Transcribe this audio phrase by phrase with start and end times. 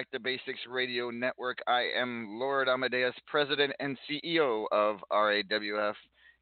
[0.00, 1.58] Back to Basics Radio Network.
[1.66, 5.94] I am Lord Amadeus, President and CEO of RAWF.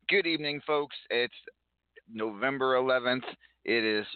[0.09, 0.95] Good evening, folks.
[1.11, 1.35] It's
[2.09, 3.25] November 11th.
[3.65, 4.07] It is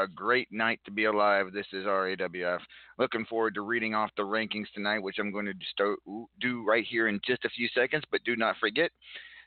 [0.00, 1.46] a great night to be alive.
[1.52, 2.60] This is RAWF.
[2.96, 5.96] Looking forward to reading off the rankings tonight, which I'm going to
[6.40, 8.04] do right here in just a few seconds.
[8.12, 8.92] But do not forget,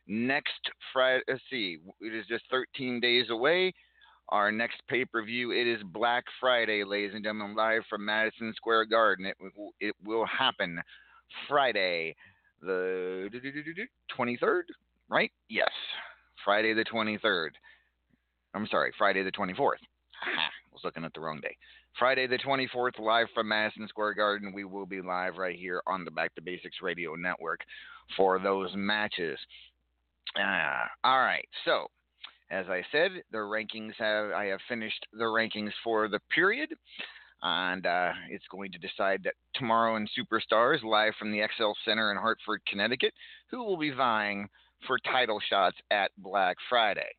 [0.07, 0.59] next
[0.91, 3.73] Friday, see, it is just 13 days away.
[4.29, 8.53] Our next pay per view, it is Black Friday, ladies and gentlemen, live from Madison
[8.55, 9.25] Square Garden.
[9.25, 10.81] It, will- it will happen
[11.47, 12.15] Friday,
[12.61, 13.29] the
[14.17, 14.63] 23rd,
[15.09, 15.31] right?
[15.49, 15.71] Yes,
[16.43, 17.49] Friday the 23rd.
[18.53, 19.75] I'm sorry, Friday the 24th.
[20.23, 21.55] Aha, I was looking at the wrong day.
[21.97, 24.51] Friday the 24th, live from Madison Square Garden.
[24.53, 27.61] We will be live right here on the Back to Basics Radio Network
[28.15, 29.39] for those matches.
[30.37, 31.87] Ah, all right, so
[32.49, 36.73] as I said, the rankings have I have finished the rankings for the period,
[37.41, 42.11] and uh, it's going to decide that tomorrow in Superstars, live from the XL Center
[42.11, 43.13] in Hartford, Connecticut,
[43.51, 44.47] who will be vying
[44.85, 47.09] for title shots at Black Friday.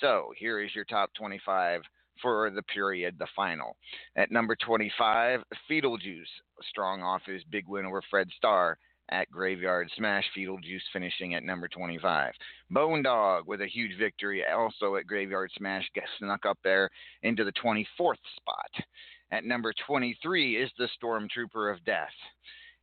[0.00, 1.82] So here is your top 25
[2.20, 3.76] for the period, the final.
[4.16, 6.28] At number 25, Fetal Juice,
[6.68, 8.78] strong off his big win over Fred Starr
[9.10, 10.24] at Graveyard Smash.
[10.34, 12.32] Fetal Juice finishing at number 25.
[12.70, 16.90] Bone Dog with a huge victory also at Graveyard Smash, gets snuck up there
[17.22, 18.84] into the 24th spot.
[19.32, 22.08] At number 23 is the Stormtrooper of Death.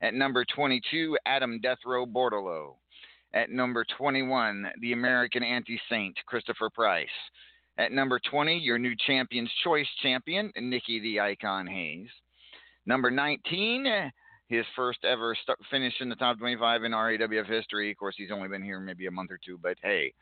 [0.02, 2.76] At number 22, Adam Death Row Bordello.
[3.34, 7.08] At number 21, the American Anti Saint, Christopher Price.
[7.78, 12.10] At number 20, your new Champion's Choice champion, Nikki the Icon Hayes.
[12.86, 14.12] Number 19,
[14.48, 15.36] his first ever
[15.72, 17.92] finish in the top 25 in RAWF history.
[17.92, 20.13] Of course, he's only been here maybe a month or two, but hey,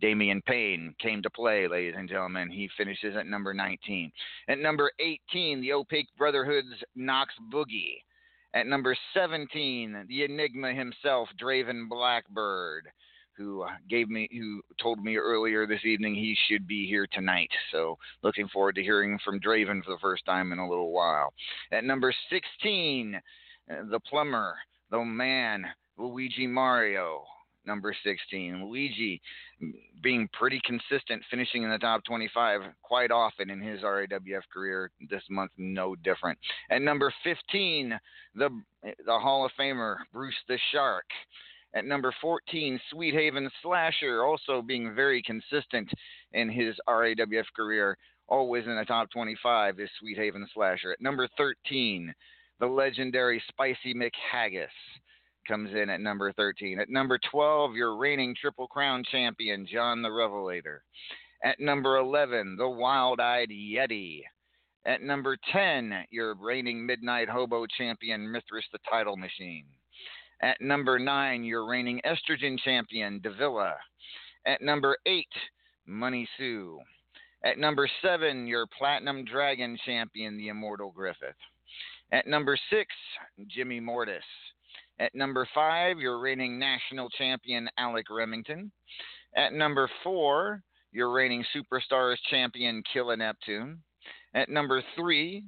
[0.00, 2.50] Damian Payne came to play, ladies and gentlemen.
[2.50, 4.10] He finishes at number 19.
[4.48, 4.90] At number
[5.32, 8.02] 18, the Opaque Brotherhood's Knox Boogie.
[8.54, 12.88] At number 17, the Enigma himself, Draven Blackbird,
[13.36, 17.50] who gave me, who told me earlier this evening he should be here tonight.
[17.70, 21.32] So looking forward to hearing from Draven for the first time in a little while.
[21.70, 23.20] At number 16, uh,
[23.90, 24.54] the plumber,
[24.90, 25.64] the man,
[25.96, 27.22] Luigi Mario,
[27.66, 28.64] number 16.
[28.64, 29.20] Luigi
[30.02, 34.90] being pretty consistent, finishing in the top 25 quite often in his RAWF career.
[35.08, 36.38] This month, no different.
[36.70, 37.98] At number 15,
[38.34, 38.48] the
[38.82, 41.06] the Hall of Famer Bruce the Shark.
[41.72, 45.88] At number 14, Sweet Haven Slasher, also being very consistent
[46.32, 47.96] in his RAWF career,
[48.26, 50.92] always in the top 25, is Sweet Haven Slasher.
[50.92, 52.12] At number 13,
[52.60, 54.68] the legendary Spicy McHaggis
[55.48, 56.78] comes in at number 13.
[56.78, 60.84] At number 12, your reigning Triple Crown champion, John the Revelator.
[61.42, 64.20] At number 11, the Wild Eyed Yeti.
[64.84, 69.64] At number 10, your reigning Midnight Hobo champion, Mithras the Title Machine.
[70.42, 73.74] At number 9, your reigning Estrogen champion, Davila.
[74.46, 75.26] At number 8,
[75.86, 76.78] Money Sue.
[77.44, 81.34] At number 7, your Platinum Dragon champion, the Immortal Griffith.
[82.12, 82.86] At number 6,
[83.46, 84.24] Jimmy Mortis.
[84.98, 88.70] At number 5, your reigning national champion, Alec Remington.
[89.36, 90.62] At number 4,
[90.92, 93.78] your reigning Superstars champion, Killa Neptune.
[94.34, 95.44] At number three,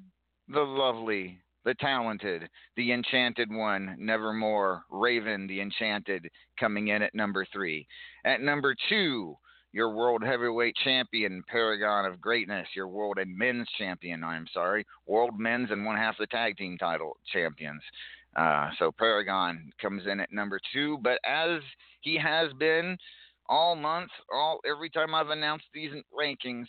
[0.49, 7.47] the lovely, the talented, the enchanted one, Nevermore, Raven, the enchanted, coming in at number
[7.53, 7.87] three.
[8.25, 9.37] At number two,
[9.73, 15.39] your world heavyweight champion, Paragon of Greatness, your world and men's champion, I'm sorry, world
[15.39, 17.83] men's and one half the tag team title champions.
[18.37, 21.61] Uh, so Paragon comes in at number two, but as
[22.01, 22.97] he has been
[23.49, 26.67] all month, all every time I've announced these rankings,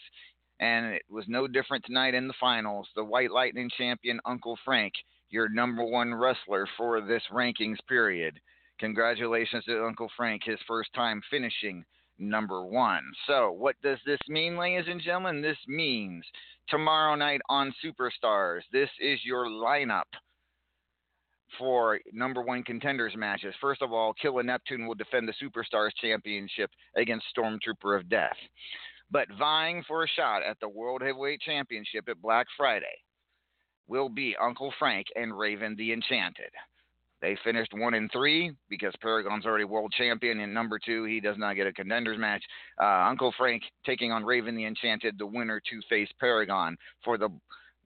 [0.60, 2.88] and it was no different tonight in the finals.
[2.96, 4.94] The White Lightning champion, Uncle Frank,
[5.30, 8.40] your number one wrestler for this rankings period.
[8.80, 11.86] Congratulations to Uncle Frank, his first time finishing
[12.30, 13.04] number one.
[13.28, 15.42] So, what does this mean, ladies and gentlemen?
[15.42, 16.24] This means
[16.70, 20.04] tomorrow night on Superstars, this is your lineup
[21.58, 23.54] for number one contenders matches.
[23.62, 28.38] First of all, Killa Neptune will defend the Superstars Championship against Stormtrooper of Death.
[29.12, 32.86] But vying for a shot at the World Heavyweight Championship at Black Friday
[33.88, 36.52] will be Uncle Frank and Raven the Enchanted.
[37.24, 40.42] They finished one and three because Paragon's already world champion.
[40.42, 42.44] And number two, he does not get a contenders match.
[42.82, 47.30] Uh, Uncle Frank taking on Raven the Enchanted, the winner to face Paragon for the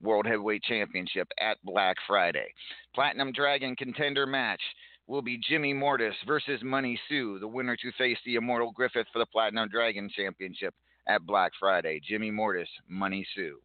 [0.02, 2.52] World Heavyweight Championship at Black Friday.
[2.96, 4.60] Platinum Dragon contender match
[5.06, 9.20] will be Jimmy Mortis versus Money Sue, the winner to face the Immortal Griffith for
[9.20, 10.74] the Platinum Dragon Championship
[11.08, 12.00] at Black Friday.
[12.06, 13.58] Jimmy Mortis, Money Sue.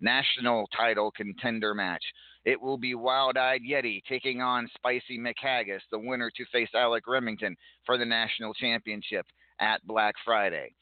[0.00, 2.04] National title contender match.
[2.44, 7.06] It will be Wild Eyed Yeti taking on Spicy McHaggis, the winner to face Alec
[7.06, 9.26] Remington for the national championship
[9.60, 10.72] at Black Friday.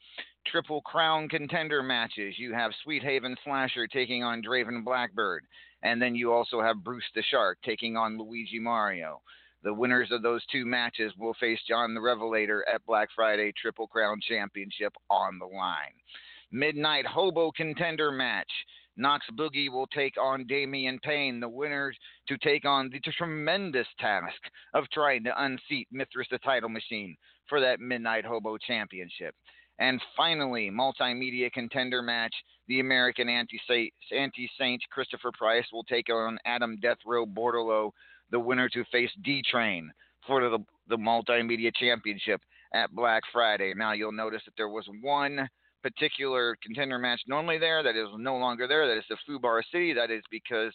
[0.45, 2.35] Triple Crown contender matches.
[2.37, 5.43] You have Sweet Haven Slasher taking on Draven Blackbird.
[5.83, 9.21] And then you also have Bruce the Shark taking on Luigi Mario.
[9.63, 13.87] The winners of those two matches will face John the Revelator at Black Friday Triple
[13.87, 15.93] Crown Championship on the line.
[16.51, 18.51] Midnight Hobo Contender match.
[18.97, 21.95] Knox Boogie will take on Damian Payne, the winners
[22.27, 24.41] to take on the tremendous task
[24.73, 27.15] of trying to unseat Mithras the title machine
[27.47, 29.35] for that Midnight Hobo Championship.
[29.79, 32.33] And finally, multimedia contender match.
[32.67, 33.59] The American anti
[34.57, 37.25] saint Christopher Price will take on Adam Death Row
[38.31, 39.91] the winner to face D Train
[40.25, 42.41] for the, the multimedia championship
[42.73, 43.73] at Black Friday.
[43.75, 45.47] Now you'll notice that there was one
[45.87, 48.87] particular contender match normally there that is no longer there.
[48.87, 49.93] That is the Fubar City.
[49.93, 50.73] That is because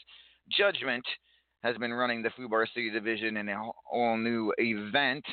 [0.50, 1.04] Judgment
[1.62, 5.24] has been running the Fubar City division in a all new event.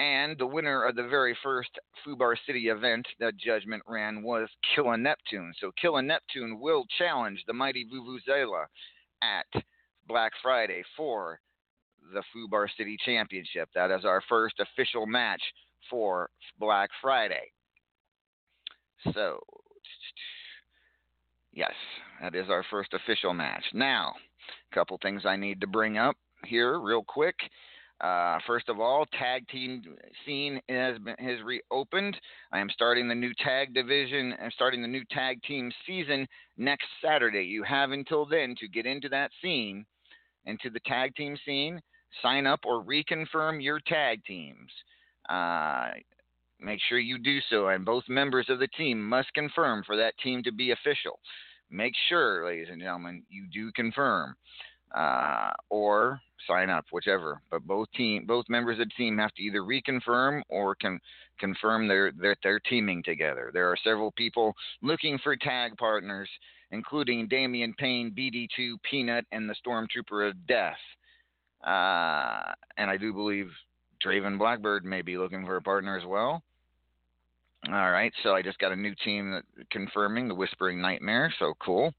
[0.00, 1.70] And the winner of the very first
[2.04, 5.52] Fubar City event that Judgment ran was Killa Neptune.
[5.60, 8.64] So Killa Neptune will challenge the mighty Vuvuzela
[9.22, 9.62] at
[10.08, 11.38] Black Friday for
[12.12, 13.68] the Fubar City Championship.
[13.76, 15.42] That is our first official match
[15.88, 16.28] for
[16.58, 17.52] Black Friday.
[19.12, 19.40] So,
[21.52, 21.72] yes,
[22.22, 23.64] that is our first official match.
[23.72, 24.14] Now,
[24.70, 27.36] a couple things I need to bring up here real quick.
[28.00, 29.82] Uh, first of all, tag team
[30.26, 32.16] scene has been, has reopened.
[32.52, 36.86] I am starting the new tag division and starting the new tag team season next
[37.02, 37.44] Saturday.
[37.44, 39.86] You have until then to get into that scene,
[40.44, 41.80] into the tag team scene,
[42.20, 44.70] sign up or reconfirm your tag teams.
[45.28, 45.90] Uh,
[46.64, 50.14] make sure you do so, and both members of the team must confirm for that
[50.22, 51.18] team to be official.
[51.70, 54.34] Make sure, ladies and gentlemen, you do confirm
[54.94, 57.40] uh, or sign up, whichever.
[57.50, 61.00] But both team, both members of the team have to either reconfirm or can
[61.38, 63.50] confirm they're, that they're teaming together.
[63.52, 66.28] There are several people looking for tag partners,
[66.70, 70.78] including Damian Payne, BD2, Peanut, and the Stormtrooper of Death.
[71.66, 73.50] Uh, and I do believe
[74.04, 76.42] Draven Blackbird may be looking for a partner as well.
[77.72, 79.40] All right, so I just got a new team
[79.70, 81.94] confirming the Whispering Nightmare, so cool.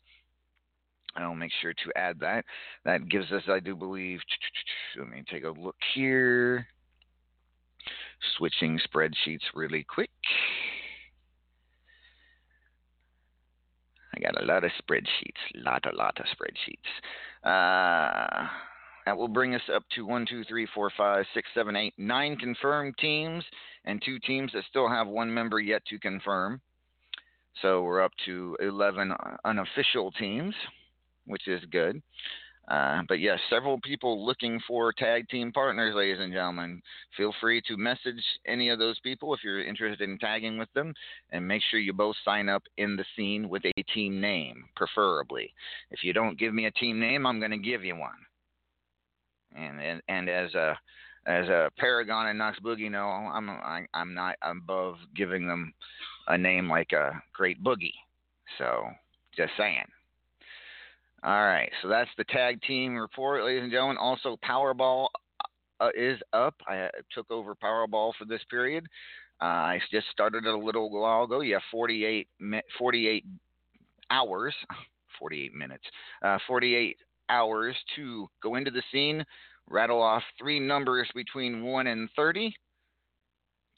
[1.15, 2.45] I'll make sure to add that.
[2.83, 4.19] That gives us, I do believe,
[4.99, 6.67] let me take a look here.
[8.37, 10.09] switching spreadsheets really quick.
[14.15, 16.89] I got a lot of spreadsheets, lot, a lot of spreadsheets.
[17.43, 18.47] Uh,
[19.05, 22.35] that will bring us up to one, two, three, four, five, six, seven, eight, nine
[22.37, 23.43] confirmed teams,
[23.85, 26.61] and two teams that still have one member yet to confirm.
[27.61, 29.13] So we're up to 11
[29.45, 30.53] unofficial teams,
[31.25, 32.01] which is good.
[32.67, 36.81] Uh, but yes, several people looking for tag team partners, ladies and gentlemen.
[37.15, 40.93] Feel free to message any of those people if you're interested in tagging with them,
[41.31, 45.53] and make sure you both sign up in the scene with a team name, preferably.
[45.91, 48.17] If you don't give me a team name, I'm going to give you one.
[49.55, 50.77] And and, and as a
[51.27, 55.73] as a Paragon and Knox Boogie know, I'm I, I'm not above giving them
[56.27, 57.93] a name like a Great Boogie.
[58.57, 58.85] So
[59.35, 59.85] just saying.
[61.23, 63.97] All right, so that's the tag team report, ladies and gentlemen.
[63.97, 65.07] Also, Powerball
[65.79, 66.53] uh, is up.
[66.67, 68.85] I uh, took over Powerball for this period.
[69.41, 71.41] Uh, I just started it a little while ago.
[71.41, 72.27] Have 48,
[72.77, 73.25] 48
[74.11, 74.53] hours,
[75.19, 75.83] 48 minutes,
[76.23, 76.97] uh, 48
[77.29, 79.25] hours to go into the scene,
[79.69, 82.53] rattle off three numbers between 1 and 30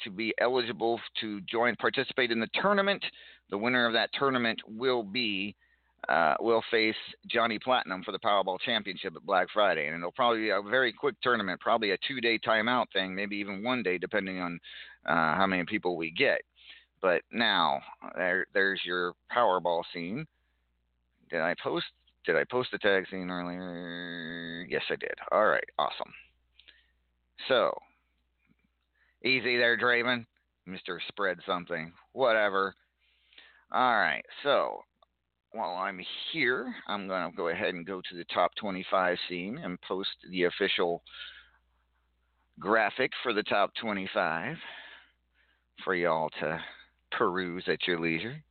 [0.04, 3.04] to be eligible to join, participate in the tournament.
[3.50, 5.56] The winner of that tournament will be
[6.08, 6.96] uh, will face
[7.28, 10.94] Johnny Platinum for the Powerball Championship at Black Friday, and it'll probably be a very
[10.94, 14.60] quick tournament, probably a two-day timeout thing, maybe even one day, depending on
[15.06, 16.40] uh, how many people we get.
[17.02, 17.82] But now
[18.16, 20.26] there, there's your Powerball scene.
[21.30, 21.86] Did I post?
[22.28, 24.66] Did I post the tag scene earlier?
[24.70, 25.14] Yes, I did.
[25.32, 26.14] All right, awesome.
[27.48, 27.72] So
[29.24, 30.26] easy there, Draven.
[30.66, 32.76] Mister Spread something, whatever.
[33.72, 34.82] All right, so
[35.52, 36.02] while I'm
[36.34, 40.10] here, I'm going to go ahead and go to the top 25 scene and post
[40.30, 41.04] the official
[42.60, 44.58] graphic for the top 25
[45.86, 46.60] for y'all to
[47.12, 48.44] peruse at your leisure.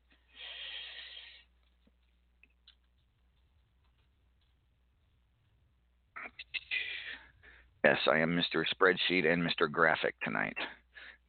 [7.87, 8.65] Yes, I am Mr.
[8.67, 9.71] Spreadsheet and Mr.
[9.71, 10.57] Graphic tonight,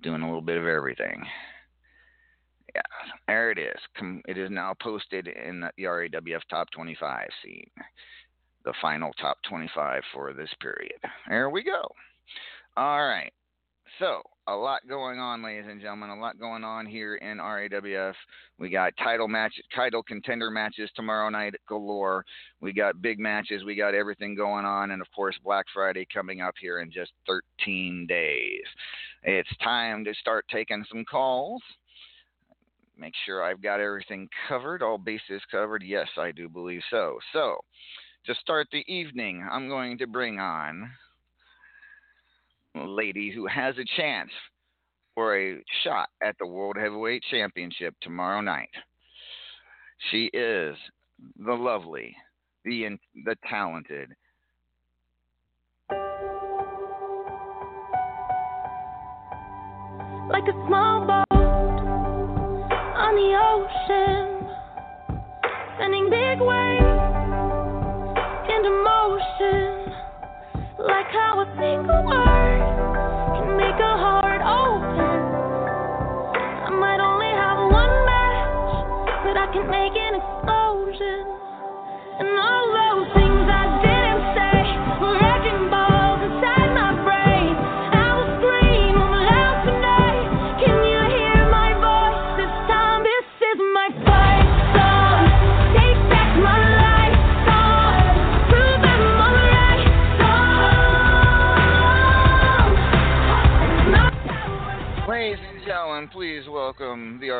[0.01, 1.23] doing a little bit of everything.
[2.73, 2.81] Yeah,
[3.27, 3.79] there it is.
[4.27, 7.69] It is now posted in the RAWF Top 25 scene,
[8.65, 10.97] the final Top 25 for this period.
[11.29, 11.91] There we go.
[12.75, 13.31] All right.
[13.99, 16.11] So, a lot going on, ladies and gentlemen.
[16.11, 18.13] A lot going on here in RAWF.
[18.59, 22.23] We got title match, title contender matches tomorrow night at galore.
[22.61, 23.63] We got big matches.
[23.65, 27.11] We got everything going on, and of course, Black Friday coming up here in just
[27.25, 28.61] 13 days.
[29.23, 31.61] It's time to start taking some calls
[32.99, 35.83] make sure I've got everything covered, all bases covered.
[35.83, 37.19] Yes, I do believe so.
[37.31, 37.57] So,
[38.25, 40.89] to start the evening, I'm going to bring on
[42.85, 44.31] lady who has a chance
[45.15, 48.69] for a shot at the World Heavyweight Championship tomorrow night.
[50.11, 50.75] She is
[51.43, 52.15] the lovely,
[52.65, 54.09] the the talented.
[60.29, 61.25] Like a small boat
[62.97, 64.47] on the ocean,
[65.79, 67.17] sending big waves
[68.53, 69.76] into motion,
[70.79, 72.61] like how a single word
[73.33, 75.17] can make a heart open.
[76.37, 80.06] I might only have one match, but I can make an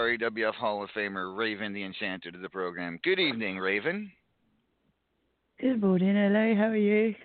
[0.05, 2.99] the Hall of Famer Raven the Enchanter to the program.
[3.03, 4.11] Good evening, Raven.
[5.59, 6.55] Good morning, hello.
[6.55, 7.15] How are you?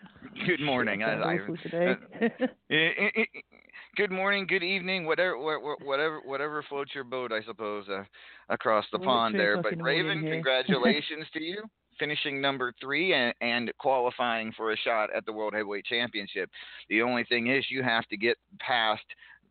[0.46, 1.02] Good morning.
[1.02, 1.94] I, I, today.
[2.22, 2.38] uh,
[3.96, 8.04] good morning, good evening, whatever, whatever, whatever floats your boat, I suppose, uh,
[8.48, 9.60] across the Well, pond there.
[9.60, 11.64] But in the morning Raven, congratulations to you,
[11.98, 16.48] finishing number three and, and qualifying for a shot at the World Heavyweight Championship.
[16.88, 19.04] The only thing is, you have to get past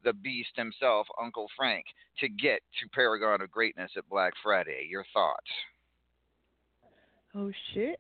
[0.03, 1.85] the beast himself, Uncle Frank,
[2.19, 4.87] to get to Paragon of Greatness at Black Friday.
[4.89, 5.49] Your thoughts?
[7.35, 7.99] oh shit.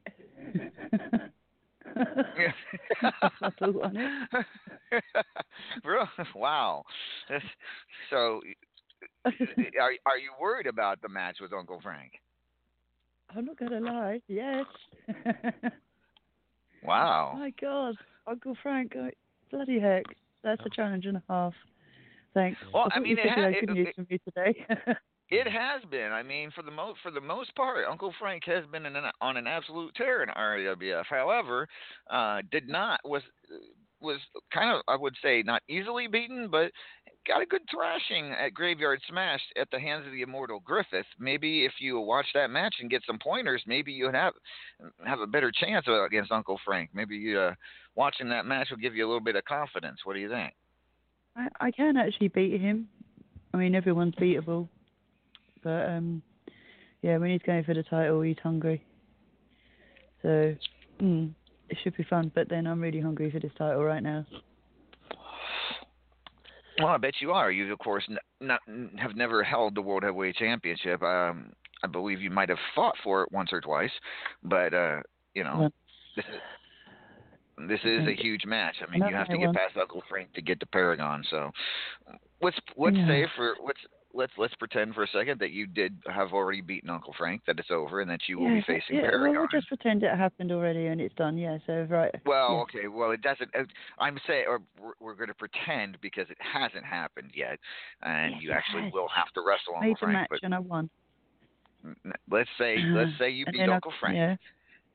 [1.95, 5.03] That's all on it.
[5.83, 6.05] Bro,
[6.35, 6.83] wow.
[8.09, 8.41] So,
[9.25, 12.13] are are you worried about the match with Uncle Frank?
[13.35, 14.21] I'm not gonna lie.
[14.27, 14.65] Yes.
[16.83, 17.33] Wow.
[17.35, 17.95] My God,
[18.27, 19.09] Uncle Frank, uh,
[19.51, 20.03] bloody heck,
[20.43, 21.53] that's a challenge and a half.
[22.33, 22.59] Thanks.
[22.73, 24.65] Well, I, I mean, it you ha- had good it- news it- from you today.
[25.33, 26.11] It has been.
[26.11, 29.05] I mean, for the most for the most part, Uncle Frank has been in an,
[29.21, 31.05] on an absolute tear in RAWF.
[31.09, 31.69] However,
[32.09, 33.23] uh, did not was
[34.01, 34.17] was
[34.53, 36.73] kind of I would say not easily beaten, but
[37.25, 41.05] got a good thrashing at Graveyard Smash at the hands of the immortal Griffith.
[41.17, 44.33] Maybe if you watch that match and get some pointers, maybe you'd have
[45.05, 46.89] have a better chance against Uncle Frank.
[46.93, 47.51] Maybe uh,
[47.95, 49.99] watching that match will give you a little bit of confidence.
[50.03, 50.51] What do you think?
[51.35, 52.87] I, I can actually beat him.
[53.53, 54.67] I mean, everyone's beatable.
[55.63, 56.21] But, um,
[57.01, 58.83] yeah, when he's going for the title, he's hungry.
[60.21, 60.55] So,
[61.01, 61.31] mm,
[61.69, 62.31] it should be fun.
[62.33, 64.25] But then I'm really hungry for this title right now.
[66.79, 67.51] Well, I bet you are.
[67.51, 68.61] You, of course, n- not,
[68.97, 71.03] have never held the World Heavyweight Championship.
[71.03, 71.51] Um,
[71.83, 73.91] I believe you might have fought for it once or twice,
[74.43, 75.01] but uh,
[75.33, 75.73] you know, Once.
[76.15, 76.41] this is
[77.67, 78.75] this is a huge match.
[78.85, 81.23] I mean, you have to get past Uncle Frank to get to Paragon.
[81.29, 81.51] So,
[82.41, 83.07] let's let's Yeah.
[83.07, 83.79] say for let's
[84.13, 87.59] let's let's pretend for a second that you did have already beaten Uncle Frank, that
[87.59, 89.31] it's over, and that you will yeah, be facing yeah, Paragon.
[89.31, 91.37] Well, we'll just pretend it happened already and it's done.
[91.37, 92.13] Yeah, so, right.
[92.25, 92.79] Well, yeah.
[92.79, 92.87] okay.
[92.87, 93.49] Well, it doesn't.
[93.99, 97.59] I'm saying, or we're, we're going to pretend because it hasn't happened yet,
[98.01, 98.93] and Yes, you actually has.
[98.93, 100.13] will have to wrestle Made Uncle the Frank.
[100.13, 100.89] match But and I won.
[102.29, 104.35] let's say, let's say you beat Uncle Frank Yeah.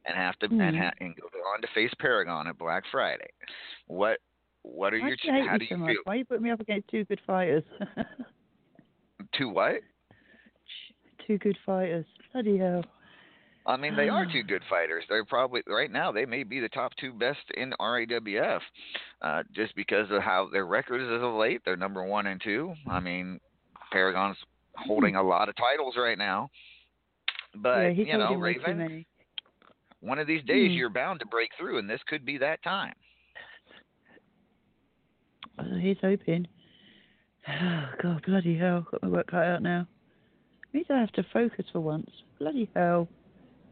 [0.06, 0.82] And have to and, Hmm.
[0.82, 3.28] ha- and go on to face Paragon at Black Friday.
[3.86, 4.18] What
[4.62, 5.90] what are Why your you how do you much?
[5.90, 6.00] feel?
[6.04, 7.62] Why you put me up against two good fighters?
[9.32, 9.76] Two what?
[11.26, 12.06] two good fighters.
[12.32, 12.84] Bloody hell.
[13.66, 15.04] I mean, they are two good fighters.
[15.08, 16.12] They're probably right now.
[16.12, 18.60] They may be the top two best in RAWF,
[19.22, 21.62] uh, just because of how their record is of late.
[21.64, 22.74] They're number one and two.
[22.88, 23.40] I mean,
[23.92, 24.36] Paragon's
[24.76, 26.48] holding a lot of titles right now.
[27.56, 29.04] But yeah, you know, Raven.
[30.06, 30.76] One of these days Hmm.
[30.76, 32.94] you're bound to break through, and this could be that time.
[35.58, 36.46] Oh, he's hoping.
[37.48, 38.86] Oh, God, bloody hell.
[38.90, 39.86] Got my work cut out now.
[40.72, 42.10] Means I have to focus for once.
[42.38, 43.08] Bloody hell.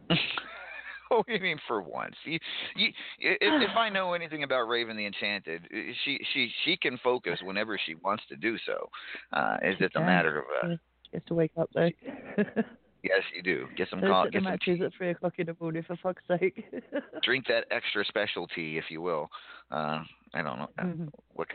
[1.11, 2.15] oh, you mean for once?
[2.25, 2.39] You,
[2.77, 2.89] you,
[3.21, 5.63] if, if I know anything about Raven the Enchanted,
[6.05, 8.89] she she she can focus whenever she wants to do so.
[9.33, 10.77] Uh, it's just a matter of uh.
[11.03, 11.91] She has to wake up, though.
[13.05, 13.67] yes, you do.
[13.77, 14.85] Get some Don't co- set the get some tea.
[14.85, 16.65] at 3 o'clock in the morning, for fuck's sake.
[17.23, 19.31] drink that extra specialty, if you will.
[19.71, 20.03] Uh,
[20.35, 21.09] I don't know uh, Mhm.
[21.35, 21.49] what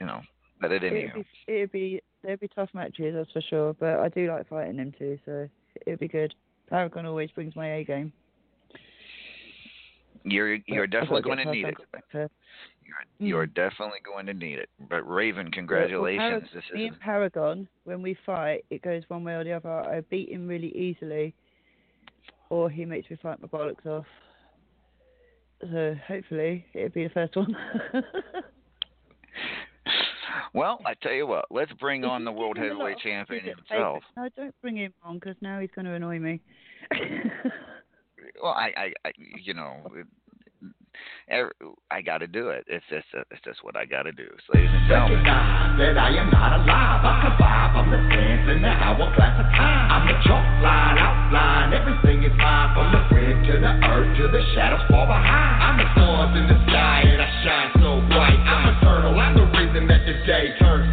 [0.00, 0.22] you know,
[0.72, 1.24] it in it'd, you.
[1.46, 3.74] be, it'd be, there'd be tough matches, that's for sure.
[3.74, 5.48] But I do like fighting them too, so
[5.86, 6.34] it'd be good.
[6.68, 8.12] Paragon always brings my A game.
[10.24, 12.30] You're you're But definitely going to need it.
[12.86, 13.54] You're you're Mm.
[13.54, 14.68] definitely going to need it.
[14.90, 16.44] But Raven, Well, congratulations.
[16.48, 19.52] Parag- this me is and Paragon, when we fight, it goes one way or the
[19.52, 19.70] other.
[19.70, 21.34] I beat him really easily,
[22.50, 24.06] or he makes me fight my bollocks off.
[25.60, 27.56] So hopefully it'll be the first one.
[30.52, 30.80] well.
[30.84, 31.46] I tell you what.
[31.50, 34.02] Let's bring on the world him a lot heavyweight champion himself.
[34.16, 36.40] No, don't bring him on because now he's going to annoy me.
[38.42, 39.76] Well, I, I, I you know,
[41.90, 42.64] I got to do it.
[42.66, 44.28] It's just, it's just what I got to do.
[44.46, 47.02] So, ladies and gentlemen, that I am not alive.
[47.02, 47.70] I survive.
[47.76, 49.86] I'm the sands in the hourglass of time.
[49.90, 51.72] I'm the chalk line, outline.
[51.74, 52.74] Everything is fine.
[52.74, 55.56] From the to the earth to the shadows far behind.
[55.60, 58.40] I'm the stars in the sky and I shine so bright.
[58.40, 59.12] I'm eternal.
[59.20, 60.88] I'm the reason that the day turns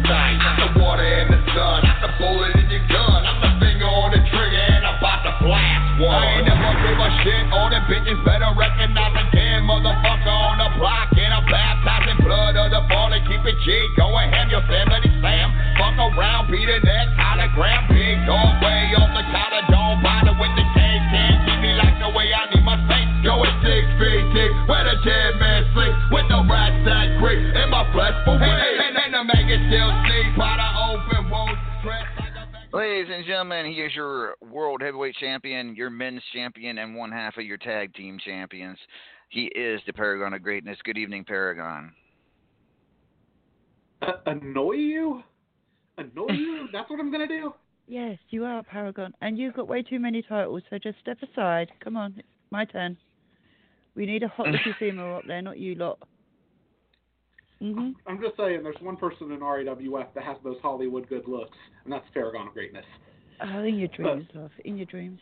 [13.62, 13.70] G.
[13.94, 15.48] Ham, Yosemite Sam.
[15.78, 17.86] Fuck around, next hologram.
[17.88, 19.60] Big off the.
[19.70, 20.64] Don't bother with the.
[20.74, 22.74] Can't keep me like the way I need my.
[23.22, 25.94] Going six feet deep where the dead man sleep.
[26.10, 30.34] With the that creep in my and, the maggot still sleep.
[30.34, 31.62] By the open wounds.
[32.72, 37.36] Ladies and gentlemen, he is your world heavyweight champion, your men's champion, and one half
[37.36, 38.78] of your tag team champions.
[39.28, 40.78] He is the Paragon of Greatness.
[40.82, 41.92] Good evening, Paragon.
[44.02, 45.22] Uh, annoy you?
[45.98, 46.68] Annoy you?
[46.72, 47.54] That's what I'm gonna do.
[47.86, 50.62] yes, you are Paragon, and you've got way too many titles.
[50.70, 51.70] So just step aside.
[51.82, 52.96] Come on, it's my turn.
[53.94, 55.98] We need a hot little female up there, not you lot.
[57.62, 57.94] Mhm.
[58.08, 61.92] I'm just saying, there's one person in RAWF that has those Hollywood good looks, and
[61.92, 62.84] that's Paragon of Greatness.
[63.40, 64.50] Oh, in your dreams, love.
[64.64, 65.20] In your dreams.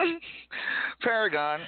[1.02, 1.60] Paragon.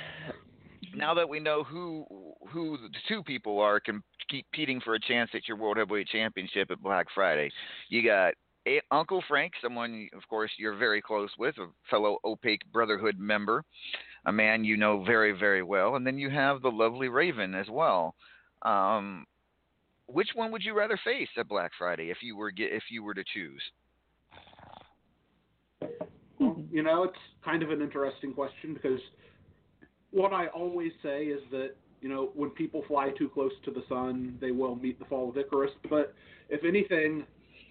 [0.95, 2.05] Now that we know who
[2.49, 4.03] who the two people are com-
[4.41, 7.51] competing for a chance at your World Heavyweight Championship at Black Friday,
[7.89, 8.35] you got
[8.67, 13.65] a- Uncle Frank, someone of course you're very close with, a fellow Opaque Brotherhood member,
[14.27, 17.67] a man you know very very well, and then you have the lovely Raven as
[17.69, 18.15] well.
[18.63, 19.27] Um,
[20.07, 23.15] which one would you rather face at Black Friday if you were if you were
[23.15, 23.63] to choose?
[26.39, 29.01] Well, you know, it's kind of an interesting question because
[30.11, 31.71] what I always say is that
[32.03, 35.31] you know when people fly too close to the sun, they will meet the fall
[35.31, 35.71] of Icarus.
[35.89, 36.13] But
[36.51, 37.25] if anything,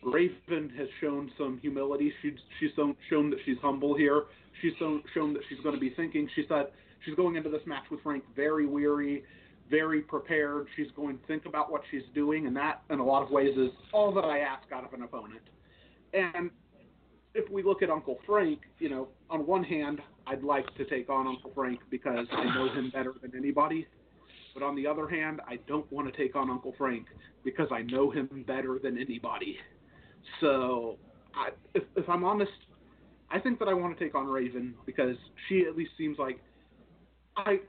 [0.04, 2.12] Raven has shown some humility.
[2.22, 2.72] She's she's
[3.10, 4.24] shown, that she's humble here.
[4.62, 6.28] She's shown that she's going to be thinking.
[6.36, 6.68] She said
[7.06, 9.24] she's going into this match with Frank very weary,
[9.70, 10.68] very prepared.
[10.76, 13.56] She's going to think about what she's doing, and that, in a lot of ways,
[13.58, 15.42] is all that I ask out of an opponent.
[16.14, 16.52] And
[17.34, 21.10] if we look at Uncle Frank, you know, on one hand, I'd like to take
[21.10, 23.88] on Uncle Frank because I know him better than anybody.
[24.54, 27.08] But on the other hand, I don't want to take on Uncle Frank
[27.44, 29.58] because I know him better than anybody.
[30.40, 30.98] So,
[31.36, 32.52] I, if, if I'm honest,
[33.32, 35.16] I think that I want to take on Raven because
[35.48, 36.40] she at least seems like
[37.38, 37.60] I.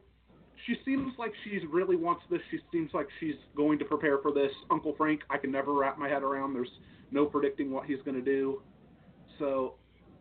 [0.67, 2.41] She seems like she really wants this.
[2.53, 4.53] She seems like she's going to prepare for this.
[4.71, 6.55] Uncle Frank, I can never wrap my head around.
[6.55, 6.71] There's
[7.11, 8.63] no predicting what he's going to do.
[9.41, 9.75] So,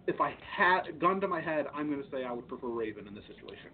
[0.08, 3.08] if I had gun to my head, I'm going to say I would prefer Raven
[3.08, 3.70] in this situation.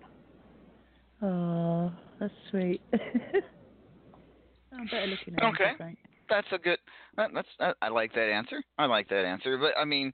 [1.21, 2.81] Oh, that's sweet.
[2.93, 2.99] I'm
[4.73, 5.63] oh, better looking at Okay.
[5.63, 5.97] Uncle Frank.
[6.29, 6.77] That's a good.
[7.15, 8.61] That, that's I, I like that answer.
[8.77, 9.57] I like that answer.
[9.57, 10.11] But I mean,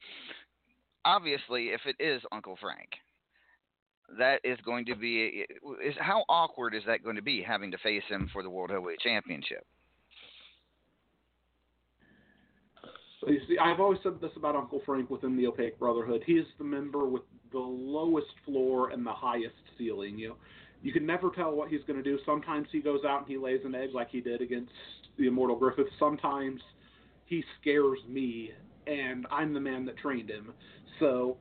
[1.06, 2.89] obviously, if it is Uncle Frank,
[4.18, 5.46] that is going to be.
[5.84, 8.70] Is how awkward is that going to be having to face him for the World
[8.70, 9.66] Heavyweight Championship?
[13.22, 16.24] So you see, I've always said this about Uncle Frank within the Opaque Brotherhood.
[16.26, 20.18] He is the member with the lowest floor and the highest ceiling.
[20.18, 20.36] You know,
[20.84, 22.19] you can never tell what he's going to do.
[22.26, 24.72] Sometimes he goes out and he lays an egg like he did against
[25.17, 25.88] the Immortal Griffith.
[25.98, 26.62] Sometimes
[27.26, 28.52] he scares me,
[28.86, 30.54] and I'm the man that trained him.
[31.00, 31.38] So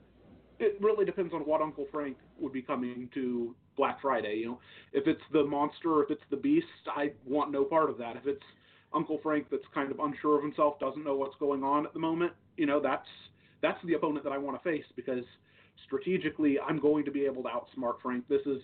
[0.60, 4.36] it really depends on what Uncle Frank would be coming to Black Friday.
[4.36, 4.60] You know,
[4.92, 8.16] if it's the monster, if it's the beast, I want no part of that.
[8.16, 8.44] If it's
[8.94, 11.98] Uncle Frank that's kind of unsure of himself, doesn't know what's going on at the
[11.98, 13.08] moment, you know, that's
[13.60, 15.24] that's the opponent that I want to face because
[15.84, 18.28] strategically I'm going to be able to outsmart Frank.
[18.28, 18.60] This is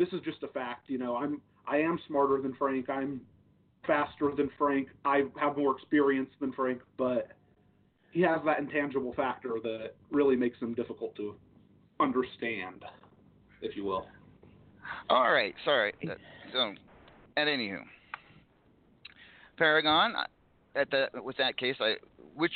[0.00, 1.14] this is just a fact, you know.
[1.14, 2.88] I'm I am smarter than Frank.
[2.88, 3.20] I'm
[3.86, 4.88] faster than Frank.
[5.04, 7.28] I have more experience than Frank, but
[8.10, 11.36] he has that intangible factor that really makes him difficult to
[12.00, 12.82] understand,
[13.60, 14.06] if you will.
[15.10, 15.92] All right, sorry.
[16.52, 16.72] So,
[17.36, 17.82] at anywho,
[19.58, 20.14] Paragon.
[20.76, 21.96] At the with that case, I
[22.34, 22.52] which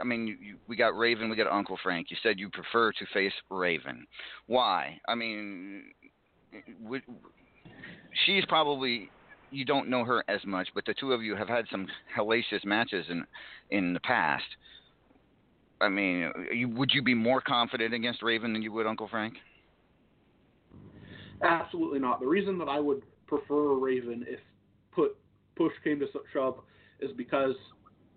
[0.00, 2.06] I mean, you, you, we got Raven, we got Uncle Frank.
[2.10, 4.06] You said you prefer to face Raven.
[4.46, 4.98] Why?
[5.08, 5.84] I mean,
[6.82, 7.02] would,
[8.26, 9.10] she's probably
[9.50, 11.86] you don't know her as much, but the two of you have had some
[12.16, 13.24] hellacious matches in
[13.70, 14.44] in the past.
[15.80, 19.34] I mean, you, would you be more confident against Raven than you would Uncle Frank?
[21.42, 22.20] Absolutely not.
[22.20, 24.38] The reason that I would prefer Raven if
[24.94, 25.16] put
[25.56, 26.58] push came to shove
[27.00, 27.56] is because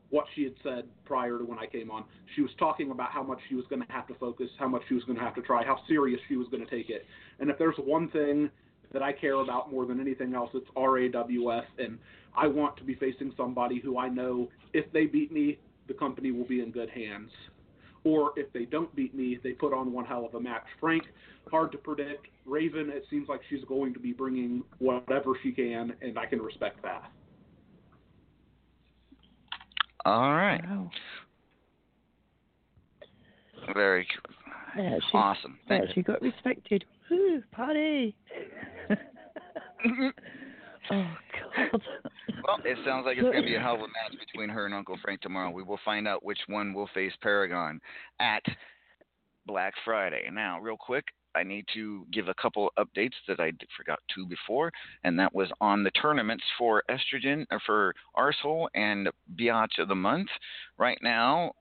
[0.10, 2.04] what she had said prior to when I came on.
[2.36, 4.84] She was talking about how much she was going to have to focus, how much
[4.88, 7.06] she was going to have to try, how serious she was going to take it.
[7.40, 8.50] And if there's one thing
[8.94, 11.98] that I care about more than anything else, it's RAWF, and
[12.38, 16.32] I want to be facing somebody who I know if they beat me, the company
[16.32, 17.32] will be in good hands.
[18.04, 20.66] Or if they don't beat me, they put on one hell of a match.
[20.80, 21.04] Frank,
[21.50, 22.28] hard to predict.
[22.46, 26.40] Raven, it seems like she's going to be bringing whatever she can, and I can
[26.40, 27.12] respect that.
[30.06, 30.62] All right.
[30.70, 30.90] Wow.
[33.74, 34.08] Very
[34.76, 35.60] I actually, awesome.
[35.68, 36.86] Thank actually got respected.
[37.10, 38.16] Woo, party.
[38.90, 40.08] Mm-hmm.
[40.92, 41.08] oh,
[41.72, 41.82] God.
[42.44, 44.66] Well, it sounds like it's going to be a hell of a match between her
[44.66, 45.50] and Uncle Frank tomorrow.
[45.50, 47.80] We will find out which one will face Paragon
[48.20, 48.44] at
[49.48, 50.30] Black Friday.
[50.32, 54.72] Now, real quick, I need to give a couple updates that I forgot to before,
[55.04, 59.96] and that was on the tournaments for estrogen or for arsehole and biatch of the
[59.96, 60.30] month.
[60.78, 61.52] Right now,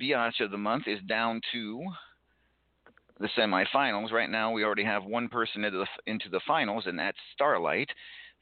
[0.00, 1.84] biatch of the month is down to
[3.18, 4.12] the semifinals.
[4.12, 7.90] Right now, we already have one person into the into the finals, and that's Starlight.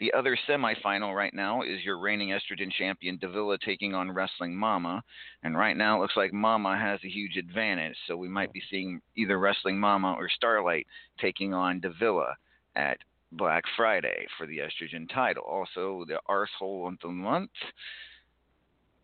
[0.00, 5.02] The other semifinal right now is your reigning estrogen champion Davila taking on Wrestling Mama,
[5.42, 7.96] and right now it looks like Mama has a huge advantage.
[8.06, 10.86] So we might be seeing either Wrestling Mama or Starlight
[11.20, 12.36] taking on Davila
[12.76, 12.98] at
[13.32, 15.42] Black Friday for the estrogen title.
[15.42, 17.50] Also, the arsehole of the month.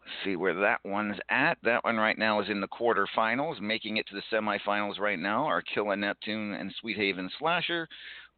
[0.05, 1.59] Let's see where that one's at.
[1.63, 3.61] That one right now is in the quarterfinals.
[3.61, 7.89] Making it to the semifinals right now are Killa Neptune and Sweet Haven Slasher.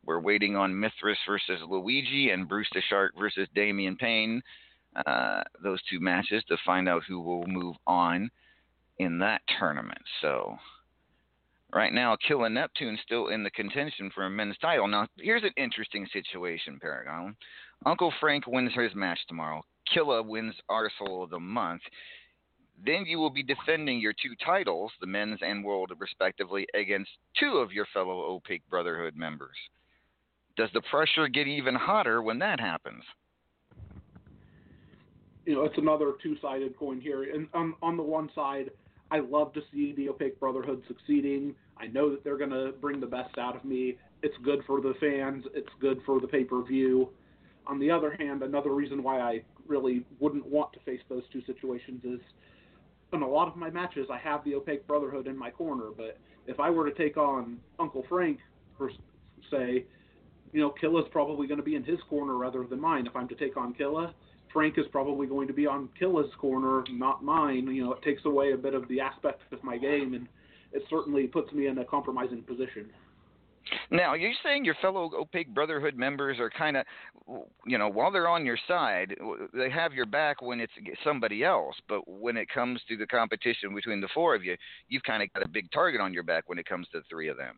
[0.06, 4.40] We're waiting on Mithras versus Luigi and Bruce Shark versus Damian Payne.
[5.04, 8.30] Uh, those two matches to find out who will move on
[8.98, 10.00] in that tournament.
[10.22, 10.56] So
[11.72, 14.88] right now, Killa Neptune still in the contention for a men's title.
[14.88, 17.36] Now, here's an interesting situation, Paragon.
[17.84, 19.62] Uncle Frank wins his match tomorrow.
[19.92, 21.82] Killa wins Arsehole of the Month,
[22.84, 27.58] then you will be defending your two titles, the men's and world respectively, against two
[27.58, 29.56] of your fellow Opaque Brotherhood members.
[30.56, 33.02] Does the pressure get even hotter when that happens?
[35.44, 37.22] You know, it's another two-sided coin here.
[37.22, 38.70] And on, on the one side,
[39.10, 41.54] I love to see the Opaque Brotherhood succeeding.
[41.76, 43.96] I know that they're going to bring the best out of me.
[44.22, 45.44] It's good for the fans.
[45.54, 47.08] It's good for the pay-per-view.
[47.66, 51.42] On the other hand, another reason why I really wouldn't want to face those two
[51.46, 52.20] situations is
[53.12, 55.90] in a lot of my matches, I have the Opaque Brotherhood in my corner.
[55.96, 58.38] But if I were to take on Uncle Frank,
[58.76, 58.90] per
[59.50, 59.84] say,
[60.52, 63.06] you know, Killa's probably going to be in his corner rather than mine.
[63.06, 64.14] If I'm to take on Killa,
[64.52, 67.66] Frank is probably going to be on Killa's corner, not mine.
[67.66, 70.28] You know, it takes away a bit of the aspect of my game, and
[70.72, 72.90] it certainly puts me in a compromising position.
[73.90, 76.86] Now, you're you saying your fellow Opaque Brotherhood members are kind of,
[77.66, 79.14] you know, while they're on your side,
[79.52, 80.72] they have your back when it's
[81.04, 84.56] somebody else, but when it comes to the competition between the four of you,
[84.88, 87.04] you've kind of got a big target on your back when it comes to the
[87.10, 87.56] three of them.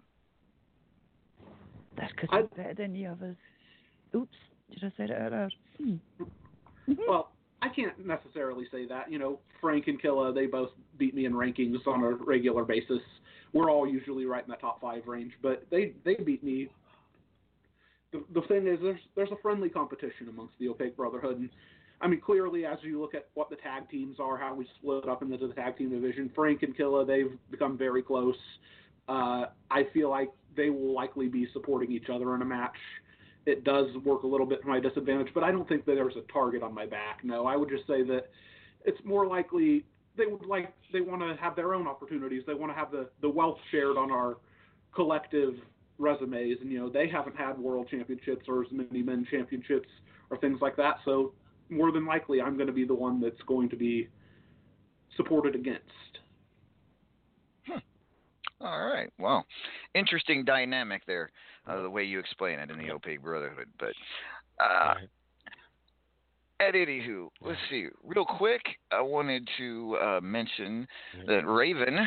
[1.99, 3.37] That's because I'm better than the others.
[4.15, 4.37] Oops,
[4.73, 5.53] did I say that out loud?
[5.79, 5.97] Hmm.
[7.07, 9.11] Well, I can't necessarily say that.
[9.11, 13.01] You know, Frank and Killa, they both beat me in rankings on a regular basis.
[13.53, 16.69] We're all usually right in that top five range, but they they beat me.
[18.13, 21.51] The the thing is, there's there's a friendly competition amongst the Opaque Brotherhood, and
[22.01, 25.09] I mean clearly as you look at what the tag teams are, how we split
[25.09, 28.37] up into the tag team division, Frank and Killa they've become very close.
[29.09, 32.77] Uh, I feel like they will likely be supporting each other in a match
[33.49, 36.16] it does work a little bit to my disadvantage, but I don't think that there's
[36.16, 37.21] a target on my back.
[37.25, 38.25] No, I would just say that
[38.85, 42.42] it's more likely they would like they want to have their own opportunities.
[42.47, 44.37] They want to have the the wealth shared on our
[44.94, 45.55] collective
[45.99, 49.88] resumes, and you know they haven't had world championships or as many men championships
[50.31, 50.97] or things like that.
[51.07, 51.33] So
[51.71, 54.09] more than likely, I'm going to be the one that's going to be
[55.16, 55.85] supported against.
[58.61, 59.11] All right.
[59.18, 59.47] Well,
[59.94, 61.31] interesting dynamic there,
[61.66, 63.68] uh, the way you explain it in the Opaque Brotherhood.
[63.79, 63.92] But
[64.61, 64.94] uh,
[66.61, 67.87] at anywho, let's see.
[68.03, 70.88] Real quick, I wanted to uh, mention
[71.27, 71.99] that Raven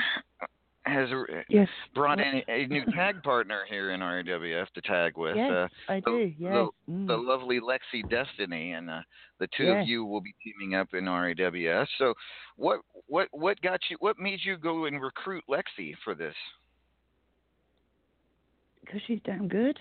[0.83, 1.09] has
[1.47, 1.67] yes.
[1.93, 5.35] brought in a new tag partner here in RAWF to tag with.
[5.35, 6.33] Yes, uh, I do.
[6.39, 6.53] Yes.
[6.53, 7.07] The, mm.
[7.07, 9.01] the lovely Lexi Destiny, and uh,
[9.39, 9.83] the two Yes.
[9.83, 11.87] of you will be teaming up in RAWS.
[11.97, 12.13] So,
[12.55, 13.97] what what what got you?
[13.99, 16.35] What made you go and recruit Lexi for this?
[18.81, 19.79] Because she's damn good.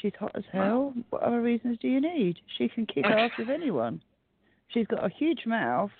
[0.00, 0.94] She's hot as hell.
[1.10, 2.38] What other reasons do you need?
[2.58, 4.00] She can kick ass with anyone.
[4.68, 5.90] She's got a huge mouth.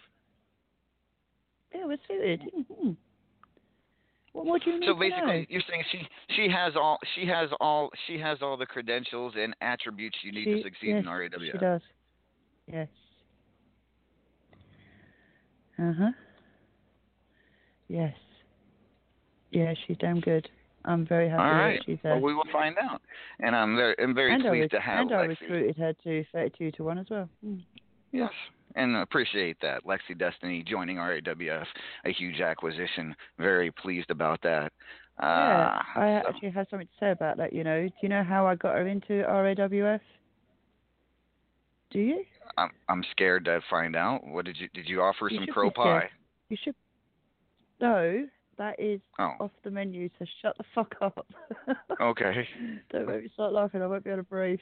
[1.74, 2.42] Yeah, we're suited.
[2.56, 2.96] Mhm.
[4.32, 5.46] What more do you need So basically, know?
[5.48, 9.54] you're saying she she has all she has all she has all the credentials and
[9.60, 11.50] attributes you need to succeed yes, in RAWS.
[11.52, 11.80] She does.
[12.66, 12.88] Yes.
[15.78, 16.10] Uh huh.
[17.88, 18.14] Yes.
[19.50, 20.48] Yeah, she's damn good.
[20.84, 21.78] I'm very happy All right.
[21.78, 23.02] that she's Well, we will find out,
[23.40, 26.24] and I'm very I'm very and pleased rec- to have and I recruited her to
[26.32, 27.28] 32 to 1 as well.
[27.46, 27.60] Mm.
[28.12, 28.30] Yes,
[28.76, 29.84] and appreciate that.
[29.84, 31.66] Lexi Destiny joining RAWF,
[32.04, 33.14] a huge acquisition.
[33.38, 34.72] Very pleased about that.
[35.20, 37.86] Yeah, Uh, I so- actually have something to say about that, you know.
[37.86, 40.00] Do you know how I got her into RAWF?
[41.90, 42.24] Do you?
[42.56, 44.26] I'm I'm scared to find out.
[44.26, 46.08] What did you did you offer You some crow pie?
[46.48, 46.74] You should.
[47.80, 48.26] No,
[48.58, 51.26] that is Oh, off the menu, so shut the fuck up.
[52.00, 52.48] okay.
[52.90, 54.60] Don't make me start laughing, I won't be able to breathe.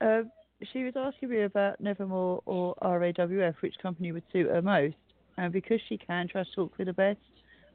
[0.00, 0.30] Um,
[0.72, 4.96] she was asking me about Nevermore or RAWF, which company would suit her most.
[5.38, 7.18] And because she can trust talk with the best,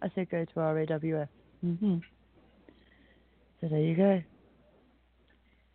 [0.02, 1.28] I said go to RAWF.
[1.62, 1.98] hmm
[3.62, 4.22] So there you go.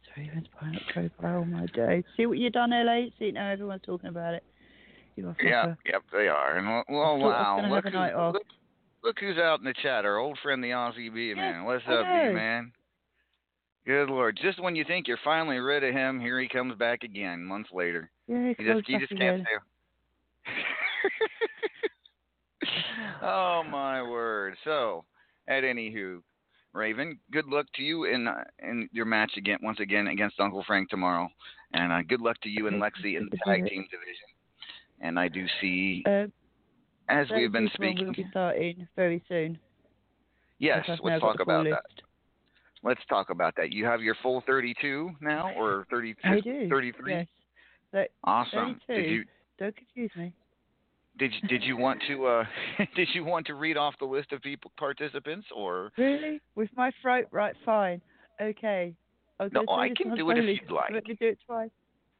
[0.04, 2.04] So Raven's buying up profile my day.
[2.16, 3.06] See what you've done, LA?
[3.18, 4.44] See, now everyone's talking about it.
[5.16, 6.56] You Yeah, yep, they are.
[6.56, 8.46] And well, well thought I was wow, look, who- look,
[9.02, 10.04] look who's out in the chat.
[10.04, 11.64] Our old friend, the Aussie B man.
[11.64, 12.72] What's I up, B man?
[13.90, 14.38] Good lord!
[14.40, 17.70] Just when you think you're finally rid of him, here he comes back again months
[17.72, 18.08] later.
[18.28, 19.50] Yeah, He just close he just can't stay.
[23.20, 24.54] oh my word!
[24.62, 25.06] So,
[25.48, 26.20] at anywho,
[26.72, 30.62] Raven, good luck to you in uh, in your match again once again against Uncle
[30.68, 31.28] Frank tomorrow,
[31.72, 34.28] and uh, good luck to you and Lexi in the tag team division.
[35.00, 36.26] And I do see, Uh,
[37.08, 39.58] as we've been speaking, we'll be starting very soon.
[40.60, 41.70] yes, let's got talk about that.
[41.70, 42.02] list.
[42.82, 43.72] Let's talk about that.
[43.72, 46.68] You have your full 32 now, or 30, I do.
[46.68, 47.12] 33?
[47.12, 47.26] Yes.
[47.92, 48.80] So, Awesome.
[48.88, 49.24] Did you
[49.58, 50.32] don't confuse me.
[51.18, 52.44] did you, did you want to uh
[52.96, 56.40] did you want to read off the list of people participants or Really?
[56.54, 57.26] With my throat?
[57.30, 58.00] Right, fine.
[58.40, 58.94] Okay.
[59.38, 60.92] I'll No, I can do it if you'd like.
[60.92, 61.70] Let me do it twice.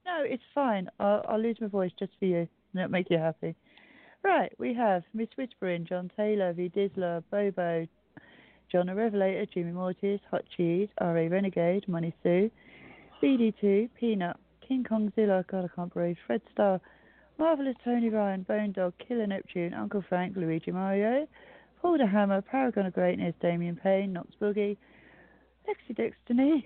[0.05, 0.89] No, it's fine.
[0.99, 3.55] I'll, I'll lose my voice just for you, and it'll make you happy.
[4.23, 7.87] Right, we have Miss Whispering, John Taylor, V Dizzler, Bobo,
[8.71, 11.29] John the Revelator, Jimmy Mortis, Hot Cheese, R.A.
[11.29, 12.51] Renegade, Money Sue,
[13.21, 16.81] BD2, Peanut, King Kongzilla, God, I can't breathe, Fred Starr,
[17.37, 21.27] Marvelous Tony Ryan, Bone Dog, Killer Neptune, Uncle Frank, Luigi Mario,
[21.83, 24.77] Paul the Hammer, Paragon of Greatness, Damien Payne, Knox Boogie,
[25.67, 26.65] Lexi Destiny,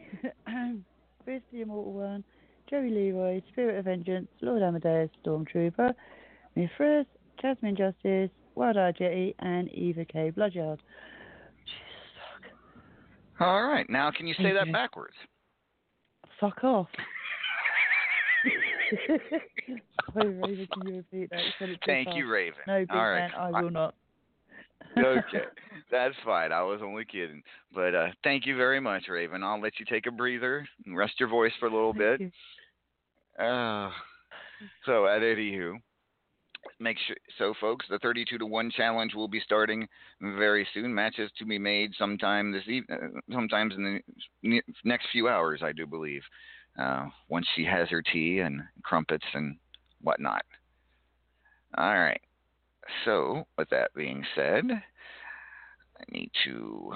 [1.24, 2.24] Chris the Immortal One,
[2.68, 5.94] Joey Leroy, Spirit of Vengeance, Lord Amadeus, Stormtrooper,
[6.54, 7.06] Mithras,
[7.40, 10.30] Jasmine Justice, Wild Eyed Yeti, and Eva K.
[10.30, 10.82] Bloodyard.
[13.40, 13.88] All right.
[13.88, 15.14] Now, can you say that backwards?
[16.40, 16.62] fuck.
[16.64, 16.88] Off.
[20.14, 21.40] Sorry, Raven, can you repeat that?
[21.40, 22.58] You said it too Thank you, Raven.
[22.66, 23.30] No, big All right.
[23.30, 23.94] man, I will not.
[24.98, 25.44] okay,
[25.90, 26.52] that's fine.
[26.52, 27.42] I was only kidding.
[27.74, 29.42] But uh, thank you very much, Raven.
[29.42, 32.32] I'll let you take a breather and rest your voice for a little Thank bit.
[33.38, 33.90] Uh,
[34.86, 35.74] so at anywho,
[36.78, 37.16] make sure.
[37.38, 39.86] So folks, the 32 to one challenge will be starting
[40.20, 40.94] very soon.
[40.94, 44.00] Matches to be made sometime this evening, sometimes in
[44.42, 46.22] the next few hours, I do believe.
[46.78, 49.56] Uh, once she has her tea and crumpets and
[50.00, 50.42] whatnot.
[51.76, 52.20] All right.
[53.04, 56.92] So with that being said, I need to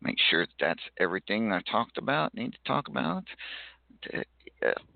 [0.00, 2.34] make sure that that's everything I talked about.
[2.34, 3.24] Need to talk about.
[4.12, 4.22] Uh,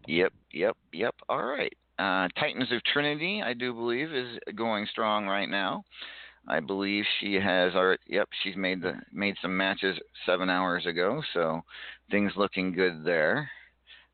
[0.06, 1.14] Yep, yep, yep.
[1.28, 1.72] All right.
[1.98, 5.84] Uh, Titans of Trinity, I do believe, is going strong right now.
[6.48, 8.02] I believe she has already.
[8.06, 11.62] Yep, she's made the made some matches seven hours ago, so
[12.10, 13.50] things looking good there.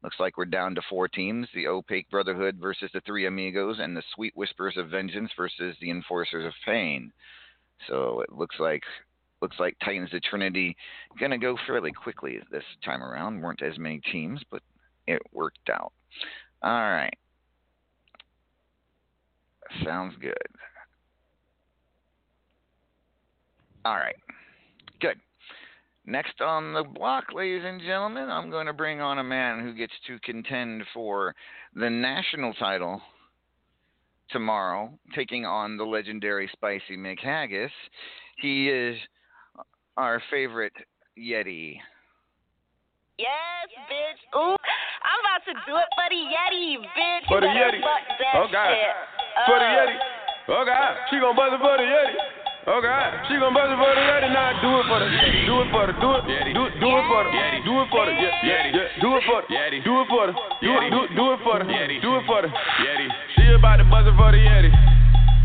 [0.03, 3.97] Looks like we're down to four teams: the Opaque Brotherhood versus the Three Amigos, and
[3.97, 7.13] the Sweet Whispers of Vengeance versus the Enforcers of Pain.
[7.89, 8.83] So it looks like
[9.43, 10.77] looks like Titans of Trinity
[11.21, 13.41] gonna go fairly quickly this time around.
[13.41, 14.63] weren't as many teams, but
[15.07, 15.93] it worked out.
[16.63, 17.19] All right.
[19.85, 20.35] Sounds good.
[23.85, 24.17] All right.
[25.01, 25.17] Good.
[26.05, 29.73] Next on the block, ladies and gentlemen, I'm going to bring on a man who
[29.73, 31.35] gets to contend for
[31.75, 33.01] the national title
[34.31, 37.71] tomorrow, taking on the legendary Spicy Mick Haggis.
[38.39, 38.97] He is
[39.97, 40.73] our favorite
[41.17, 41.77] Yeti.
[43.19, 44.39] Yes, bitch.
[44.41, 47.29] Ooh, I'm about to do it for the Yeti, bitch.
[47.29, 47.81] For the Yeti.
[48.35, 48.71] Oh, God.
[48.71, 49.22] shit.
[49.47, 49.97] For the Uh, Yeti.
[50.49, 52.15] Oh God, she gon' buzz it for the Yeti.
[52.67, 54.29] Oh God, she gon' buzz it for the Yeti.
[54.31, 55.09] Now do it for the,
[55.47, 56.23] do it for the, do it,
[56.55, 57.31] do, do it for the,
[57.67, 58.71] do it for the, yeah,
[59.03, 59.83] do it for the, Yeti.
[59.83, 61.99] do it for the, do it, do, do it for the, Yeti.
[62.03, 63.07] do it for the Yeti.
[63.35, 64.71] She about to buzz it for the Yeti.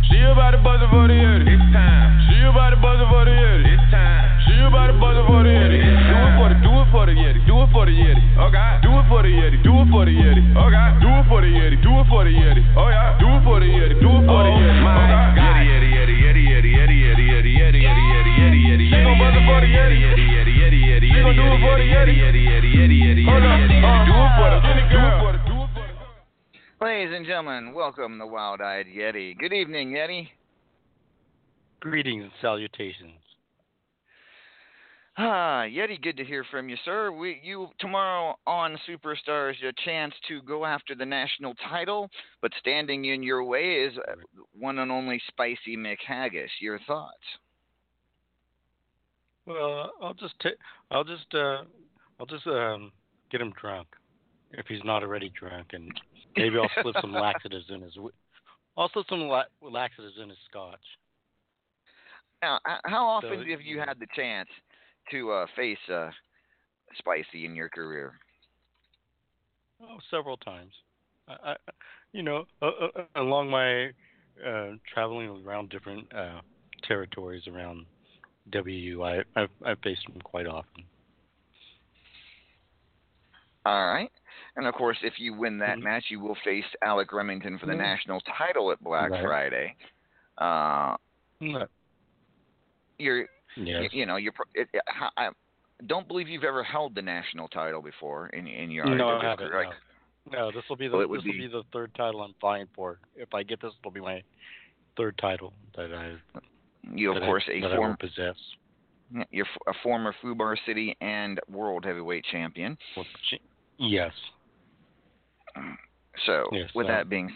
[0.09, 1.47] She about to buzz it for the Yeti.
[1.47, 2.09] It's time.
[2.29, 3.73] She about to buzz it for the Yeti.
[3.73, 4.26] It's time.
[4.67, 5.79] She about to buzz it for the Yeti.
[5.79, 7.39] Do it for the, do it for the Yeti.
[7.47, 8.19] Do it for the Yeti.
[8.35, 9.63] Oh God, do it for the Yeti.
[9.63, 10.43] Do it for the Yeti.
[10.59, 11.79] Oh God, do it for the Yeti.
[11.79, 12.59] Do it for the Yeti.
[12.75, 13.95] Oh yeah, do it for the Yeti.
[13.95, 14.83] Do it for the Yeti.
[14.83, 15.07] Oh
[15.39, 18.91] God, Yeti, Yeti, Yeti, Yeti, Yeti, Yeti, Yeti, Yeti, Yeti, Yeti, Yeti, Yeti.
[18.91, 19.95] She gon' buzz it for the Yeti.
[20.03, 22.11] Yeti, Yeti, Yeti, Yeti, She gon' do it for the Yeti.
[22.19, 24.03] Yeti, Yeti, Yeti, Yeti, Yeti, Yeti.
[24.03, 26.83] Do it for the, do it for the, do it for the.
[26.83, 29.31] Ladies and gentlemen, welcome the Wild Eyed Yeti.
[29.39, 30.27] Good evening, Yeti.
[31.79, 33.26] Greetings and salutations.
[35.19, 37.11] Ah, Yeti, good to hear from you, sir.
[37.11, 42.07] We, you tomorrow on Superstars, a chance to go after the national title,
[42.39, 44.13] but standing in your way is uh,
[44.53, 46.51] one and only Spicy Mick Haggis.
[46.61, 47.15] Your thoughts?
[49.47, 50.49] Well, I'll just ta-
[50.91, 51.63] I'll just uh
[52.19, 52.91] I'll just um
[53.31, 53.87] get him drunk
[54.51, 55.91] if he's not already drunk, and
[56.35, 57.95] maybe I'll slip some laxatives in his.
[57.95, 58.11] whi-
[58.77, 60.83] I'll slip some la- laxatives in his scotch.
[62.43, 64.49] Now, how often So, have you had the chance
[65.11, 66.09] to uh, face uh,
[66.97, 68.13] Spicy in your career?
[69.81, 70.73] Oh, several times.
[71.27, 71.55] I, I
[72.13, 73.87] you know, uh, uh, along my
[74.45, 76.41] uh traveling around different uh
[76.83, 77.85] territories around
[78.51, 80.83] WU, I I've, I've faced him quite often.
[83.65, 84.11] All right.
[84.55, 85.83] And of course, if you win that Mhm.
[85.83, 87.79] match, you will face Alec Remington for the Yeah.
[87.79, 89.23] national title at Black Right.
[89.23, 89.75] Friday.
[90.37, 90.95] Uh,
[91.41, 91.67] Mm,
[92.97, 93.27] you're,
[93.57, 93.83] Yes.
[93.91, 94.33] you, you know, you're.
[94.53, 94.81] It, it,
[95.17, 95.29] I I
[95.87, 99.49] don't believe you've ever held the national title before in in your No, I haven't.
[99.49, 99.69] career.
[100.31, 100.39] No.
[100.39, 102.21] no, this will be the Well, it would this will be- be the third title
[102.21, 102.99] I'm vying for.
[103.15, 104.21] If I get this, it'll be my
[104.97, 106.15] third title that I
[106.93, 108.35] You, of course, I, a that I form, will possess.
[109.31, 112.77] you're f- a former Fubar City and World Heavyweight Champion.
[112.95, 113.41] Well, ch-
[113.77, 114.11] Yes.
[116.25, 117.29] So, Yes, with uh, that being,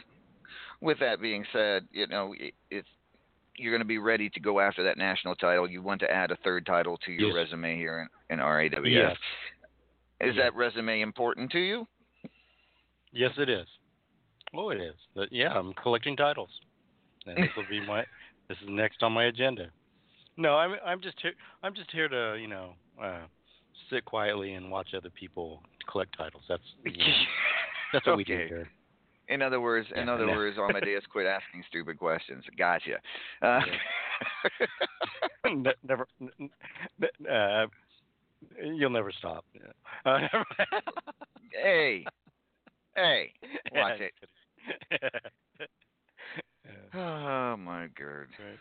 [0.82, 2.88] with that being said, you know, it, it's
[3.58, 5.70] you're going to be ready to go after that national title.
[5.70, 7.36] You want to add a third title to your Yes.
[7.36, 8.90] resume here in, in RAWF.
[8.92, 9.18] Yes.
[10.20, 11.88] Is that resume important to you?
[13.12, 13.68] Yes, it is.
[14.54, 14.96] Oh, it is.
[15.16, 16.50] But yeah, I'm collecting titles.
[17.26, 18.04] And this will be my.
[18.50, 19.68] This is next on my agenda.
[20.36, 21.32] No, I'm I'm just here.
[21.64, 23.22] I'm just here to you know uh,
[23.90, 26.44] sit quietly and watch other people collect titles.
[26.50, 27.06] That's you know,
[27.94, 28.70] that's what we do here.
[29.28, 30.34] In other words, in Yeah, other no.
[30.34, 32.44] words, Amadeus quit asking stupid questions.
[32.58, 32.98] Gotcha.
[33.42, 33.62] Uh,
[35.46, 36.08] Ne- never.
[37.30, 37.66] Uh,
[38.64, 39.46] you'll never stop.
[40.06, 40.20] Uh,
[41.52, 42.06] hey,
[42.96, 43.34] hey,
[43.74, 44.14] watch it.
[46.94, 48.28] Oh my god.
[48.38, 48.60] Right.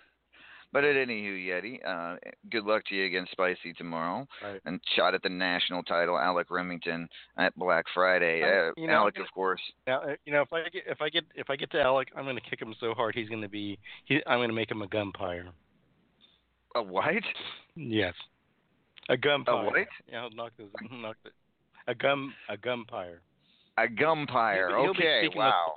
[0.73, 2.17] But at anywho, Yeti, uh,
[2.49, 4.27] good luck to you against Spicy tomorrow.
[4.43, 4.61] Right.
[4.65, 8.43] And shot at the national title, Alec Remington at Black Friday.
[8.43, 9.61] Uh, you know, Alec, of course.
[9.87, 12.09] Now, uh, you know, if I get if I get if I get to Alec,
[12.17, 13.79] I'm going to kick him so hard he's going to be.
[14.05, 15.49] He, I'm going to make him a gumpire.
[16.77, 17.15] A what?
[17.75, 18.15] Yes,
[19.09, 19.65] a gumpire.
[19.65, 19.75] what?
[20.09, 20.69] Yeah, I'll knock those.
[20.93, 21.31] Knock the,
[21.89, 23.19] a gum a gumpire.
[23.77, 24.69] A gumpire.
[24.69, 25.75] He'll he'll okay, of- wow.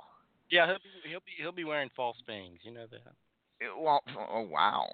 [0.50, 2.58] Yeah, he'll be, he'll be he'll be wearing false fangs.
[2.62, 3.00] You know that.
[3.78, 4.88] Well, oh wow.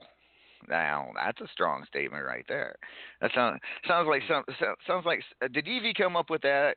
[0.68, 2.76] Now that's a strong statement right there.
[3.20, 4.44] That sounds sounds like some
[4.86, 5.22] sounds like.
[5.42, 6.76] Uh, did Evie come up with that?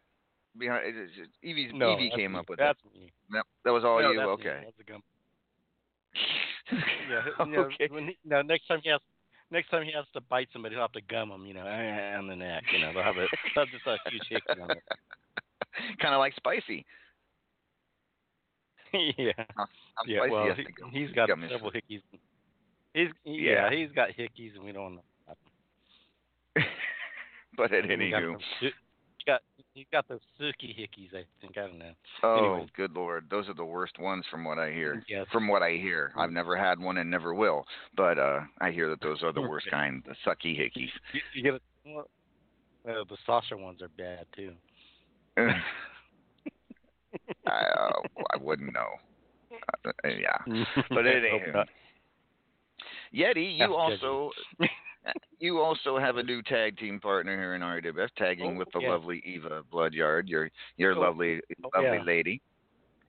[0.57, 2.39] Behind it- it- Evie No, Evie came me.
[2.39, 2.93] up with that's that.
[2.93, 3.11] me.
[3.31, 4.17] That, that was all no, you.
[4.17, 4.33] that's me.
[4.33, 4.61] okay.
[4.65, 5.03] That's a gum.
[7.09, 7.87] Yeah, he'll- you know, okay.
[7.91, 9.01] When he, no, next time he has
[9.51, 11.45] next time he has to bite somebody, he'll have to gum him.
[11.45, 12.63] You know, on the neck.
[12.71, 14.83] You know, they'll have a they'll have just a huge hickey on it.
[15.99, 16.85] kind of like Spicy.
[19.17, 19.31] yeah.
[20.05, 20.65] Yeah, well, has he,
[20.99, 21.83] he's got his several foot.
[21.89, 22.01] hickeys.
[22.93, 23.69] He's Yeah.
[23.69, 23.71] yeah.
[23.71, 25.03] he's got hickeys, and we don't know.
[27.57, 28.21] but at He got
[28.59, 28.71] he
[29.25, 29.41] got
[29.73, 31.17] he got those silky hickeys.
[31.17, 31.93] I think I don't know.
[32.23, 35.03] oh good lord, those are the worst ones from what I hear.
[35.07, 35.25] Yes.
[35.31, 37.65] From what I hear, I've never had one and never will.
[37.95, 40.91] But uh I hear that those are the worst kind, the sucky hickeys.
[41.13, 41.61] You, you get it.
[41.85, 42.09] Well,
[42.87, 44.53] uh, the saucer ones are bad too.
[47.47, 47.91] I, uh,
[48.33, 48.89] I wouldn't know.
[49.85, 50.37] Uh, yeah.
[50.89, 51.55] But I it ain't.
[53.13, 54.31] Yeti, That's you also
[55.39, 58.79] you also have a new tag team partner here in RWF, tagging Oh, with the
[58.79, 58.89] yeah.
[58.91, 62.03] lovely Eva Bloodyard, your your Oh, lovely oh, lovely yeah.
[62.03, 62.41] lady.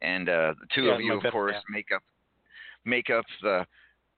[0.02, 1.62] And uh the two Yeah, of you of best course man.
[1.70, 2.02] make up
[2.84, 3.66] make up the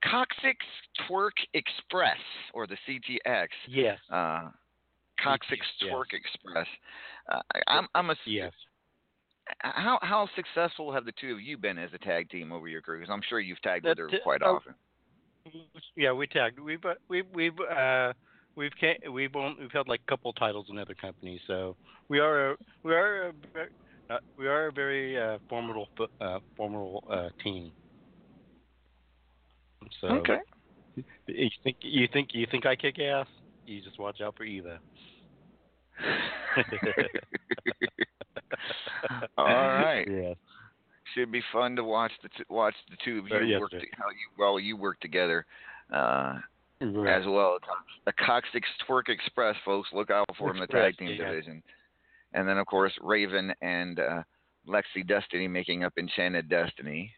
[0.05, 0.65] Coccyx
[1.09, 2.19] Twerk Express
[2.55, 3.49] or the CTX.
[3.69, 3.99] Yes.
[4.11, 4.51] Uh
[5.23, 5.91] Coccyx yes.
[5.93, 6.67] Twerk Express.
[7.31, 8.53] Uh, I- I'm I'm a Yes.
[9.61, 12.83] How how successful have the two of you been as a tag team over your
[12.83, 13.01] career?
[13.01, 14.75] Because I'm sure you've tagged with her quite oh, often.
[15.97, 16.59] Yeah, we tagged.
[16.59, 18.13] We've uh, we've we've uh
[18.57, 18.73] we've
[19.11, 21.77] we've won, we've held like a couple titles in other companies, so
[22.09, 23.33] we are a, we are a,
[24.15, 25.89] uh, we are a very uh, formidable
[26.21, 27.73] uh, formidable uh, team.
[30.01, 30.39] So Okay.
[31.27, 33.27] you think you think you think I kick ass?
[33.67, 34.81] You just watch out for Eva.
[39.39, 40.07] All right.
[40.11, 40.35] Yeah.
[41.15, 43.71] Should be fun to watch the t- watch the two of you Uh, yes, work
[43.71, 43.81] sir.
[43.81, 45.47] to- how you well you work together
[45.93, 46.39] uh,
[46.81, 47.19] Right.
[47.21, 47.59] as well.
[48.05, 51.31] The Coccyx Twerk Express, folks, look out for them in the tag team yeah.
[51.31, 51.63] division.
[52.35, 54.23] And then of course Raven and uh,
[54.69, 57.11] Lexi Destiny making up Enchanted Destiny.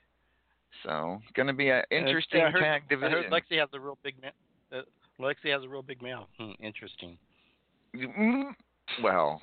[0.84, 3.22] So gonna be an Uh, interesting yeah, I heard, tag I division.
[3.24, 4.32] heard Lexi has a real big mouth.
[4.72, 4.82] Uh,
[5.18, 6.28] Lexi has a real big mouth.
[6.38, 7.18] Hmm, interesting.
[7.96, 8.54] Mm,
[9.02, 9.40] well,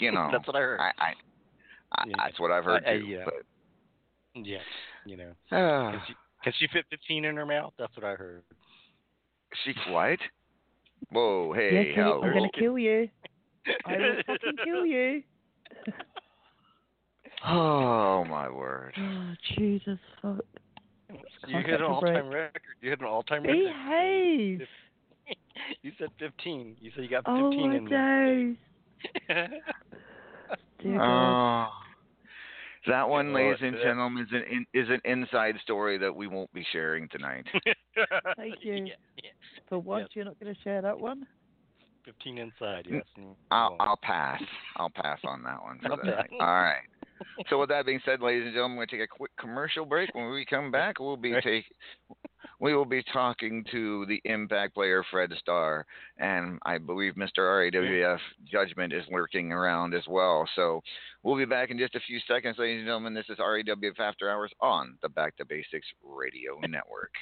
[0.00, 0.80] you know, That's what I heard.
[0.80, 1.12] I, I,
[1.92, 2.14] I Yeah.
[2.18, 3.04] that's what I've heard I- I- too.
[3.06, 3.24] yeah.
[3.24, 3.34] But
[4.34, 4.58] Yeah,
[5.06, 5.30] you know.
[5.50, 6.14] uh, Can she,
[6.44, 7.72] can she fit 15 in her mouth?
[7.78, 8.42] That's what I heard.
[9.64, 10.18] she what?
[11.10, 12.10] Whoa, hey, kill you.
[12.12, 13.08] how I'm gonna kill you.
[13.86, 15.22] I will fucking kill you.
[17.46, 18.94] Oh my word.
[18.98, 20.38] Oh, Jesus fuck.
[21.10, 21.18] You
[21.52, 22.34] Can't hit an all-time break.
[22.54, 22.62] record.
[22.82, 23.64] You hit an all-time record.
[23.64, 24.60] Behave.
[25.82, 26.76] You said 15.
[26.80, 27.90] You said you got Oh 15 my in days.
[27.90, 28.67] there.
[30.80, 31.68] Dear Oh.
[32.86, 36.26] That one, oh, ladies and gentlemen, is an in, is an inside story that we
[36.26, 37.44] won't be sharing tonight.
[38.36, 38.74] Thank you.
[38.74, 39.30] Yeah, yeah.
[39.68, 41.26] For once, you're not going to share that one.
[42.06, 42.86] 15 inside.
[42.90, 43.02] Yes.
[43.50, 44.40] I'll I'll pass.
[44.76, 46.30] I'll pass on that one for I'll the night.
[46.40, 46.80] All right.
[47.48, 49.84] So with that being said, ladies and gentlemen, we're going to take a quick commercial
[49.84, 50.14] break.
[50.14, 51.42] When we come back, we'll be Right.
[51.42, 51.64] take
[52.60, 55.86] we will be talking to the Impact player Fred Starr,
[56.18, 57.38] and I believe Mr.
[57.38, 58.18] RAWF
[58.50, 60.48] Judgment is lurking around as well.
[60.56, 60.82] So
[61.22, 63.14] we'll be back in just a few seconds, ladies and gentlemen.
[63.14, 67.12] This is RAWF After Hours on the Back to Basics Radio Network.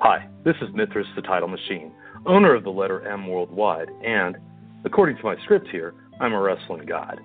[0.00, 1.92] Hi, this is Mithras the Title Machine,
[2.26, 4.36] owner of the letter M Worldwide, and,
[4.84, 7.20] according to my script here, I'm a wrestling god.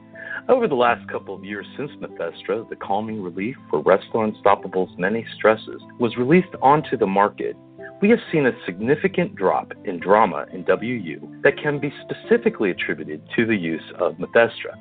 [0.50, 5.24] Over the last couple of years since Methestra, the calming relief for Wrestler Unstoppable's many
[5.36, 7.56] stresses was released onto the market.
[8.02, 13.22] we have seen a significant drop in drama in WU that can be specifically attributed
[13.36, 14.74] to the use of Methestra.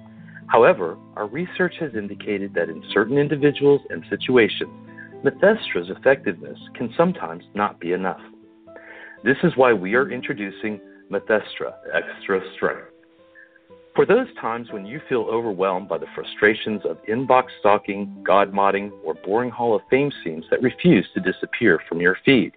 [0.46, 4.70] However, our research has indicated that in certain individuals and situations,
[5.22, 8.20] Methestra's effectiveness can sometimes not be enough.
[9.24, 12.95] This is why we are introducing Methestra Extra Strength.
[13.96, 18.90] For those times when you feel overwhelmed by the frustrations of inbox stalking, god modding,
[19.02, 22.52] or boring Hall of Fame scenes that refuse to disappear from your feed,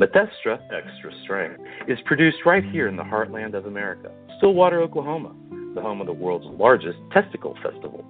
[0.00, 5.34] Methestra Extra Strength is produced right here in the heartland of America, Stillwater, Oklahoma,
[5.74, 8.04] the home of the world's largest testicle festival.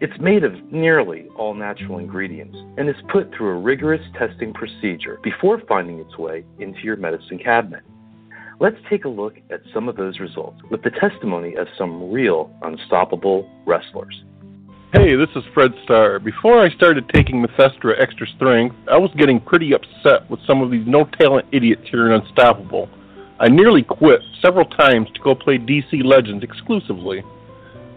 [0.00, 5.18] It's made of nearly all natural ingredients and is put through a rigorous testing procedure
[5.22, 7.82] before finding its way into your medicine cabinet.
[8.60, 12.50] Let's take a look at some of those results with the testimony of some real
[12.62, 14.24] unstoppable wrestlers.
[14.92, 16.18] Hey, this is Fred Starr.
[16.18, 20.72] Before I started taking Methestra Extra Strength, I was getting pretty upset with some of
[20.72, 22.88] these no talent idiots here in Unstoppable.
[23.38, 27.22] I nearly quit several times to go play DC Legends exclusively.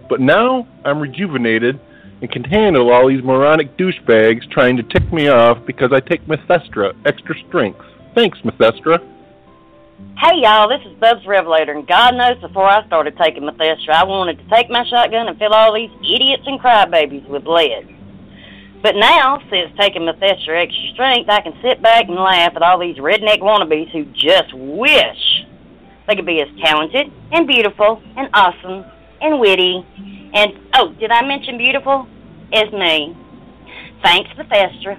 [0.09, 1.79] But now I'm rejuvenated
[2.21, 6.23] and can handle all these moronic douchebags trying to tick me off because I take
[6.27, 7.81] Methestra Extra Strength.
[8.13, 8.99] Thanks, Methestra.
[10.17, 14.03] Hey y'all, this is Bubs Revelator, and God knows before I started taking Methestra, I
[14.03, 17.89] wanted to take my shotgun and fill all these idiots and crybabies with lead.
[18.83, 22.79] But now, since taking Methestra Extra Strength, I can sit back and laugh at all
[22.79, 25.45] these redneck wannabes who just wish
[26.07, 28.85] they could be as talented and beautiful and awesome
[29.21, 29.85] and witty
[30.33, 32.07] and, oh, did I mention beautiful?
[32.53, 33.15] As me.
[34.03, 34.97] Thanks, Methestra.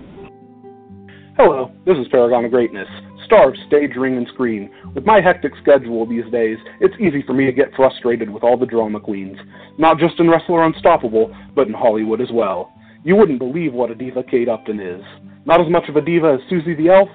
[1.36, 2.88] Hello, this is Paragon of Greatness.
[3.24, 4.70] Star, stage, ring, and screen.
[4.94, 8.56] With my hectic schedule these days, it's easy for me to get frustrated with all
[8.56, 9.38] the drama queens.
[9.78, 12.72] Not just in Wrestler Unstoppable, but in Hollywood as well.
[13.04, 15.02] You wouldn't believe what a diva Kate Upton is.
[15.44, 17.08] Not as much of a diva as Susie the Elf,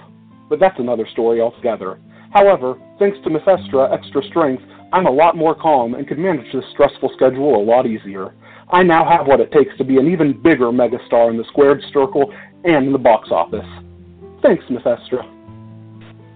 [0.49, 1.99] but that's another story altogether.
[2.31, 6.63] However, thanks to Methestra Extra Strength, I'm a lot more calm and can manage this
[6.71, 8.33] stressful schedule a lot easier.
[8.69, 11.81] I now have what it takes to be an even bigger megastar in the squared
[11.93, 12.33] circle
[12.63, 13.65] and in the box office.
[14.41, 15.36] Thanks, Methestra.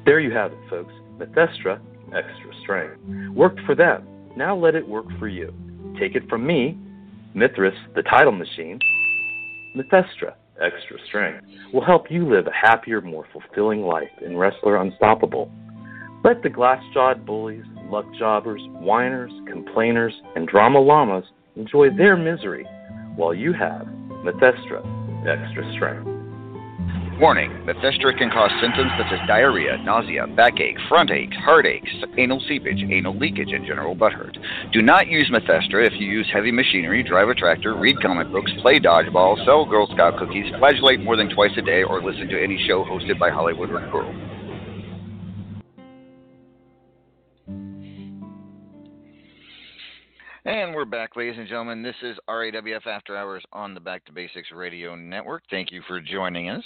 [0.05, 0.93] There you have it, folks.
[1.17, 3.33] Methestra Extra Strength.
[3.33, 4.07] Worked for them.
[4.35, 5.53] Now let it work for you.
[5.99, 6.77] Take it from me,
[7.33, 8.79] Mithras, the title machine.
[9.75, 15.51] Methestra Extra Strength will help you live a happier, more fulfilling life in Wrestler Unstoppable.
[16.23, 21.25] Let the glass jawed bullies, luck jobbers, whiners, complainers, and drama llamas
[21.55, 22.65] enjoy their misery
[23.15, 23.87] while you have
[24.23, 24.81] Methestra
[25.27, 26.20] Extra Strength.
[27.21, 32.81] Warning Methestra can cause symptoms such as diarrhea, nausea, backache, front aches, heartaches, anal seepage,
[32.89, 34.35] anal leakage, and general butthurt.
[34.73, 38.51] Do not use Methestra if you use heavy machinery, drive a tractor, read comic books,
[38.63, 42.43] play dodgeball, sell Girl Scout cookies, flagellate more than twice a day, or listen to
[42.43, 43.91] any show hosted by Hollywood Rick.
[50.43, 51.83] And we're back, ladies and gentlemen.
[51.83, 55.43] This is RAWF After Hours on the Back to Basics Radio Network.
[55.51, 56.63] Thank you for joining us.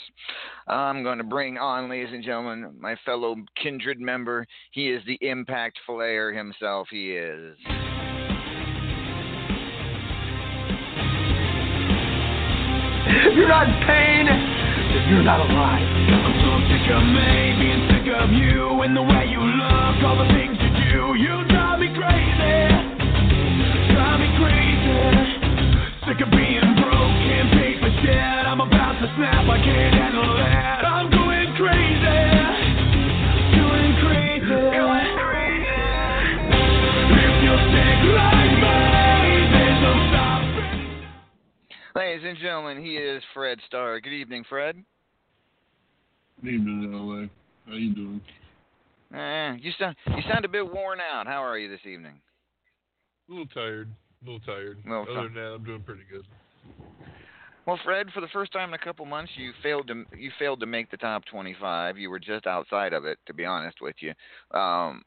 [0.65, 4.47] I'm going to bring on, ladies and gentlemen, my fellow kindred member.
[4.71, 6.87] He is the Impact Flair himself.
[6.89, 7.57] He is.
[13.35, 14.25] You're not in pain,
[15.09, 15.83] you're not alive.
[15.83, 20.15] I'm so sick of me being sick of you and the way you look, all
[20.15, 21.15] the things you do.
[21.19, 21.74] You drive
[26.15, 28.15] Sick of being broke, can't pay for shit.
[28.15, 30.85] I'm about to snap, I can't handle that.
[30.85, 32.23] I'm going crazy.
[33.59, 34.47] Going crazy.
[34.47, 35.75] Going crazy.
[37.11, 38.79] If you're like me,
[39.51, 41.03] there's no stopping.
[41.95, 43.99] Ladies and gentlemen, he is Fred Starr.
[43.99, 44.77] Good evening, Fred.
[46.41, 47.27] Good evening, LA.
[47.69, 48.21] How you doing?
[49.13, 51.27] Eh, you sound you sound a bit worn out.
[51.27, 52.21] How are you this evening?
[53.27, 53.89] A little tired.
[54.25, 54.77] A little tired.
[54.87, 55.23] Well, Other fine.
[55.25, 56.25] than that, I'm doing pretty good.
[57.67, 60.59] Well, Fred, for the first time in a couple months, you failed to you failed
[60.61, 61.97] to make the top 25.
[61.97, 64.13] You were just outside of it, to be honest with you.
[64.57, 65.03] Um,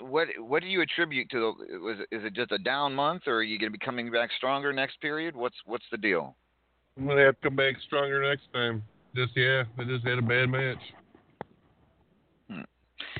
[0.00, 1.54] what what do you attribute to?
[1.70, 4.10] the- Was is it just a down month, or are you going to be coming
[4.10, 5.36] back stronger next period?
[5.36, 6.34] What's what's the deal?
[6.96, 8.82] I'm gonna have to come back stronger next time.
[9.14, 10.78] Just yeah, I just had a bad match.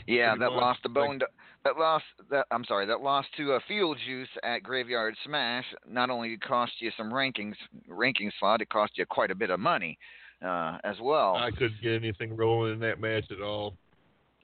[0.06, 1.20] Yeah, Pretty that much, loss to like- Bone.
[1.64, 2.02] That loss.
[2.30, 2.86] That I'm sorry.
[2.86, 7.54] That loss to uh, Field Juice at Graveyard Smash not only cost you some rankings
[7.86, 9.98] ranking slot, it cost you quite a bit of money
[10.44, 11.36] uh, as well.
[11.36, 13.74] I couldn't get anything rolling in that match at all.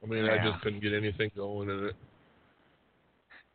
[0.02, 1.96] I mean, I just couldn't get anything going in it.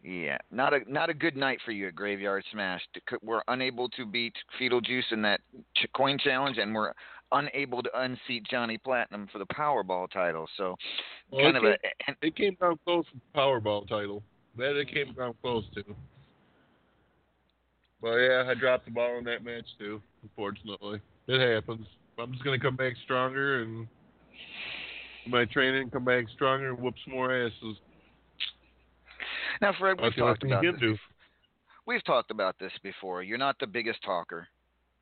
[0.01, 2.81] Yeah, not a not a good night for you at Graveyard Smash.
[3.21, 5.41] We're unable to beat Fetal Juice in that
[5.93, 6.93] coin challenge, and we're
[7.31, 10.47] unable to unseat Johnny Platinum for the Powerball title.
[10.57, 10.75] So,
[11.31, 14.23] Well, kind it of a came, it came down close with the Powerball title.
[14.57, 15.83] That it came down close to.
[18.01, 20.01] But yeah, I dropped the ball in that match too.
[20.23, 21.85] Unfortunately, it happens.
[22.17, 23.87] I'm just gonna come back stronger and
[25.27, 27.77] my training come back stronger and whoop some more asses.
[29.61, 29.97] now, Fred.
[29.97, 30.97] We've That's the only talked about this.
[31.85, 33.23] We've talked about this before.
[33.23, 34.47] You're not the biggest talker.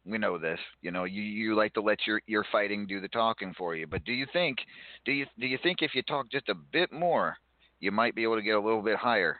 [0.08, 0.60] We know this.
[0.82, 3.88] You know, you you like to let your your fighting do the talking for you.
[3.88, 4.58] But do you think
[5.06, 7.38] do you do you think if you talk just a bit more,
[7.80, 9.38] you might be able to get a little bit higher?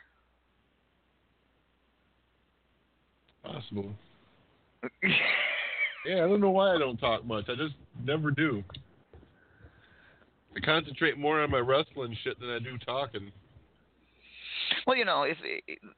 [3.44, 3.92] Possible.
[6.08, 7.50] Yeah, I don't know why I don't talk much.
[7.50, 7.74] I just
[8.06, 8.64] never do.
[10.56, 13.30] I concentrate more on my wrestling shit than I do talking.
[14.88, 15.38] Well, you know, if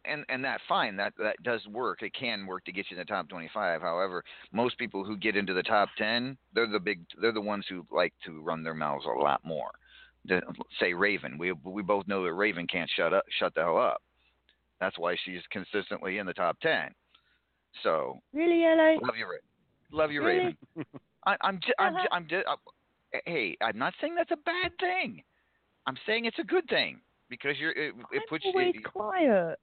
[0.06, 2.02] and and that fine, that that does work.
[2.02, 3.82] It can work to get you in the top 25.
[3.82, 7.66] However, most people who get into the top 10, they're the big, they're the ones
[7.70, 9.70] who like to run their mouths a lot more.
[10.26, 10.42] The,
[10.80, 14.02] say Raven, we we both know that Raven can't shut up, shut the hell up.
[14.80, 16.90] That's why she's consistently in the top 10.
[17.84, 18.94] So Really, LA?
[19.06, 19.28] love you,
[19.92, 20.58] love you, Really?
[20.76, 20.86] Raven.
[21.28, 24.72] I, I'm ju- I'm ju- I'm ju- uh, hey, I'm not saying that's a bad
[24.80, 25.22] thing.
[25.86, 28.52] I'm saying it's a good thing because you're it, it puts you.
[28.52, 29.60] Always quiet.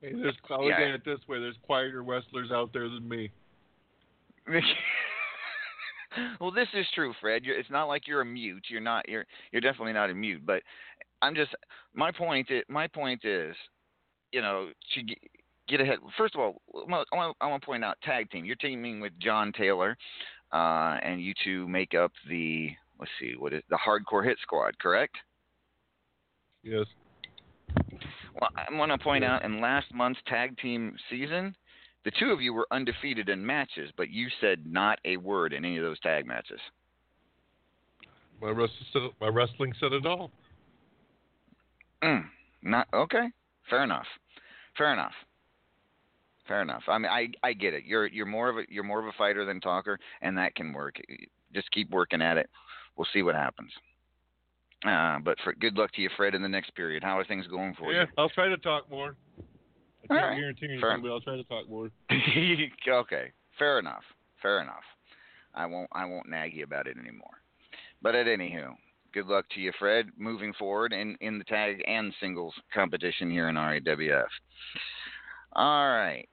[0.00, 0.82] Hey, there's I look Yeah.
[0.82, 3.30] at it this way: there's quieter wrestlers out there than me.
[6.40, 7.44] well, this is true, Fred.
[7.44, 8.66] You're, it's not like you're a mute.
[8.68, 9.08] You're not.
[9.08, 10.42] You're you're definitely not a mute.
[10.44, 10.62] But
[11.22, 11.54] I'm just
[11.94, 12.48] my point.
[12.50, 13.56] i my point is,
[14.32, 15.18] you know, to get,
[15.68, 15.98] get ahead.
[16.18, 18.44] First of all, I want I want to point out tag team.
[18.44, 19.96] You're teaming with John Taylor,
[20.52, 24.78] uh, and you two make up the let's see what is the Hardcore Hit Squad,
[24.78, 25.16] correct?
[26.62, 26.86] Yes.
[28.40, 31.54] Well, I want to point out in last month's tag team season,
[32.04, 35.64] the two of you were undefeated in matches, but you said not a word in
[35.64, 36.60] any of those tag matches.
[38.40, 40.30] My wrestling said, my wrestling said it all.
[42.02, 42.24] Mm,
[42.62, 43.28] not okay.
[43.70, 44.06] Fair enough.
[44.76, 45.14] Fair enough.
[46.46, 46.82] Fair enough.
[46.88, 47.84] I mean, I I get it.
[47.86, 50.74] You're you're more of a you're more of a fighter than talker, and that can
[50.74, 50.96] work.
[51.54, 52.50] Just keep working at it.
[52.96, 53.70] We'll see what happens.
[54.86, 57.02] Uh, but for good luck to you, Fred, in the next period.
[57.02, 58.00] How are things going for you?
[58.00, 59.16] Yeah, I'll try to talk more.
[59.38, 60.36] I can't right.
[60.36, 61.90] guarantee anything, Fair- but I'll try to talk more.
[62.88, 63.32] okay.
[63.58, 64.02] Fair enough.
[64.42, 64.84] Fair enough.
[65.54, 67.40] I won't I won't nag you about it anymore.
[68.02, 68.74] But at anywho,
[69.12, 73.48] good luck to you, Fred, moving forward in in the tag and singles competition here
[73.48, 74.26] in RAWF.
[75.54, 76.28] All right.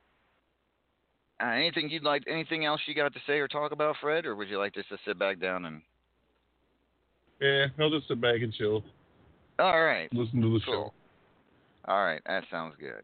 [1.42, 2.24] Uh, anything you'd like?
[2.28, 4.90] Anything else you got to say or talk about, Fred, or would you like just
[4.90, 5.82] to sit back down and?
[7.42, 8.84] Yeah, I'll just sit back and chill.
[9.58, 10.08] All right.
[10.14, 10.94] Listen to the Cool.
[11.88, 13.02] All right, that sounds good.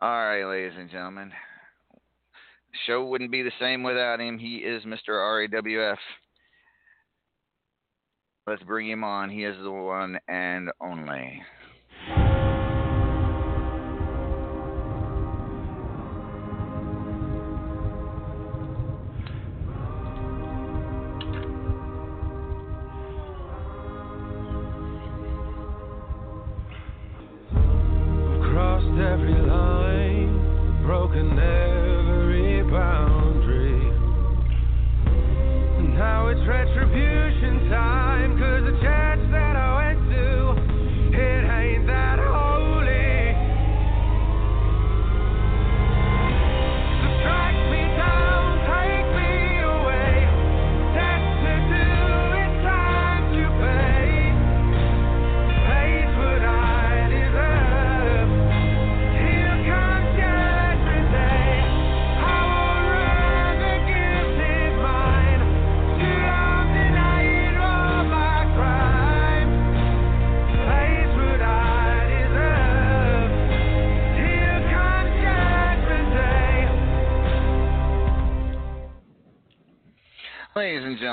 [0.00, 1.30] All right, ladies and gentlemen.
[2.86, 4.38] Show wouldn't be the same without him.
[4.38, 5.10] He is Mr.
[5.10, 5.98] RAWF.
[8.46, 9.28] Let's bring him on.
[9.28, 11.42] He is the one and only.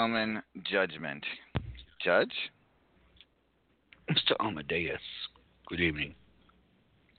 [0.08, 1.26] Gentlemen, judgment.
[2.02, 2.32] Judge?
[4.10, 4.38] Mr.
[4.40, 5.02] Amadeus,
[5.68, 6.16] good evening.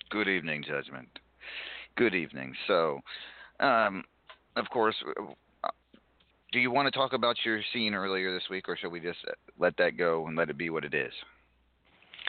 [0.09, 1.07] Good evening, Judgment.
[1.99, 2.55] Good evening.
[2.67, 3.01] So,
[3.61, 4.05] um,
[4.57, 4.95] of course,
[5.65, 5.69] uh,
[6.51, 9.19] do you want to talk about your scene earlier this week, or shall we just
[9.59, 11.13] let that go and let it be what it is?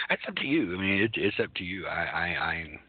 [0.10, 0.76] It's up to you.
[0.76, 1.88] I mean, it, it's up to you.
[1.88, 2.80] I, I, I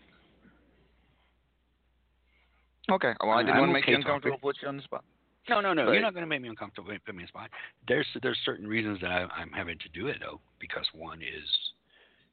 [2.91, 3.13] Okay.
[3.21, 5.05] Well, I didn't I'm want to make okay you uncomfortable, put you on the spot.
[5.49, 5.87] No, no, no.
[5.87, 6.93] But- You're not going to make me uncomfortable.
[7.05, 7.51] Put me in a spot.
[7.89, 11.49] There's there's certain reasons that I, I'm having to do it though, because one is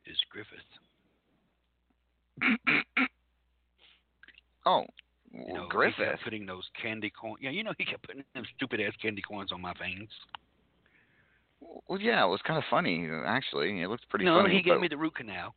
[0.06, 0.60] is Griffith.
[4.66, 4.86] Oh,
[5.34, 5.98] You know, he Griffith.
[6.12, 7.38] kept putting those candy corn.
[7.42, 10.10] Yeah, you know he kept putting them stupid ass candy corns on my fangs.
[11.88, 13.82] Well, yeah, it was kind of funny actually.
[13.82, 14.56] It looked pretty no, funny.
[14.56, 15.56] he gave but- me the root canal.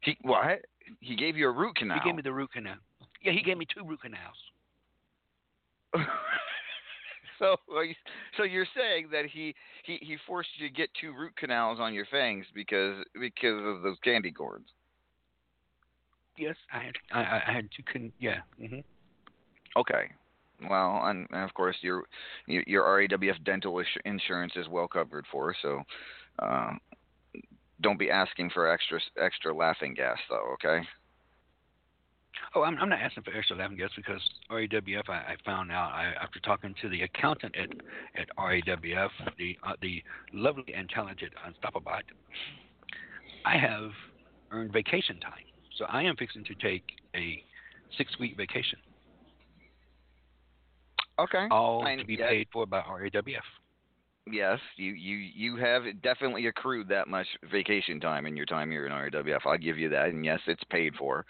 [0.00, 0.60] He what?
[1.00, 1.98] He gave you a root canal.
[2.02, 2.74] He gave me the root canal.
[3.22, 4.34] Yeah, he gave me two root canals.
[7.38, 7.56] so,
[8.36, 11.94] so you're saying that he, he he forced you to get two root canals on
[11.94, 14.66] your fangs because because of those candy corns?
[16.38, 18.40] Yes, I had I, I had two can yeah.
[18.58, 18.80] hmm
[19.76, 20.10] Okay.
[20.68, 22.04] Well, and, and of course your
[22.46, 25.82] your your RAWF dental ins- insurance is well covered for, so
[26.38, 26.72] uh,
[27.80, 30.54] don't be asking for extra extra laughing gas though.
[30.54, 30.86] Okay.
[32.54, 34.20] Oh, I'm I'm not asking for extra laughing gas because
[34.50, 35.08] RAWF.
[35.08, 37.70] I, I found out I, after talking to the accountant at
[38.20, 40.02] at RAWF, the uh, the
[40.32, 42.02] lovely and talented Unstoppabot.
[43.44, 43.90] I have
[44.50, 45.44] earned vacation time,
[45.76, 46.84] so I am fixing to take
[47.16, 47.42] a
[47.96, 48.78] six week vacation,
[51.18, 51.46] Okay.
[51.50, 53.40] all Fine, to be paid for by RAWF.
[54.30, 58.86] Yes, you, you you have definitely accrued that much vacation time in your time here
[58.86, 59.40] in RWF.
[59.44, 61.26] I'll give you that, and yes, it's paid for.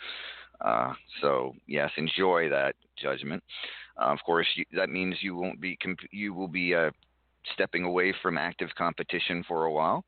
[0.65, 3.43] Uh, so yes, enjoy that judgment.
[4.01, 6.91] Uh, of course, you, that means you won't be comp- you will be uh,
[7.55, 10.05] stepping away from active competition for a while.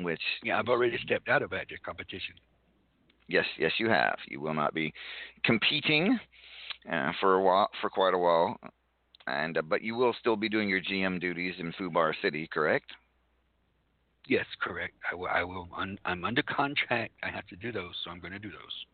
[0.00, 2.34] Which Yeah, I've already stepped out of active competition.
[3.28, 4.16] yes, yes, you have.
[4.28, 4.92] You will not be
[5.44, 6.18] competing
[6.90, 8.58] uh, for a while for quite a while,
[9.26, 12.90] and uh, but you will still be doing your GM duties in Fubar City, correct?
[14.26, 14.94] Yes, correct.
[15.10, 15.26] I will.
[15.26, 17.12] I will un, I'm under contract.
[17.22, 18.86] I have to do those, so I'm going to do those.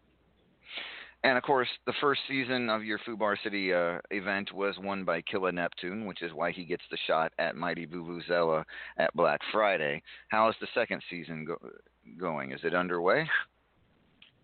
[1.27, 5.23] And of course, the first season of your Fubar City uh, event was won by
[5.23, 8.63] Killa Neptune, which is why he gets the shot at Mighty Vuvuzela
[8.97, 10.01] at Black Friday.
[10.29, 11.59] How is the second season go-
[12.17, 12.53] going?
[12.53, 13.29] Is it underway?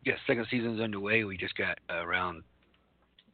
[0.05, 1.23] Yes, second season's underway.
[1.23, 2.43] We just got uh, round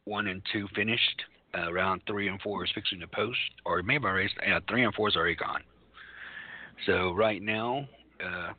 [0.03, 1.23] one and two finished.
[1.57, 4.29] Uh, round three and four is fixing to post, or maybe already.
[4.45, 5.63] Yeah, three and four is already gone.
[6.85, 7.87] So right now,
[8.23, 8.53] uh,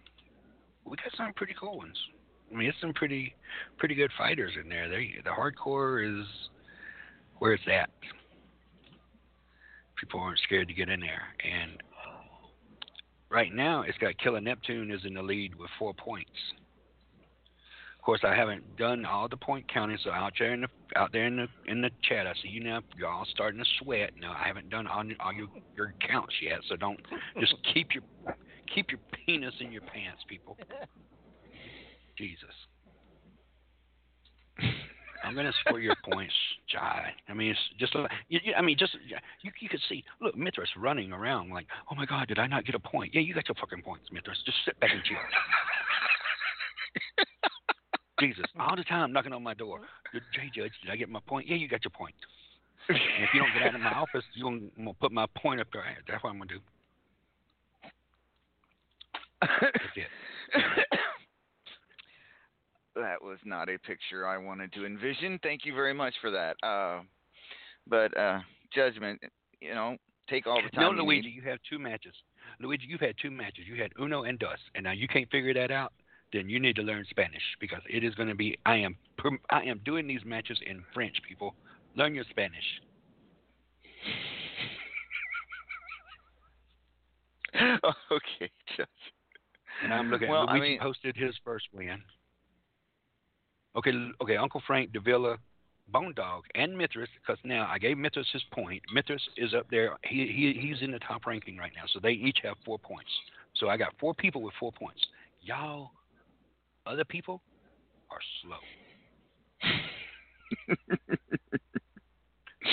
[0.85, 1.97] we got some pretty cool ones.
[2.51, 3.35] I mean, it's some pretty,
[3.79, 4.89] pretty good fighters in there.
[4.89, 6.27] They, the hardcore is
[7.39, 7.91] where it's at.
[9.99, 11.83] People aren't scared to get in there, and
[13.31, 16.31] right now it's got Killer Neptune is in the lead with four points.
[17.99, 21.13] Of course, I haven't done all the point counting, so out there in the out
[21.13, 22.81] there in the in the chat, I see you now.
[22.97, 24.13] You're all starting to sweat.
[24.19, 26.99] No, I haven't done all, all your your counts yet, so don't
[27.39, 28.03] just keep your
[28.75, 30.57] keep your penis in your pants, people.
[32.21, 32.53] Jesus.
[35.25, 36.35] I'm gonna score your points,
[36.71, 37.13] Jai.
[37.29, 37.95] I mean, it's just
[38.29, 39.17] you, you, I mean, just you
[39.61, 40.05] you could see.
[40.21, 43.15] Look, Mithras running around like, oh my God, did I not get a point?
[43.15, 44.43] Yeah, you got your fucking points, Mithras.
[44.45, 45.17] Just sit back and chill.
[48.21, 49.81] Jesus, all the time knocking on my door.
[50.35, 51.49] Jay Judge, did I get my point?
[51.49, 52.15] Yeah, you got your point.
[52.91, 55.25] And if you don't get out of my office, you're gonna, I'm gonna put my
[55.39, 55.85] point up there.
[56.07, 56.61] That's what I'm gonna do.
[59.41, 60.09] That's it.
[63.01, 65.39] That was not a picture I wanted to envision.
[65.43, 66.57] Thank you very much for that.
[66.63, 67.01] Uh,
[67.87, 68.41] but uh,
[68.75, 69.21] judgment,
[69.61, 69.97] you know,
[70.29, 70.97] take all the No, time.
[70.97, 71.35] you Luigi, need.
[71.37, 72.15] you have two matches.
[72.61, 73.65] Luigi, you've had two matches.
[73.67, 75.93] You had Uno and Dos, and now you can't figure that out.
[76.33, 78.57] Then you need to learn Spanish because it is going to be.
[78.65, 78.97] I am.
[79.51, 81.17] I am doing these matches in French.
[81.29, 81.55] People,
[81.97, 82.65] learn your Spanish.
[87.57, 88.87] okay, Judge.
[89.83, 90.29] And I'm looking.
[90.29, 92.01] Well, I Luigi mean- posted his first win.
[93.77, 94.37] Okay, okay.
[94.37, 95.37] Uncle Frank, Davila,
[95.89, 97.09] Bone Dog, and Mithras.
[97.21, 98.83] Because now I gave Mithras his point.
[98.93, 99.97] Mithras is up there.
[100.05, 101.85] He he he's in the top ranking right now.
[101.93, 103.11] So they each have four points.
[103.55, 105.01] So I got four people with four points.
[105.43, 105.91] Y'all,
[106.87, 107.43] other people,
[108.11, 108.57] are slow.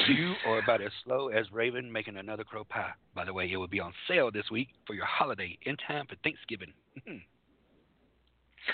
[0.09, 2.91] you are about as slow as Raven making another crow pie.
[3.15, 6.05] By the way, it will be on sale this week for your holiday in time
[6.07, 6.73] for Thanksgiving.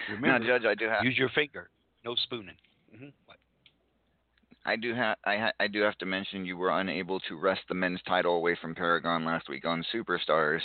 [0.10, 1.04] Remember, now, Judge, I do have.
[1.04, 1.70] use your finger,
[2.06, 2.56] no spooning.
[2.96, 3.38] hmm What?
[4.66, 7.62] I do have I, ha- I do have to mention you were unable to wrest
[7.68, 10.62] the men's title away from Paragon last week on Superstars.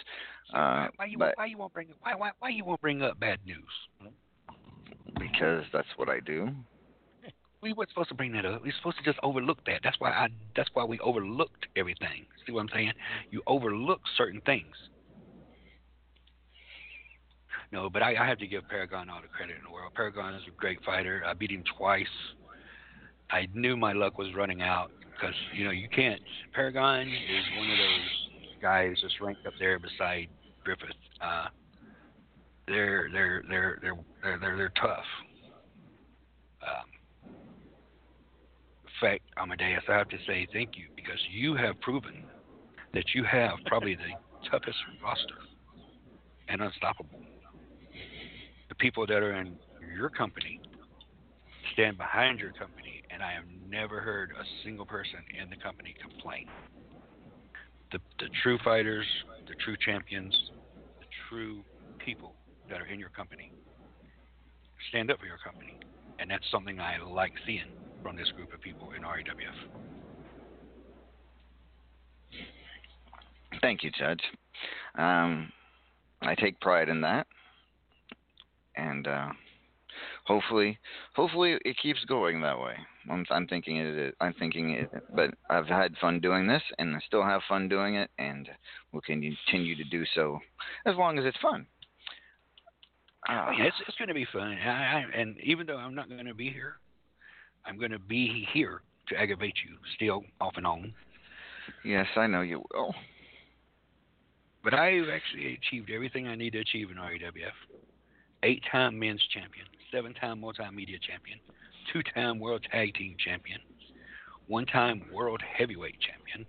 [0.54, 3.18] Uh, why you but why you won't bring why why why you won't bring up
[3.18, 4.12] bad news?
[5.18, 6.50] because that's what I do.
[7.60, 8.62] We weren't supposed to bring that up.
[8.62, 9.80] We're supposed to just overlook that.
[9.82, 10.28] That's why I.
[10.54, 12.24] That's why we overlooked everything.
[12.46, 12.92] See what I'm saying?
[13.32, 14.76] You overlook certain things.
[17.70, 19.92] No, but I, I have to give Paragon all the credit in the world.
[19.94, 21.22] Paragon is a great fighter.
[21.26, 22.06] I beat him twice.
[23.30, 26.20] I knew my luck was running out because you know you can't.
[26.54, 30.28] Paragon is one of those guys that's ranked up there beside
[30.64, 30.88] Griffith.
[31.20, 31.48] Uh,
[32.66, 35.04] they're they're they're they're they're they're, tough.
[36.62, 36.88] Um,
[38.84, 42.24] in fact, Amadeus, I have to say thank you because you have proven
[42.94, 45.34] that you have probably the toughest roster
[46.48, 47.20] and unstoppable.
[48.78, 49.56] People that are in
[49.96, 50.60] your company
[51.72, 55.94] stand behind your company, and I have never heard a single person in the company
[56.00, 56.46] complain.
[57.92, 59.06] The, the true fighters,
[59.48, 60.36] the true champions,
[61.00, 61.62] the true
[62.04, 62.34] people
[62.70, 63.50] that are in your company
[64.90, 65.76] stand up for your company,
[66.18, 67.64] and that's something I like seeing
[68.02, 69.24] from this group of people in RAWF.
[73.60, 74.20] Thank you, Judge.
[74.96, 75.50] Um,
[76.22, 77.26] I take pride in that,
[78.78, 79.28] and uh,
[80.24, 80.78] hopefully,
[81.14, 82.74] hopefully it keeps going that way.
[83.10, 84.14] I'm, I'm thinking it.
[84.20, 87.96] I'm thinking it, but I've had fun doing this, and I still have fun doing
[87.96, 88.48] it, and
[88.92, 89.34] we'll continue
[89.76, 90.38] to do so
[90.86, 91.66] as long as it's fun.
[93.28, 94.56] Oh, yeah, it's it's going to be fun.
[94.64, 96.76] I, I, and even though I'm not going to be here,
[97.66, 100.94] I'm going to be here to aggravate you still off and on.
[101.84, 102.94] Yes, I know you will.
[104.64, 107.52] But I've actually achieved everything I need to achieve in RAWF.
[108.42, 111.40] Eight time men's champion, seven time multimedia champion,
[111.92, 113.58] two time world tag team champion,
[114.46, 116.46] one time world heavyweight champion.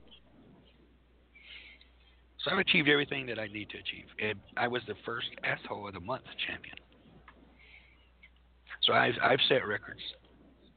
[2.43, 4.05] So I've achieved everything that I need to achieve.
[4.21, 6.75] And I was the first asshole of the month champion.
[8.83, 10.01] So I've I've set records.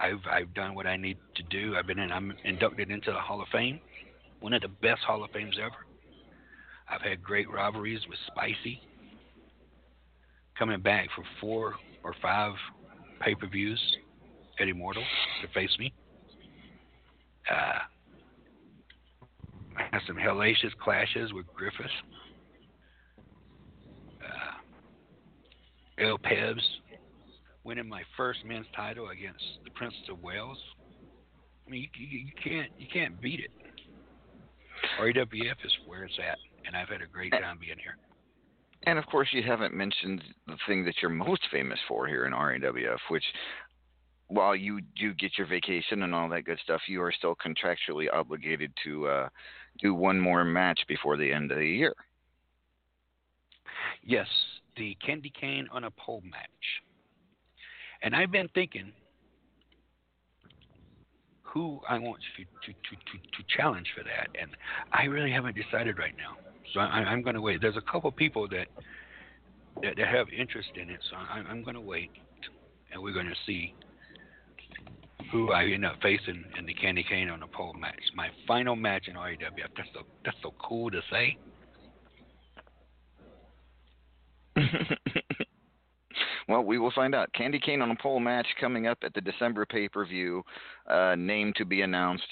[0.00, 1.76] I've I've done what I need to do.
[1.76, 3.80] I've been in, I'm inducted into the Hall of Fame,
[4.40, 5.86] one of the best Hall of Fames ever.
[6.88, 8.80] I've had great rivalries with Spicy,
[10.58, 11.74] coming back for four
[12.04, 12.52] or five
[13.20, 13.80] pay per views
[14.60, 15.04] at Immortal
[15.42, 15.92] to face me.
[17.50, 17.78] Uh,
[19.76, 21.86] I had some hellacious clashes with Griffith.
[24.20, 26.62] Uh, El Pebs
[27.64, 30.58] winning my first men's title against the Prince of Wales.
[31.66, 33.50] I mean, you, you, you can't you can't beat it.
[35.00, 37.96] RAWF is where it's at, and I've had a great time being here.
[38.84, 42.32] And of course, you haven't mentioned the thing that you're most famous for here in
[42.32, 43.24] RAWF, which,
[44.26, 48.06] while you do get your vacation and all that good stuff, you are still contractually
[48.12, 49.28] obligated to uh,
[49.80, 51.94] do one more match before the end of the year.
[54.02, 54.26] Yes,
[54.76, 56.82] the candy cane on a pole match.
[58.02, 58.92] And I've been thinking
[61.42, 64.50] who I want to, to, to, to, to challenge for that, and
[64.92, 66.51] I really haven't decided right now.
[66.72, 67.60] So I, I'm going to wait.
[67.60, 68.66] There's a couple people that,
[69.82, 72.10] that that have interest in it, so I, I'm going to wait,
[72.92, 73.74] and we're going to see
[75.30, 78.00] who I end up facing in the candy cane on the pole match.
[78.14, 79.38] My final match in RAWF.
[79.76, 81.38] That's so that's so cool to say.
[86.48, 87.32] well, we will find out.
[87.32, 90.42] Candy cane on a pole match coming up at the December pay per view.
[90.86, 92.28] Uh, name to be announced.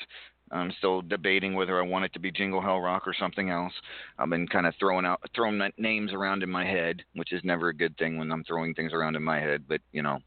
[0.50, 3.72] I'm still debating whether I want it to be Jingle Hell Rock or something else.
[4.18, 7.68] I've been kind of throwing out throwing names around in my head, which is never
[7.68, 9.64] a good thing when I'm throwing things around in my head.
[9.68, 10.18] But you know,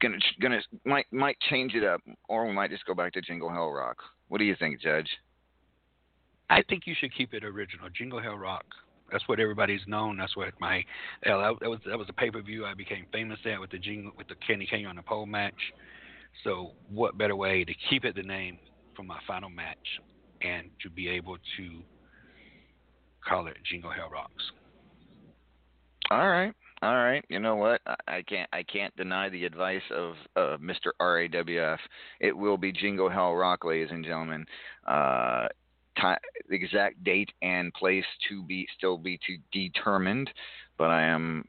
[0.00, 3.50] gonna gonna might might change it up, or we might just go back to Jingle
[3.50, 3.98] Hell Rock.
[4.28, 5.08] What do you think, Judge?
[6.48, 7.88] I think you should keep it original.
[7.90, 8.64] Jingle Hell Rock.
[9.12, 10.16] That's what everybody's known.
[10.16, 10.82] That's what my
[11.24, 14.12] that was that was a pay per view I became famous at with the jingle
[14.16, 15.54] with the candy cane on the pole match.
[16.42, 18.58] So what better way to keep it the name
[18.94, 20.00] for my final match
[20.42, 21.82] and to be able to
[23.26, 24.44] call it Jingle Hell Rocks.
[26.10, 26.52] All right.
[26.82, 27.80] All right, you know what?
[28.06, 30.90] I can't I can't deny the advice of uh, Mr.
[31.00, 31.78] RAWF.
[32.20, 34.44] It will be Jingle Hell Rock, ladies and gentlemen.
[34.86, 35.46] Uh,
[35.98, 36.18] time,
[36.50, 40.28] the exact date and place to be still be to determined,
[40.76, 41.48] but I am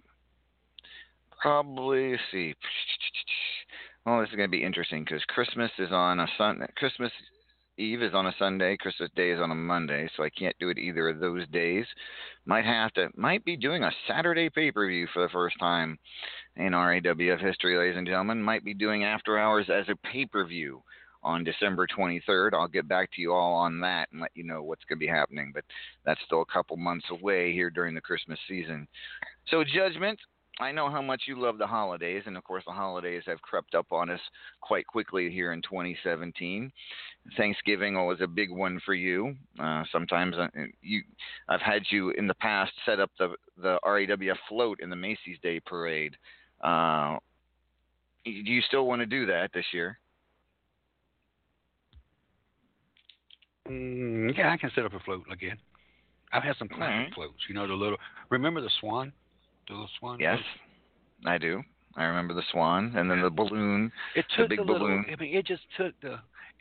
[1.41, 2.53] probably see.
[4.05, 6.67] Well, this is going to be interesting because Christmas is on a Sunday.
[6.77, 7.11] Christmas
[7.77, 10.69] Eve is on a Sunday, Christmas Day is on a Monday, so I can't do
[10.69, 11.85] it either of those days.
[12.45, 15.99] Might have to, might be doing a Saturday pay per view for the first time
[16.55, 18.41] in RAWF history, ladies and gentlemen.
[18.41, 20.83] Might be doing After Hours as a pay per view
[21.21, 22.53] on December 23rd.
[22.53, 25.05] I'll get back to you all on that and let you know what's going to
[25.05, 25.65] be happening, but
[26.05, 28.87] that's still a couple months away here during the Christmas season.
[29.47, 30.19] So, Judgment,
[30.59, 33.75] I know how much you love the holidays, and of course, the holidays have crept
[33.75, 34.21] up on us
[34.61, 36.71] quite quickly here in 2017.
[37.35, 39.35] Thanksgiving was a big one for you.
[39.59, 40.47] Uh, sometimes uh,
[40.81, 41.01] you,
[41.49, 45.37] I've had you in the past set up the the RAWF float in the Macy's
[45.43, 46.15] Day Parade.
[46.61, 47.17] Uh,
[48.23, 49.99] do you still want to do that this year?
[53.69, 55.57] Mm, yeah, I can set up a float again.
[56.31, 57.13] I've had some classic right.
[57.13, 57.43] floats.
[57.49, 57.97] You know the little.
[58.29, 59.11] Remember the swan?
[59.67, 60.19] The swan?
[60.19, 60.39] Yes,
[61.25, 61.63] I do.
[61.97, 64.87] I remember the Swan, and then the balloon, It the took big the little.
[64.87, 65.05] balloon.
[65.11, 66.19] I mean, it just took the,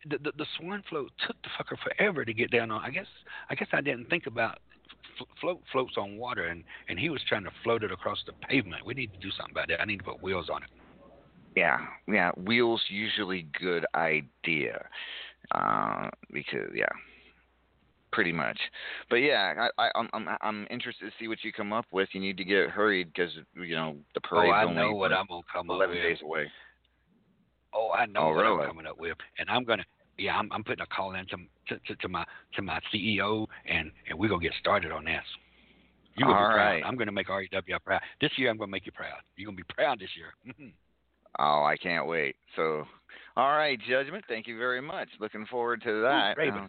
[0.08, 2.82] the the the swan float took the fucker forever to get down on.
[2.84, 3.06] I guess
[3.50, 4.58] I guess I didn't think about
[5.40, 8.86] float floats on water, and and he was trying to float it across the pavement.
[8.86, 9.80] We need to do something about that.
[9.80, 10.70] I need to put wheels on it.
[11.56, 12.30] Yeah, yeah.
[12.32, 14.86] Wheels usually good idea,
[15.52, 16.86] uh, because yeah,
[18.14, 18.58] pretty much.
[19.10, 22.08] But yeah, I, I, I'm I'm I'm interested to see what you come up with.
[22.12, 24.50] You need to get hurried because you know the parade.
[24.50, 26.46] Oh, I only know what I'm gonna come up eleven days away.
[27.74, 28.62] Oh, I know Oh, what really?
[28.62, 29.84] I'm coming up with, and I'm gonna.
[30.16, 31.36] Yeah, I'm, I'm putting a call in to,
[31.68, 35.24] to, to, to my to my CEO, and and we're gonna get started on this.
[36.16, 36.70] You're gonna All be proud.
[36.70, 36.82] right.
[36.86, 38.00] I'm gonna make REW proud.
[38.20, 39.18] This year, I'm gonna make you proud.
[39.36, 40.72] You're gonna be proud this year.
[41.36, 42.36] Oh, I can't wait.
[42.54, 42.84] So,
[43.36, 44.24] all right, Judgment.
[44.28, 45.08] Thank you very much.
[45.18, 46.36] Looking forward to that.
[46.38, 46.60] Raven.
[46.60, 46.68] Uh,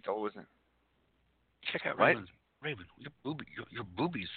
[1.72, 2.05] Check out What?
[2.05, 2.30] Raven's
[2.61, 2.86] Raven.
[2.97, 4.30] Your booby, your, your boobies.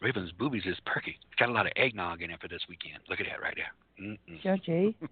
[0.00, 1.16] Raven's boobies is perky.
[1.30, 2.98] It's got a lot of eggnog in it for this weekend.
[3.08, 3.72] Look at that right there.
[4.00, 4.42] Mm-mm.
[4.42, 4.94] Judgy.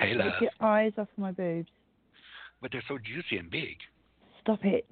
[0.00, 0.32] Hey, love.
[0.32, 1.68] Take your eyes off my boobs.
[2.60, 3.76] But they're so juicy and big.
[4.40, 4.86] Stop it.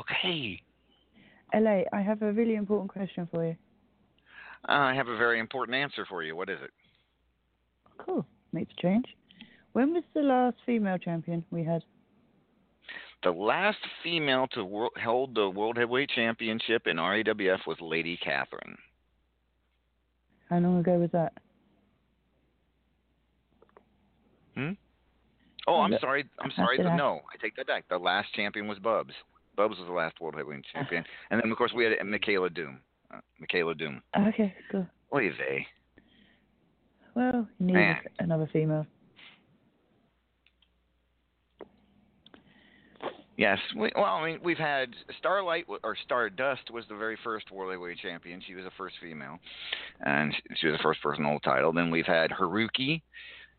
[0.00, 0.60] Okay.
[1.54, 3.56] LA, I have a really important question for you.
[4.68, 6.34] Uh, I have a very important answer for you.
[6.36, 6.70] What is it?
[7.98, 8.26] Cool.
[8.52, 9.04] Makes a change.
[9.72, 11.82] When was the last female champion we had?
[13.24, 18.76] The last female to hold the World Heavyweight Championship in RAWF was Lady Catherine.
[20.48, 21.32] How long ago was that?
[24.54, 24.70] Hmm?
[25.66, 26.24] Oh, I'm sorry.
[26.38, 26.78] I'm sorry.
[26.78, 27.84] No, I take that back.
[27.88, 29.12] The last champion was Bubs.
[29.56, 32.78] Bubs was the last World Heavyweight Champion, and then of course we had Michaela Doom.
[33.12, 34.00] Uh, Michaela Doom.
[34.28, 34.86] Okay, cool.
[35.14, 35.66] Oy vey.
[37.14, 37.96] Well, you need Man.
[38.20, 38.86] another female.
[43.38, 43.58] Yes.
[43.76, 47.70] We, well, I mean, we've had Starlight w- or Stardust was the very first World
[47.70, 48.42] Heavyweight Champion.
[48.44, 49.38] She was the first female,
[50.04, 51.72] and she- she was the first person to hold the title.
[51.72, 53.00] Then we've had Haruki,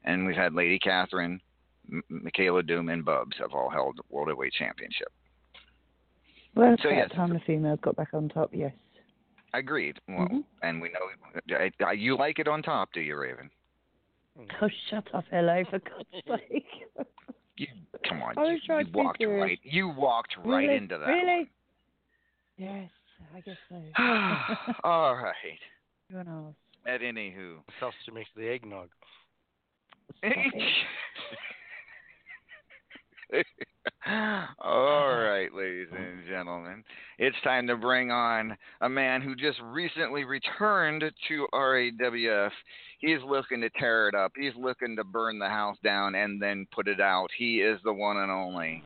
[0.03, 1.41] and we've had Lady Catherine,
[1.89, 5.07] M- Michaela Doom, and Bubs have all held World Heavyweight Championship.
[6.55, 8.73] Well, it's So, about yes, time the females got back on top, yes.
[9.53, 9.97] Agreed.
[10.09, 10.43] Well, Mhm.
[10.61, 13.49] and we know I, I, you like it on top, do you, Raven?
[14.61, 16.09] Oh, shut up, LA, for God's
[16.49, 16.67] sake.
[17.59, 17.67] You
[18.07, 18.35] come on.
[18.37, 19.41] You, you walked serious.
[19.41, 19.59] right.
[19.63, 20.75] You walked right Really?
[20.77, 21.07] into that.
[21.07, 21.49] Really?
[22.57, 22.89] Yes,
[23.35, 23.75] I guess so.
[24.87, 25.35] all right.
[26.09, 26.55] You're an arse.
[26.87, 27.55] At anywho.
[27.57, 28.87] What else to make the eggnog?
[34.07, 35.23] All uh-huh.
[35.23, 36.83] right, ladies and gentlemen,
[37.17, 42.51] it's time to bring on a man who just recently returned to RAWF.
[42.99, 44.31] He's looking to tear it up.
[44.37, 47.29] He's looking to burn the house down and then put it out.
[47.37, 48.83] He is the one and only.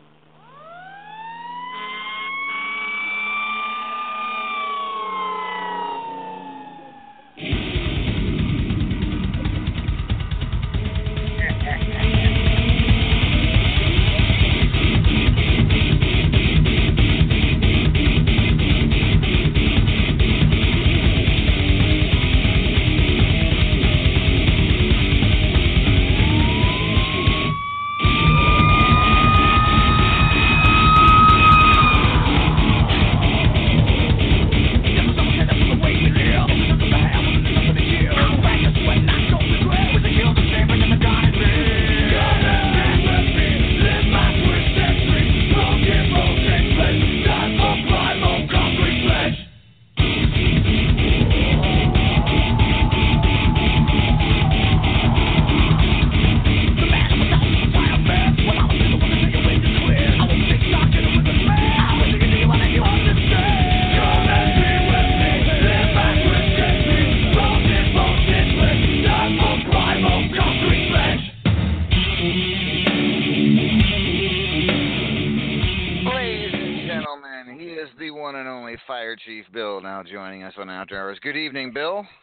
[80.04, 81.18] Now joining us on After Hours.
[81.22, 82.06] Good evening, Bill.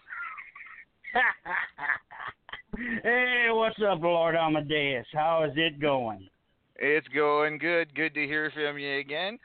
[3.02, 5.04] Hey, what's up, Lord Amadeus?
[5.12, 6.28] How is it going?
[6.76, 7.92] It's going good.
[7.96, 9.38] Good to hear from you again.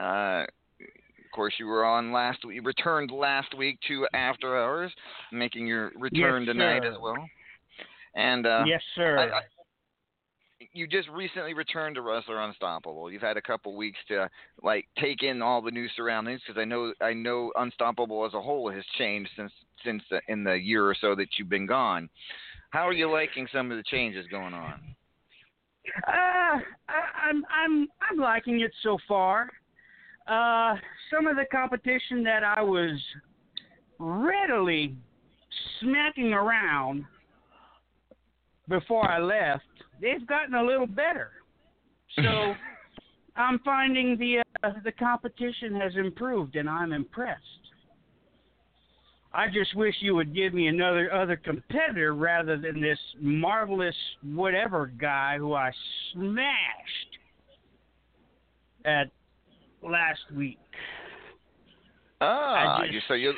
[0.00, 0.44] Uh,
[0.80, 2.56] of course, you were on last week.
[2.56, 4.90] You returned last week to After Hours,
[5.30, 6.90] making your return Yes, tonight sir.
[6.92, 7.28] as well.
[8.16, 9.18] And uh, yes, sir.
[9.18, 9.42] I- I-
[10.72, 13.10] you just recently returned to Wrestler Unstoppable.
[13.10, 14.28] You've had a couple weeks to
[14.62, 18.40] like take in all the new surroundings because I know I know Unstoppable as a
[18.40, 19.52] whole has changed since
[19.84, 22.08] since the, in the year or so that you've been gone.
[22.70, 24.80] How are you liking some of the changes going on?
[26.06, 26.10] Uh,
[26.88, 29.50] I, I'm I'm I'm liking it so far.
[30.28, 30.76] Uh,
[31.12, 33.00] some of the competition that I was
[33.98, 34.94] readily
[35.80, 37.04] smacking around
[38.68, 39.64] before I left,
[40.00, 41.30] they've gotten a little better.
[42.16, 42.54] So
[43.36, 47.40] I'm finding the uh, the competition has improved, and I'm impressed.
[49.32, 54.88] I just wish you would give me another other competitor rather than this marvelous whatever
[54.88, 55.70] guy who I
[56.12, 57.18] smashed
[58.84, 59.06] at
[59.82, 60.58] last week.
[62.20, 63.32] Ah, just- you so you.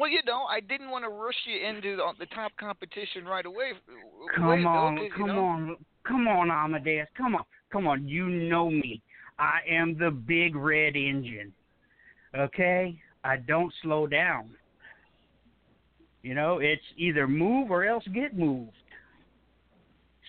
[0.00, 3.44] Well, you know, I didn't want to rush you into the, the top competition right
[3.44, 3.72] away.
[4.34, 7.06] Come on, though, 'cause, you come know- on, come on, Amadeus.
[7.14, 8.08] Come on, come on.
[8.08, 9.02] You know me.
[9.38, 11.52] I am the big red engine.
[12.34, 12.98] Okay?
[13.24, 14.54] I don't slow down.
[16.22, 18.72] You know, it's either move or else get moved.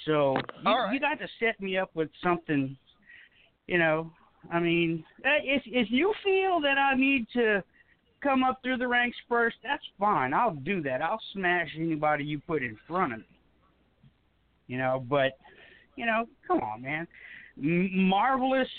[0.06, 2.76] So you, you got to set me up with something.
[3.68, 4.12] You know,
[4.52, 7.64] I mean, eh, if if you feel that I need to
[8.22, 10.34] come up through the ranks first, that's fine.
[10.34, 11.02] I'll do that.
[11.02, 13.26] I'll smash anybody you put in front of me.
[14.68, 15.38] You know, but
[15.96, 17.08] you know, come on, man.
[17.58, 18.70] Marvelous,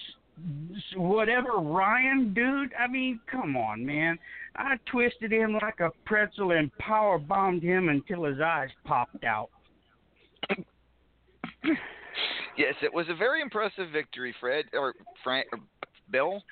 [0.96, 2.72] whatever Ryan, dude.
[2.78, 4.18] I mean, come on, man.
[4.56, 9.50] I twisted him like a pretzel and power bombed him until his eyes popped out.
[12.56, 15.58] Yes, it was a very impressive victory, Fred or Frank or
[16.10, 16.42] Bill.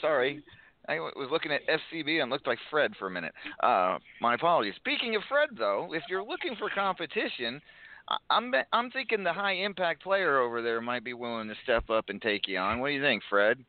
[0.00, 0.42] Sorry,
[0.88, 3.32] I was looking at FCB and looked like Fred for a minute.
[3.62, 4.74] Uh, my apologies.
[4.76, 7.60] Speaking of Fred, though, if you're looking for competition,
[8.08, 11.90] I- I'm I'm thinking the high impact player over there might be willing to step
[11.90, 12.78] up and take you on.
[12.80, 13.64] What do you think, Fred?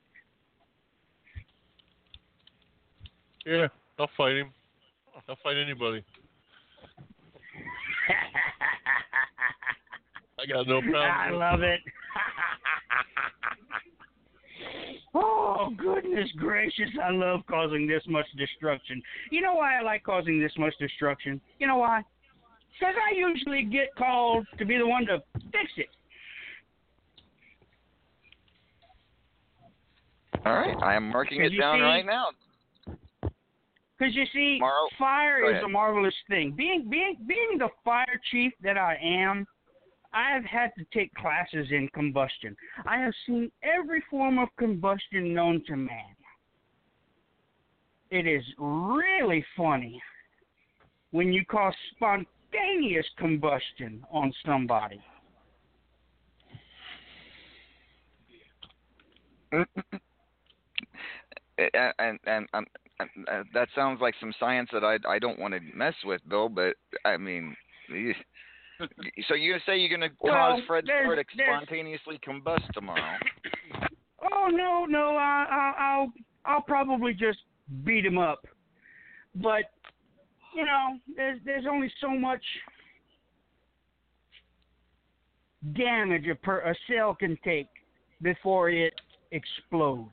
[3.45, 4.53] Yeah, I'll fight him.
[5.27, 6.03] I'll fight anybody.
[10.39, 11.01] I got no problem.
[11.01, 11.79] I love it.
[15.13, 16.89] oh goodness gracious!
[17.03, 19.01] I love causing this much destruction.
[19.31, 21.41] You know why I like causing this much destruction?
[21.59, 22.03] You know why?
[22.79, 25.21] Because I usually get called to be the one to
[25.51, 25.87] fix it.
[30.45, 32.27] All right, I am marking it down see- right now.
[33.97, 36.51] Because you see, Morrow- fire is a marvelous thing.
[36.51, 39.47] Being being being the fire chief that I am,
[40.17, 42.57] I have had to take classes in combustion.
[42.87, 46.15] I have seen every form of combustion known to man.
[48.09, 50.01] It is really funny
[51.11, 54.99] when you cause spontaneous combustion on somebody.
[59.51, 59.63] and
[61.93, 62.67] and, and
[63.53, 66.49] that sounds like some science that I I don't want to mess with, Bill.
[66.49, 66.73] But
[67.05, 67.55] I mean,
[69.27, 73.17] so you're gonna say you're gonna Well, cause Fred there's- to spontaneously combust tomorrow?
[74.29, 76.13] Oh no, no, I, I, I'll
[76.45, 77.37] I'll probably just
[77.85, 78.45] beat him up.
[79.35, 79.65] But
[80.55, 82.43] you know, there's there's only so much
[85.75, 87.67] damage a per a cell can take
[88.21, 88.93] before it
[89.31, 90.09] explodes.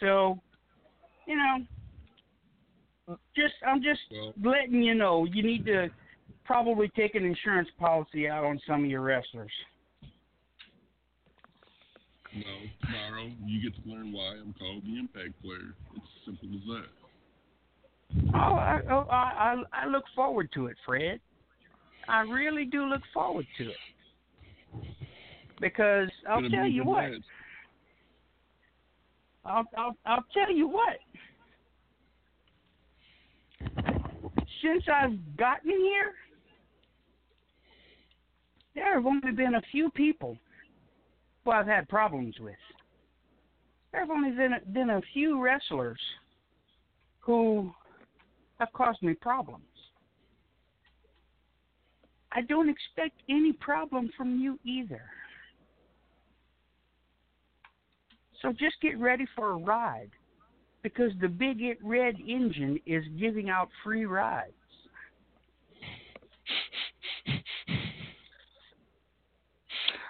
[0.00, 0.40] So,
[1.26, 4.00] you know, just I'm just
[4.42, 5.88] letting you know you need to
[6.44, 9.52] probably take an insurance policy out on some of your wrestlers.
[12.34, 12.42] No,
[12.86, 15.74] tomorrow you get to learn why I'm called the Impact Player.
[15.96, 16.88] It's as simple as that.
[18.34, 21.20] Oh, I, oh, I, I, I look forward to it, Fred.
[22.08, 23.76] I really do look forward to it.
[25.60, 27.04] Because I'll tell you what.
[29.44, 30.98] I'll, I'll, I'll tell you what.
[34.62, 36.14] Since I've gotten here,
[38.74, 40.36] there have only been a few people
[41.44, 42.54] who I've had problems with.
[43.90, 46.00] There have only been a, been a few wrestlers
[47.20, 47.70] who
[48.58, 49.64] have caused me problems.
[52.32, 55.02] I don't expect any problem from you either.
[58.40, 60.10] So just get ready for a ride
[60.82, 64.52] because the Big Red engine is giving out free rides.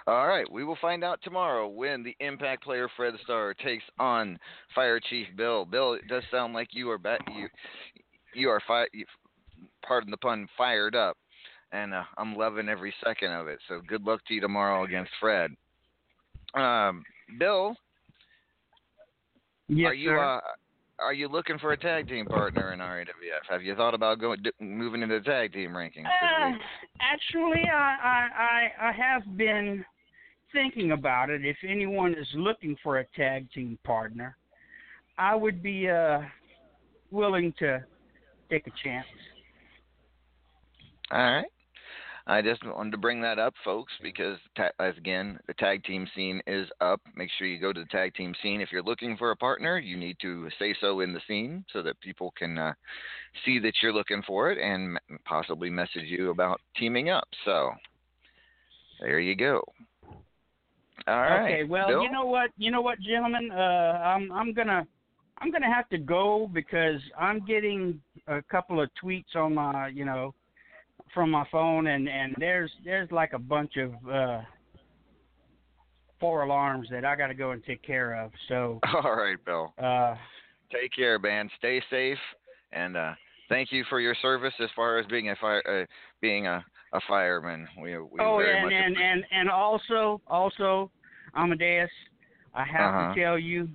[0.05, 4.37] All right, we will find out tomorrow when the Impact player Fred Starr takes on
[4.75, 5.63] Fire Chief Bill.
[5.65, 7.47] Bill, it does sound like you are ba- you
[8.33, 9.05] you are fi- you,
[9.85, 11.15] pardon the pun, fired up,
[11.71, 13.59] and uh, I'm loving every second of it.
[13.69, 15.51] So good luck to you tomorrow against Fred.
[16.53, 17.03] Um,
[17.39, 17.75] Bill,
[19.69, 20.19] Yes, are you sir.
[20.19, 20.39] uh,
[20.99, 23.05] are you looking for a tag team partner in RAWF?
[23.49, 26.05] Have you thought about going moving into the tag team rankings?
[26.05, 26.51] Uh,
[26.99, 28.27] actually, I, I
[28.83, 29.85] I I have been
[30.53, 31.45] thinking about it.
[31.45, 34.37] If anyone is looking for a tag team partner,
[35.17, 36.19] I would be uh
[37.11, 37.83] willing to
[38.49, 39.07] take a chance.
[41.11, 41.45] All right.
[42.25, 46.07] I just wanted to bring that up, folks, because ta- as again, the tag team
[46.15, 47.01] scene is up.
[47.15, 48.61] Make sure you go to the tag team scene.
[48.61, 51.81] If you're looking for a partner, you need to say so in the scene so
[51.83, 52.73] that people can uh,
[53.43, 57.27] see that you're looking for it and possibly message you about teaming up.
[57.43, 57.71] So
[59.01, 59.61] there you go.
[61.07, 61.43] All right.
[61.43, 62.03] Okay, well, Bill?
[62.03, 64.85] you know what, you know what, gentlemen, uh, I'm I'm gonna
[65.39, 70.05] I'm gonna have to go because I'm getting a couple of tweets on my, you
[70.05, 70.33] know,
[71.13, 74.41] from my phone, and and there's there's like a bunch of uh,
[76.19, 78.31] four alarms that I got to go and take care of.
[78.47, 79.73] So, All right, Bill.
[79.77, 80.15] uh,
[80.71, 81.49] Take care, man.
[81.57, 82.17] Stay safe,
[82.71, 83.13] and uh,
[83.49, 85.85] thank you for your service as far as being a fire, uh,
[86.21, 87.67] being a, a fireman.
[87.81, 90.91] We, we oh, and and and and also also
[91.35, 91.89] Amadeus,
[92.53, 93.13] I have Uh-huh.
[93.13, 93.67] to tell you,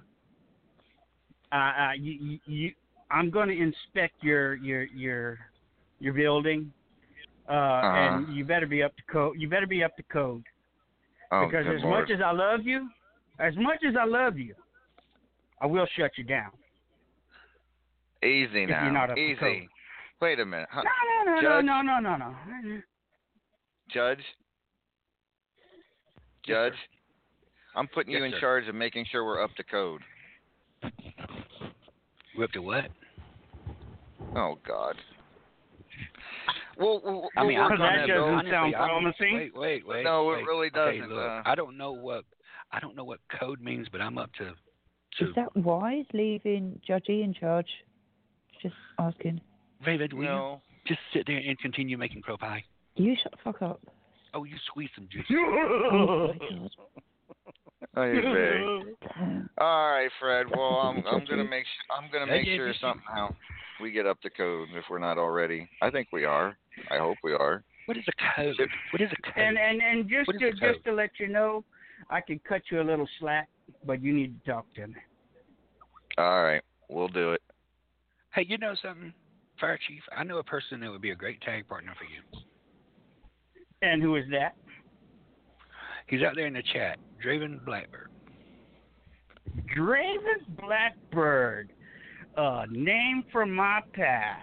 [1.53, 2.73] uh, uh, you, you, you
[3.11, 5.39] I'm going to inspect your your your
[5.99, 6.73] your building,
[7.49, 7.97] uh, Uh-huh.
[7.97, 9.37] and you better be up to code.
[9.39, 10.45] You better be up to code
[11.33, 12.09] Oh, because as Lord.
[12.09, 12.89] much as I love you,
[13.41, 14.55] as much as I love you,
[15.61, 16.51] I will shut you down.
[18.23, 18.85] Easy now.
[18.85, 19.69] you're not up to Easy.
[20.21, 20.69] Wait a minute.
[20.71, 20.91] Huh, No,
[21.25, 21.65] no, no, Judge?
[21.65, 22.81] no, no, no, no, no.
[23.93, 24.21] Judge?
[26.47, 26.75] Judge?
[27.75, 28.41] I'm putting you in sir.
[28.41, 30.01] charge of making sure we're up to code.
[32.37, 32.85] We're up to what?
[34.35, 34.97] Oh, God.
[36.79, 38.25] We'll, we'll, I mean, I'm work on that that, doesn't Bill.
[38.25, 39.35] honestly, sound I'm- promising.
[39.35, 40.05] Wait, wait, wait.
[40.05, 41.43] No, it really doesn't, look, uh.
[41.45, 42.25] I don't know what
[42.71, 44.53] I don't know what code means, but I'm up to.
[45.19, 47.67] to Is that wise leaving Judgy in charge?
[48.63, 49.41] Just asking.
[49.85, 50.63] David, will No.
[50.85, 52.63] you just sit there and continue making crow pie?
[52.99, 53.81] You shut the fuck up.
[54.35, 55.25] Oh, you squeeze some juice.
[55.31, 56.71] Oh my god.
[57.97, 58.81] Oh, you're.
[59.59, 60.47] All right, Fred.
[60.55, 63.35] Well, I'm I'm gonna make sure I'm gonna make sure somehow
[63.81, 65.69] we get up to code if we're not already.
[65.81, 66.57] I think we are.
[66.91, 67.63] I hope we are.
[67.87, 68.57] What is a code?
[68.93, 69.35] What is a code?
[69.37, 71.65] And and and just to just to let you know,
[72.11, 73.49] I can cut you a little slack,
[73.87, 74.95] but you need to talk to me.
[76.19, 77.43] All right, we'll do it.
[78.35, 79.13] Hey, you know something,
[79.61, 80.03] Fire Chief?
[80.17, 82.38] I know a person that would be a great tag partner for you.
[83.83, 84.57] And who is that?
[86.07, 88.11] He's out there in the chat, Draven Blackbird.
[89.77, 91.73] Draven Blackbird,
[92.37, 94.43] a name from my past.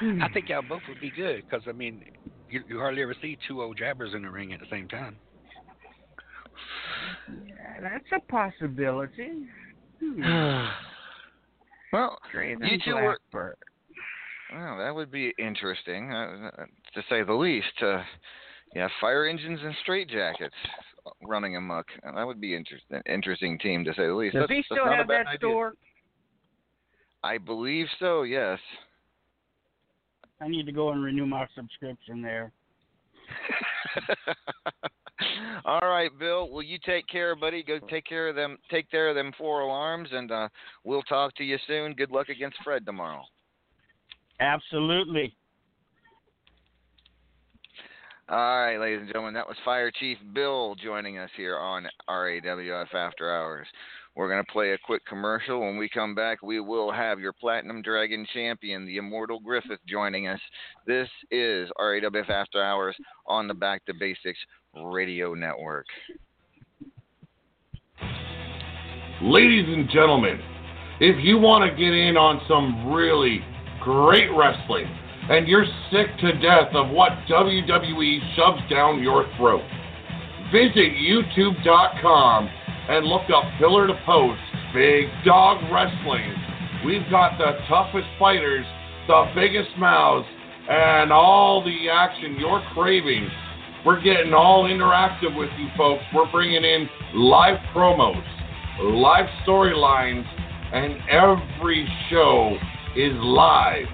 [0.00, 2.04] I think y'all both would be good because I mean,
[2.48, 5.16] you, you hardly ever see two old jabbers in the ring at the same time.
[7.28, 9.46] Yeah, that's a possibility.
[10.00, 10.22] Hmm.
[11.92, 12.94] well, Draven you two
[13.32, 13.56] were.
[14.50, 14.68] Blackbird.
[14.68, 16.64] Well, that would be interesting, uh, uh,
[16.94, 17.66] to say the least.
[17.82, 18.02] Uh,
[18.74, 20.50] yeah, fire engines and straitjackets
[21.22, 21.86] running amok.
[22.06, 23.00] Uh, That would be interesting.
[23.06, 24.34] Interesting team, to say the least.
[24.34, 25.38] Does That's- he still have bad that idea.
[25.38, 25.72] store?
[27.22, 28.22] I believe so.
[28.22, 28.58] Yes.
[30.40, 32.52] I need to go and renew my subscription there.
[35.64, 36.48] All right, Bill.
[36.48, 37.64] Well, you take care, buddy.
[37.64, 38.56] Go take care of them.
[38.70, 40.48] Take care of them four alarms, and uh,
[40.84, 41.94] we'll talk to you soon.
[41.94, 43.24] Good luck against Fred tomorrow.
[44.40, 45.34] Absolutely.
[48.30, 52.94] All right, ladies and gentlemen, that was Fire Chief Bill joining us here on RAWF
[52.94, 53.66] After Hours.
[54.14, 55.60] We're going to play a quick commercial.
[55.60, 60.28] When we come back, we will have your Platinum Dragon champion, the Immortal Griffith, joining
[60.28, 60.40] us.
[60.86, 62.96] This is RAWF After Hours
[63.26, 64.38] on the Back to Basics
[64.84, 65.86] Radio Network.
[69.22, 70.38] Ladies and gentlemen,
[71.00, 73.42] if you want to get in on some really
[73.88, 74.84] great wrestling
[75.30, 79.64] and you're sick to death of what WWE shoves down your throat,
[80.52, 82.50] visit youtube.com
[82.90, 84.40] and look up Pillar to Post
[84.74, 86.34] Big Dog Wrestling.
[86.84, 88.66] We've got the toughest fighters,
[89.06, 90.26] the biggest mouths,
[90.68, 93.26] and all the action you're craving.
[93.86, 96.04] We're getting all interactive with you folks.
[96.14, 98.22] We're bringing in live promos,
[98.82, 100.26] live storylines,
[100.74, 102.58] and every show
[102.96, 103.86] is live.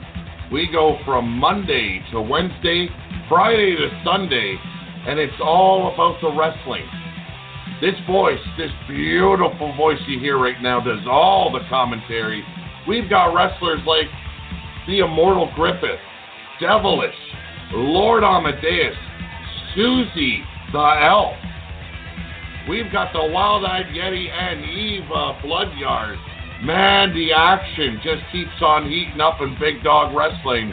[0.52, 2.88] We go from Monday to Wednesday,
[3.28, 4.56] Friday to Sunday,
[5.06, 6.86] and it's all about the wrestling.
[7.80, 12.44] This voice, this beautiful voice you hear right now, does all the commentary.
[12.86, 14.06] We've got wrestlers like
[14.86, 16.00] the Immortal Griffith,
[16.60, 17.14] Devilish,
[17.72, 18.94] Lord Amadeus,
[19.74, 20.42] Susie
[20.74, 21.36] the Elf.
[22.68, 26.18] We've got the Wild Eyed Yeti and Eva Bloodyard.
[26.64, 30.72] Man, the action just keeps on heating up in Big Dog Wrestling.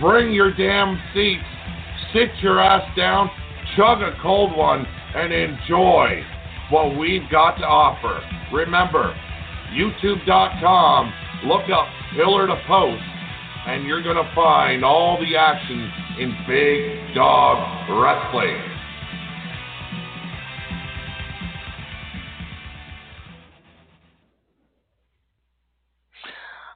[0.00, 1.44] Bring your damn seats,
[2.12, 3.30] sit your ass down,
[3.76, 4.84] chug a cold one,
[5.14, 6.24] and enjoy
[6.70, 8.20] what we've got to offer.
[8.52, 9.14] Remember,
[9.74, 11.14] youtube.com,
[11.44, 13.02] look up Pillar to Post,
[13.68, 15.88] and you're going to find all the action
[16.18, 18.75] in Big Dog Wrestling.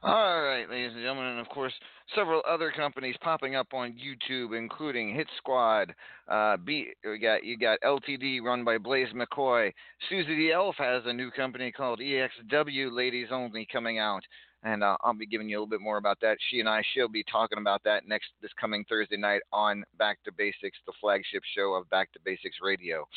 [0.03, 1.73] All right, ladies and gentlemen, and of course,
[2.15, 5.93] several other companies popping up on YouTube, including Hit Squad.
[6.27, 9.71] Uh, B, you got you got LTD, run by Blaze McCoy.
[10.09, 14.23] Susie the Elf has a new company called EXW Ladies Only coming out,
[14.63, 16.39] and uh, I'll be giving you a little bit more about that.
[16.49, 20.17] She and I, she'll be talking about that next this coming Thursday night on Back
[20.23, 23.07] to Basics, the flagship show of Back to Basics Radio.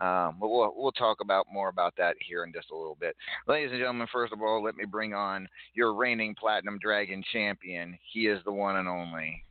[0.00, 3.14] Um, but we'll we'll talk about more about that here in just a little bit.
[3.46, 7.96] Ladies and gentlemen, first of all, let me bring on your reigning Platinum Dragon champion.
[8.12, 9.44] He is the one and only.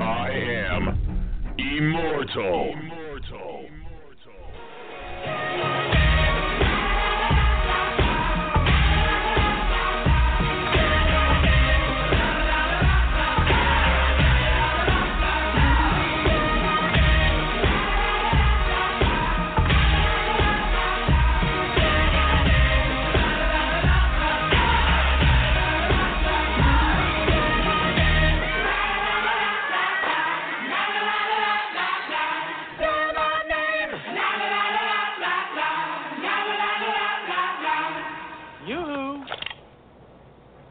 [0.00, 0.98] I am
[1.58, 2.74] immortal.
[2.74, 2.97] Yoo-hoo.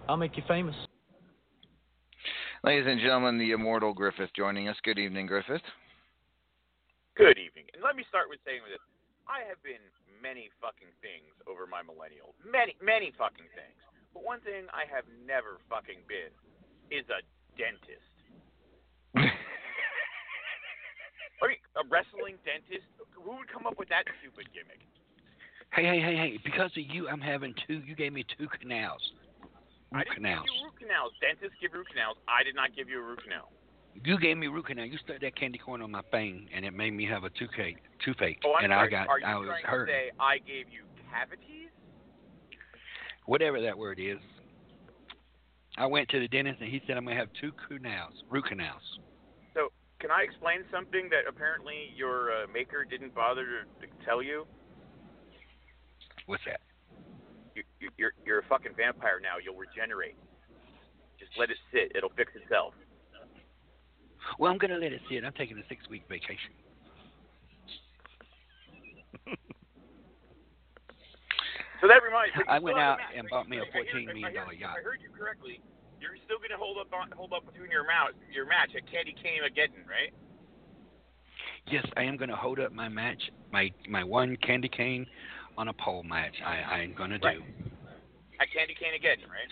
[0.07, 0.75] I'll make you famous.
[2.63, 4.77] Ladies and gentlemen, the immortal Griffith joining us.
[4.84, 5.61] Good evening, Griffith.
[7.15, 7.65] Good evening.
[7.73, 8.79] And let me start with saying this.
[9.27, 9.84] I have been
[10.23, 12.34] many fucking things over my millennial.
[12.39, 13.77] Many, many fucking things.
[14.15, 16.31] But one thing I have never fucking been
[16.88, 17.19] is a
[17.59, 18.15] dentist.
[21.43, 22.88] Are you a wrestling dentist?
[23.11, 24.79] Who would come up with that stupid gimmick?
[25.75, 26.39] Hey, hey, hey, hey!
[26.47, 27.84] Because of you, I'm having two.
[27.85, 29.03] You gave me two canals.
[29.93, 30.45] I didn't canals.
[30.45, 31.11] give you root canals.
[31.22, 32.18] Dentists give root canals.
[32.27, 33.51] I did not give you a root canal.
[34.03, 34.85] You gave me root canal.
[34.85, 37.77] You stuck that candy corn on my thing, and it made me have a toothache.
[38.03, 38.88] Toothache, Oh, and sorry.
[38.88, 39.85] I got, Are you I was trying hurt.
[39.88, 41.69] to say I gave you cavities?
[43.26, 44.19] Whatever that word is.
[45.77, 48.81] I went to the dentist, and he said I'm gonna have two canals, root canals.
[49.53, 49.69] So,
[49.99, 53.45] can I explain something that apparently your uh, maker didn't bother
[53.81, 54.45] to tell you?
[56.26, 56.61] What's that?
[57.57, 59.41] You, you, you're you're a fucking vampire now.
[59.43, 60.13] You'll regenerate.
[61.17, 61.91] Just let it sit.
[61.97, 62.75] It'll fix itself.
[64.38, 65.25] Well, I'm gonna let it sit.
[65.25, 66.53] I'm taking a six week vacation.
[71.81, 72.43] So that reminds me.
[72.47, 74.57] I went out and bought me a If I hear- $14 million if I heard-
[74.59, 74.75] yacht.
[74.79, 75.61] I heard you correctly,
[76.01, 79.13] you're still gonna hold up on, hold up between your mouth your match at Candy
[79.13, 80.13] Cane Again, right?
[81.67, 83.21] Yes, I am gonna hold up my match,
[83.51, 85.05] my my one candy cane,
[85.57, 86.35] on a pole match.
[86.45, 87.27] I I am gonna do.
[87.27, 87.38] Right.
[88.39, 89.51] At Candy Cane again, right?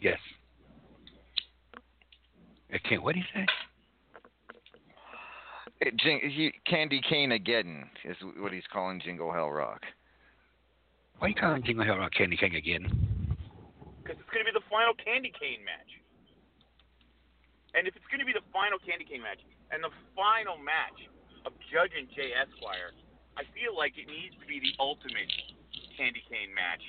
[0.00, 0.18] Yes.
[2.72, 3.02] I can't.
[3.02, 3.46] What do you say?
[5.80, 9.82] It, Jing, he, Candy Cane again is what he's calling Jingle Hell Rock.
[11.18, 12.86] Why are you calling Jingle Hell Rock Candy Cane again?
[14.02, 15.90] Because it's gonna be the final Candy Cane match.
[17.74, 20.98] And if it's gonna be the final Candy Cane match and the final match
[21.46, 22.94] of Judge and Jay Esquire,
[23.38, 25.30] I feel like it needs to be the ultimate
[25.96, 26.82] Candy Cane match.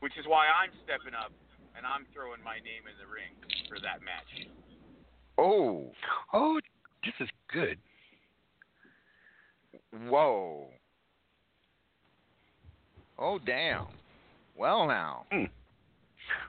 [0.00, 1.30] Which is why I'm stepping up
[1.76, 4.50] and I'm throwing my name in the ring for that match.
[5.38, 5.92] Oh.
[6.32, 6.60] Oh,
[7.04, 7.78] this is good.
[10.10, 10.66] Whoa.
[13.18, 13.86] Oh, damn.
[14.56, 15.24] Well, now.
[15.30, 15.44] Hmm.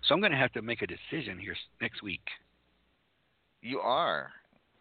[0.08, 2.26] So I'm gonna have to make a decision here next week.
[3.62, 4.32] You are.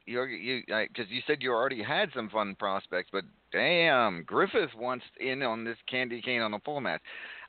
[0.07, 3.25] You're, you because you said you already had some fun prospects, but
[3.55, 7.01] damn, Griffith wants in on this candy cane on a pole match.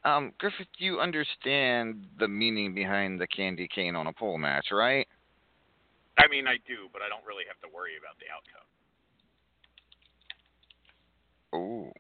[0.04, 5.08] Um, Griffith, you understand the meaning behind the candy cane on a pole match, right?
[6.20, 8.66] I mean, I do, but I don't really have to worry about the outcome.
[11.56, 11.92] Ooh.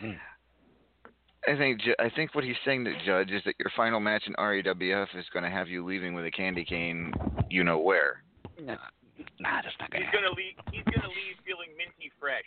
[0.00, 0.16] Hmm.
[1.48, 4.34] I think I think what he's saying to Judge is that your final match in
[4.34, 7.12] RAWF is going to have you leaving with a candy cane,
[7.48, 8.22] you know where.
[8.62, 8.76] No,
[9.40, 10.22] nah, that's not gonna He's happen.
[10.22, 10.56] gonna leave.
[10.70, 12.46] He's gonna leave feeling minty fresh.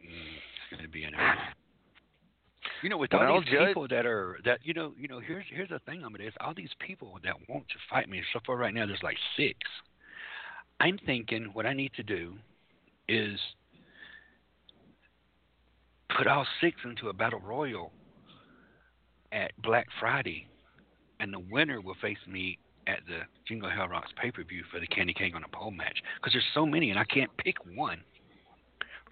[0.00, 1.14] It's gonna be an.
[2.82, 5.20] You know, with Well, all these Judge- people that are that you know, you know,
[5.20, 8.22] here's here's the thing on it is all these people that want to fight me.
[8.32, 9.56] So far, right now, there's like six.
[10.80, 12.34] I'm thinking what I need to do
[13.08, 13.38] is
[16.16, 17.92] put all six into a battle royal
[19.30, 20.46] at Black Friday,
[21.22, 22.58] and the winner will face me
[22.88, 25.70] at the Jingle Hell Rocks pay per view for the Candy King on a pole
[25.70, 28.00] match because there's so many and I can't pick one.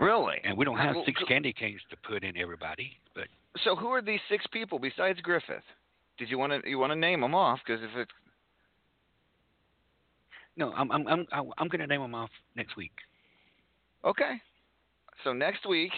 [0.01, 0.37] Really?
[0.43, 2.99] And we don't have Well, six Candy Kings to put in everybody.
[3.15, 3.29] But
[3.65, 5.63] So who are these six people besides Griffith?
[6.19, 7.61] Did you want to you want to name them off?
[7.65, 8.11] Because if it's
[10.57, 12.93] no, I'm I'm I'm I'm going to name them off next week.
[14.05, 14.41] okay,
[15.23, 15.93] so next week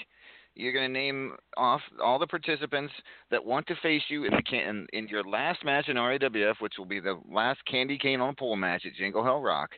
[0.55, 2.93] you're going to name off all the participants
[3.31, 6.61] that want to face you in the can in, in your last match in RAWF,
[6.61, 9.71] which will be the last Candy Cane on a pole match at Jingle Hell Rock.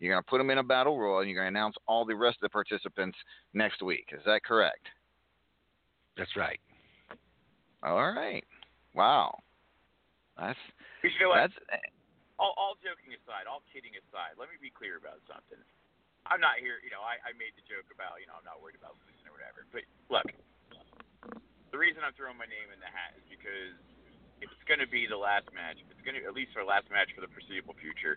[0.00, 2.04] You're going to put them in a battle royal, and you're going to announce all
[2.04, 3.16] the rest of the participants
[3.52, 4.06] next week.
[4.12, 4.86] Is that correct?
[6.16, 6.60] That's right.
[7.82, 8.44] All right.
[8.94, 9.38] Wow.
[10.38, 10.58] That's
[11.02, 11.50] You know what?
[11.50, 11.82] that's
[12.38, 15.60] all, all joking aside, all kidding aside, let me be clear about something.
[16.24, 18.64] I'm not here, you know, I, I made the joke about, you know, I'm not
[18.64, 19.68] worried about losing or whatever.
[19.68, 20.28] But look,
[21.68, 23.76] the reason I'm throwing my name in the hat is because
[24.40, 26.64] if it's going to be the last match, if it's going to, at least our
[26.64, 28.16] last match for the foreseeable future,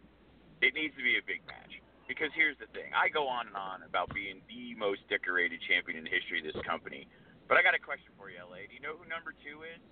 [0.63, 1.83] it needs to be a big match.
[2.07, 5.99] Because here's the thing I go on and on about being the most decorated champion
[5.99, 7.03] in the history of this company.
[7.51, 8.63] But I got a question for you, LA.
[8.71, 9.83] Do you know who number two is?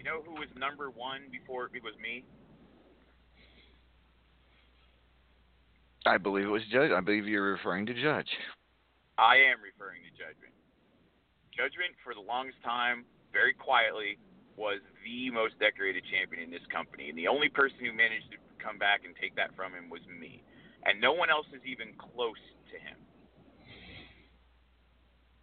[0.00, 2.24] You know who was number one before it was me?
[6.08, 6.88] I believe it was Judge.
[6.88, 8.32] I believe you're referring to Judge.
[9.20, 10.56] I am referring to Judgment.
[11.52, 14.16] Judgment, for the longest time, very quietly,
[14.56, 17.12] was the most decorated champion in this company.
[17.12, 20.00] And the only person who managed to come back and take that from him was
[20.08, 20.40] me.
[20.88, 22.40] And no one else is even close
[22.72, 22.96] to him.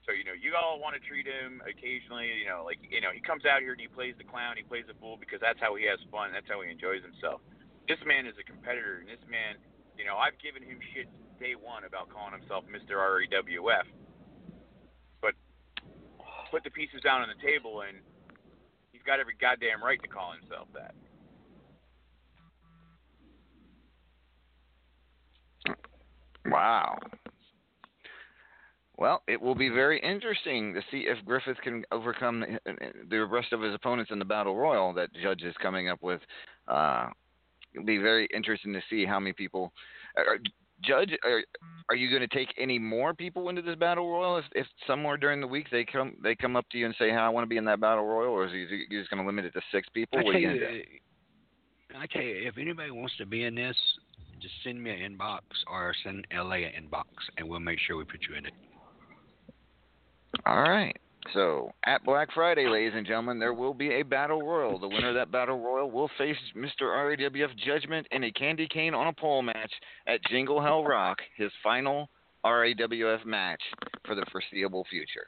[0.09, 3.13] So, you know, you all want to treat him occasionally, you know, like, you know,
[3.13, 5.61] he comes out here and he plays the clown, he plays the fool because that's
[5.61, 7.41] how he has fun, that's how he enjoys himself.
[7.85, 9.61] This man is a competitor, and this man,
[9.97, 11.07] you know, I've given him shit
[11.39, 12.95] day one about calling himself Mr.
[12.95, 13.88] RAWF.
[15.22, 15.34] But
[16.51, 17.97] put the pieces down on the table, and
[18.91, 20.95] he's got every goddamn right to call himself that.
[26.45, 26.97] Wow.
[28.97, 32.45] Well, it will be very interesting to see if Griffith can overcome
[33.09, 36.22] the, rest of his opponents in the battle royal that Judge is coming up with.
[36.67, 37.07] Uh,
[37.84, 39.72] be very interesting to see how many people.
[40.18, 40.38] Uh, are,
[40.84, 41.41] Judge, are,
[41.89, 44.38] are you going to take any more people into this battle royal?
[44.38, 47.10] If, if somewhere during the week they come they come up to you and say,
[47.10, 49.22] "Hey, I want to be in that battle royal," or is he you just going
[49.22, 50.19] to limit it to six people?
[50.19, 50.84] I tell you you, going to do?
[51.97, 53.77] I tell you, if anybody wants to be in this,
[54.41, 55.41] just send me an inbox
[55.72, 57.06] or send LA an inbox,
[57.38, 58.53] and we'll make sure we put you in it.
[60.45, 60.95] All right.
[61.34, 64.80] So at Black Friday, ladies and gentlemen, there will be a battle royal.
[64.80, 66.84] The winner of that battle royal will face Mr.
[66.84, 69.72] RAWF Judgment in a candy cane on a pole match
[70.07, 72.10] at Jingle Hell Rock, his final
[72.45, 73.61] RAWF match
[74.06, 75.27] for the foreseeable future.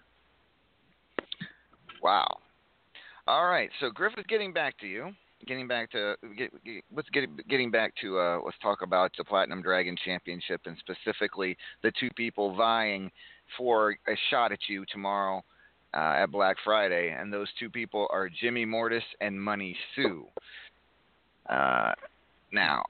[2.03, 2.37] Wow.
[3.25, 3.69] All right.
[3.79, 5.11] So Griffith, getting back to you.
[5.45, 9.23] Getting back to get, get, let's get getting back to uh, let's talk about the
[9.23, 13.11] Platinum Dragon Championship and specifically the two people vying
[13.55, 15.43] for a shot at you tomorrow
[15.93, 20.25] uh, at Black Friday, and those two people are Jimmy Mortis and Money Sue.
[21.49, 21.93] Uh,
[22.51, 22.83] now,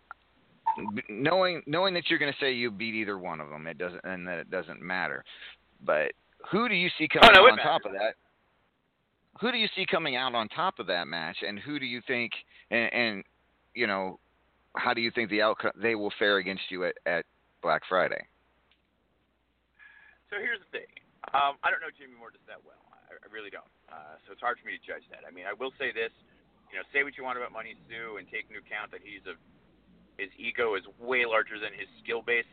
[1.10, 4.04] knowing knowing that you're going to say you beat either one of them, it doesn't,
[4.04, 5.24] and that it doesn't matter.
[5.86, 6.12] But
[6.52, 8.16] who do you see coming no, out it on top of that?
[9.42, 12.02] Who do you see coming out on top of that match, and who do you
[12.08, 12.32] think,
[12.72, 13.24] and, and
[13.76, 14.20] you know,
[14.76, 17.26] how do you think the outcome they will fare against you at, at
[17.62, 18.26] Black Friday?
[20.30, 20.90] So here's the thing.
[21.34, 22.87] Um, I don't know Jimmy Mortis that well.
[23.08, 23.68] I, really don't.
[23.88, 25.24] Uh, so it's hard for me to judge that.
[25.24, 26.12] I mean, I will say this.
[26.68, 29.24] You know, say what you want about Money Sue and take into account that he's
[29.24, 29.40] a
[30.20, 32.50] his ego is way larger than his skill base.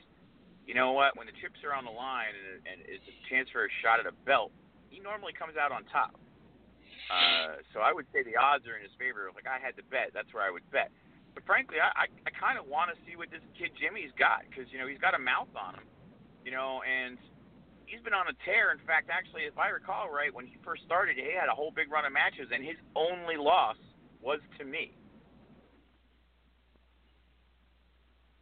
[0.69, 1.17] You know what?
[1.17, 4.01] When the chips are on the line and, and it's a chance for a shot
[4.01, 4.53] at a belt,
[4.93, 6.13] he normally comes out on top.
[7.09, 9.29] Uh, so I would say the odds are in his favor.
[9.33, 10.93] Like I had to bet, that's where I would bet.
[11.33, 14.47] But frankly, I I, I kind of want to see what this kid Jimmy's got
[14.49, 15.89] because you know he's got a mouth on him,
[16.45, 17.19] you know, and
[17.95, 18.75] he's been on a tear.
[18.75, 21.71] In fact, actually, if I recall right, when he first started, he had a whole
[21.71, 23.79] big run of matches, and his only loss
[24.19, 24.99] was to me.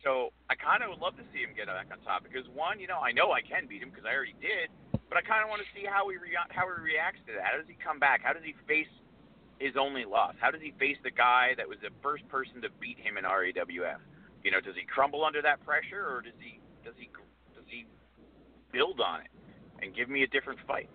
[0.01, 2.81] So I kind of would love to see him get back on top because one,
[2.81, 4.73] you know, I know I can beat him because I already did,
[5.07, 7.45] but I kind of want to see how he rea- how he reacts to that.
[7.45, 8.25] How does he come back?
[8.25, 8.91] How does he face
[9.63, 10.35] his only loss?
[10.43, 13.23] How does he face the guy that was the first person to beat him in
[13.23, 14.03] RAWF?
[14.43, 17.07] You know, does he crumble under that pressure, or does he does he
[17.55, 17.87] does he
[18.75, 19.31] build on it
[19.83, 20.89] and give me a different fight?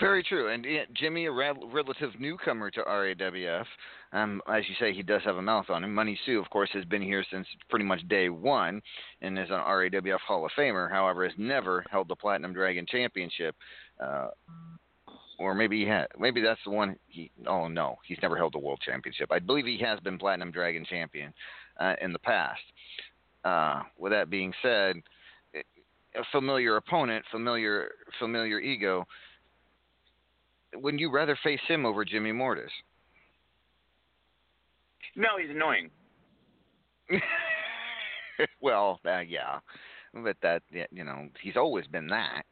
[0.00, 0.52] Very true.
[0.52, 3.64] And Jimmy, a rel- relative newcomer to RAWF,
[4.12, 5.94] um, as you say, he does have a mouth on him.
[5.94, 8.82] Money Sue, of course, has been here since pretty much day one
[9.22, 10.90] and is an RAWF Hall of Famer.
[10.90, 13.54] However, has never held the Platinum Dragon Championship.
[14.00, 14.28] Uh,
[15.38, 16.06] or maybe he had.
[16.18, 16.96] Maybe that's the one.
[17.08, 17.30] He.
[17.46, 19.32] Oh no, he's never held the world championship.
[19.32, 21.32] I believe he has been platinum dragon champion
[21.80, 22.62] uh, in the past.
[23.44, 24.96] Uh, with that being said,
[25.54, 29.04] a familiar opponent, familiar familiar ego.
[30.74, 32.70] Wouldn't you rather face him over Jimmy Mortis?
[35.14, 35.90] No, he's annoying.
[38.60, 39.58] well, uh, yeah,
[40.12, 42.44] but that you know he's always been that.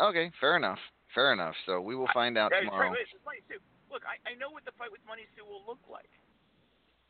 [0.00, 0.78] Okay, fair enough.
[1.14, 1.54] Fair enough.
[1.66, 2.90] So we will find out Yeah, tomorrow.
[2.90, 3.60] Wait, wait, Money
[3.90, 6.08] Look, I, I know what the fight with Money Sue will look like.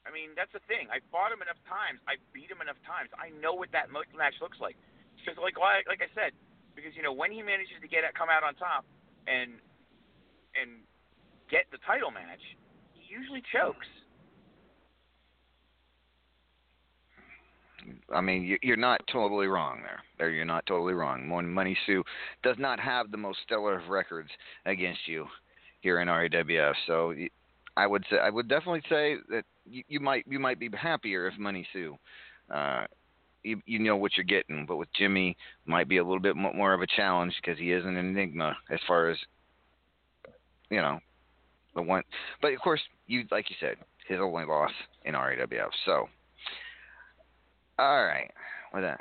[0.07, 0.89] I mean, that's the thing.
[0.89, 2.01] I fought him enough times.
[2.09, 3.13] I beat him enough times.
[3.21, 4.77] I know what that match looks like.
[5.21, 6.33] Because, like, like, I said,
[6.73, 8.89] because you know when he manages to get come out on top,
[9.29, 9.61] and
[10.57, 10.81] and
[11.53, 12.41] get the title match,
[12.97, 13.87] he usually chokes.
[18.13, 20.03] I mean, you- you're not totally wrong there.
[20.19, 21.27] There, you're not totally wrong.
[21.29, 22.05] Mon- Money Sue
[22.43, 24.31] does not have the most stellar of records
[24.65, 25.29] against you
[25.81, 26.77] here in RAWF.
[26.87, 27.15] So
[27.81, 31.27] I would say, I would definitely say that you, you might, you might be happier
[31.27, 31.97] if Money Sue,
[32.55, 32.85] uh,
[33.43, 34.67] you, you know what you're getting.
[34.67, 35.35] But with Jimmy,
[35.65, 38.81] might be a little bit more of a challenge because he is an enigma as
[38.87, 39.17] far as,
[40.69, 41.01] you know,
[41.75, 42.03] the one.
[42.43, 43.77] But of course, you like you said,
[44.07, 44.73] his only loss
[45.07, 45.71] in RAWF.
[45.87, 46.07] So.
[47.79, 48.31] All right.
[48.75, 49.01] With that.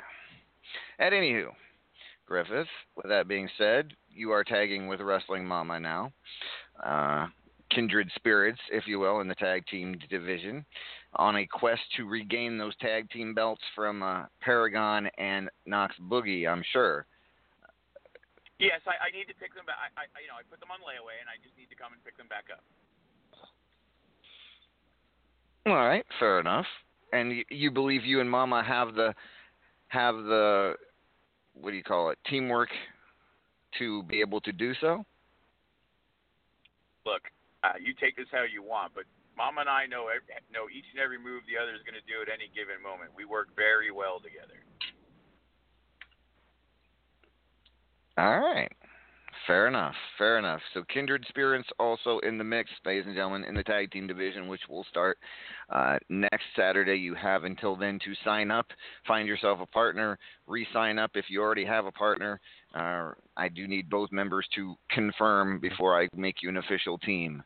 [0.98, 1.50] At anywho,
[2.26, 2.66] Griffith,
[2.96, 6.12] with that being said, you are tagging with Wrestling Mama now.
[6.82, 7.26] Uh,
[7.70, 10.64] kindred spirits, if you will, in the tag team division,
[11.14, 16.48] on a quest to regain those tag team belts from uh, Paragon and Knox Boogie,
[16.48, 17.06] I'm sure.
[18.58, 19.76] Yes, I, I need to pick them back.
[19.96, 21.92] I, I, you know, I put them on layaway, and I just need to come
[21.94, 22.62] and pick them back up.
[25.66, 26.66] All right, fair enough.
[27.12, 29.14] And you, you believe you and Mama have the
[29.88, 30.74] have the
[31.54, 32.68] what do you call it teamwork
[33.78, 35.04] to be able to do so?
[37.04, 37.22] Look,
[37.62, 39.04] uh, you take this how you want, but
[39.36, 42.04] Mama and I know ev- know each and every move the other is going to
[42.08, 43.10] do at any given moment.
[43.16, 44.60] We work very well together.
[48.18, 48.70] All right.
[49.46, 49.94] Fair enough.
[50.18, 50.60] Fair enough.
[50.74, 54.48] So Kindred Spirits also in the mix, ladies and gentlemen, in the tag team division,
[54.48, 55.18] which will start
[55.70, 56.96] uh, next Saturday.
[56.96, 58.66] You have until then to sign up,
[59.06, 62.40] find yourself a partner, re-sign up if you already have a partner.
[62.74, 67.42] Uh, I do need both members to confirm before I make you an official team.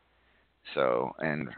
[0.73, 1.49] So, and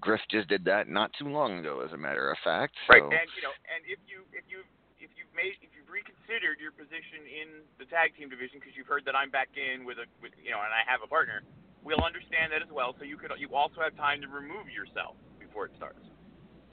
[0.00, 2.74] Griff just did that not too long ago, as a matter of fact.
[2.88, 4.62] Right, and you know, and if you if you
[5.02, 7.48] if you've made if you've reconsidered your position in
[7.82, 10.54] the tag team division because you've heard that I'm back in with a with you
[10.54, 11.42] know and I have a partner,
[11.82, 12.94] we'll understand that as well.
[12.98, 16.02] So you could you also have time to remove yourself before it starts.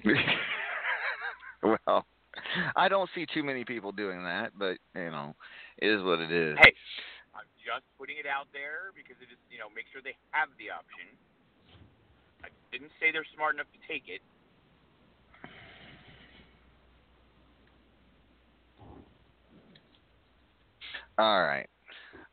[1.66, 2.06] well,
[2.78, 5.34] I don't see too many people doing that, but you know,
[5.82, 6.62] it is what it is.
[6.62, 6.78] Hey,
[7.34, 10.54] I'm just putting it out there because it is you know make sure they have
[10.62, 11.10] the option.
[12.76, 14.20] I didn't say they're smart enough to take it.
[21.18, 21.68] All right.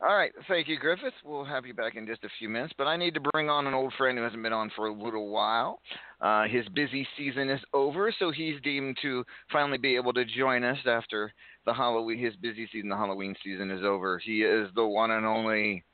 [0.01, 0.32] All right.
[0.48, 1.12] Thank you, Griffith.
[1.24, 3.69] We'll have you back in just a few minutes, but I need to bring on
[3.69, 5.78] an old friend who hasn't been on for a little while.
[6.20, 10.64] Uh, his busy season is over, so he's deemed to finally be able to join
[10.64, 11.32] us after
[11.66, 12.19] the Halloween.
[12.19, 14.19] His busy season, the Halloween season, is over.
[14.19, 15.85] He is the one and only.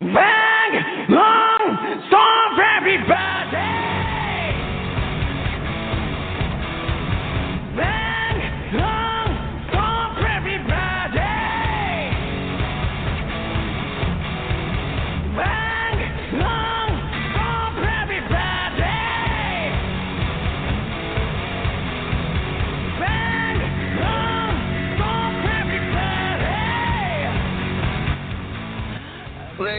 [0.00, 1.10] Bang!
[1.10, 1.51] Long
[2.08, 3.41] storm for everybody!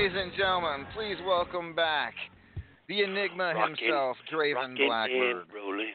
[0.03, 2.13] Ladies and gentlemen, please welcome back
[2.89, 5.45] the Enigma Rockin', himself, Draven Blackbird.
[5.55, 5.93] rolling.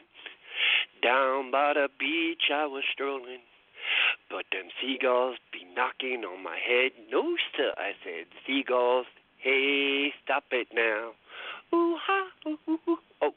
[1.03, 3.41] Down by the beach I was strolling,
[4.31, 6.93] but them seagulls be knocking on my head.
[7.11, 9.05] No, sir, I said, seagulls,
[9.37, 11.11] hey, stop it now.
[11.77, 12.97] Ooh, ha, ooh, ooh, ooh.
[13.21, 13.31] Oh.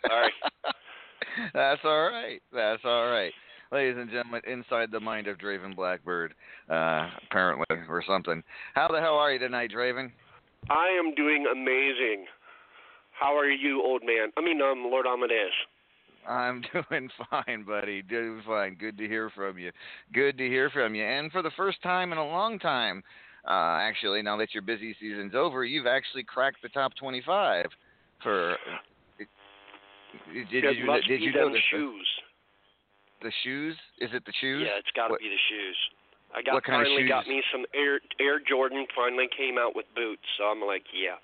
[0.08, 0.32] Sorry.
[1.52, 2.40] That's all right.
[2.54, 3.34] That's all right.
[3.72, 6.34] Ladies and gentlemen, inside the mind of Draven Blackbird,
[6.68, 8.42] uh, apparently, or something.
[8.74, 10.10] How the hell are you tonight, Draven?
[10.68, 12.26] I am doing amazing.
[13.12, 14.32] How are you, old man?
[14.36, 15.52] I mean, um, Lord Amadeus.
[16.28, 18.02] I'm doing fine, buddy.
[18.02, 18.74] Doing fine.
[18.74, 19.70] Good to hear from you.
[20.12, 21.04] Good to hear from you.
[21.04, 23.04] And for the first time in a long time,
[23.46, 27.66] uh, actually, now that your busy season's over, you've actually cracked the top 25
[28.22, 28.56] for.
[30.34, 32.08] Did, did, you, did you notice the- shoes.
[33.22, 33.76] The shoes?
[33.98, 34.64] Is it the shoes?
[34.66, 35.76] Yeah, it's got to be the shoes.
[36.34, 38.86] I got What kind of finally got me some Air Air Jordan.
[38.94, 41.18] Finally came out with boots, so I'm like, yeah,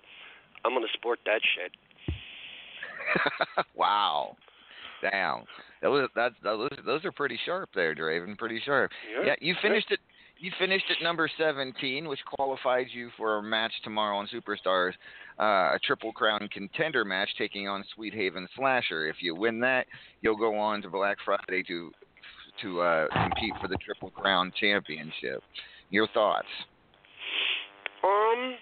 [0.65, 1.73] I'm gonna sport that shit.
[3.75, 4.37] wow.
[5.03, 5.45] Damn.
[5.83, 8.37] Those that's those those are pretty sharp there, Draven.
[8.37, 8.91] Pretty sharp.
[9.25, 9.35] Yeah.
[9.41, 10.01] you finished it.
[10.39, 14.93] You finished at number 17, which qualifies you for a match tomorrow on Superstars,
[15.41, 19.09] uh, a Triple Crown contender match taking on Sweet Haven Slasher.
[19.09, 19.87] If you win that,
[20.21, 21.91] you'll go on to Black Friday to
[22.63, 25.43] to uh, compete for the Triple Crown Championship.
[25.91, 26.49] Your thoughts?
[28.03, 28.57] Um,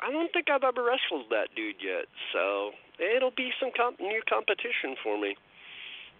[0.00, 4.22] I don't think I've ever wrestled that dude yet, so it'll be some comp- new
[4.28, 5.36] competition for me.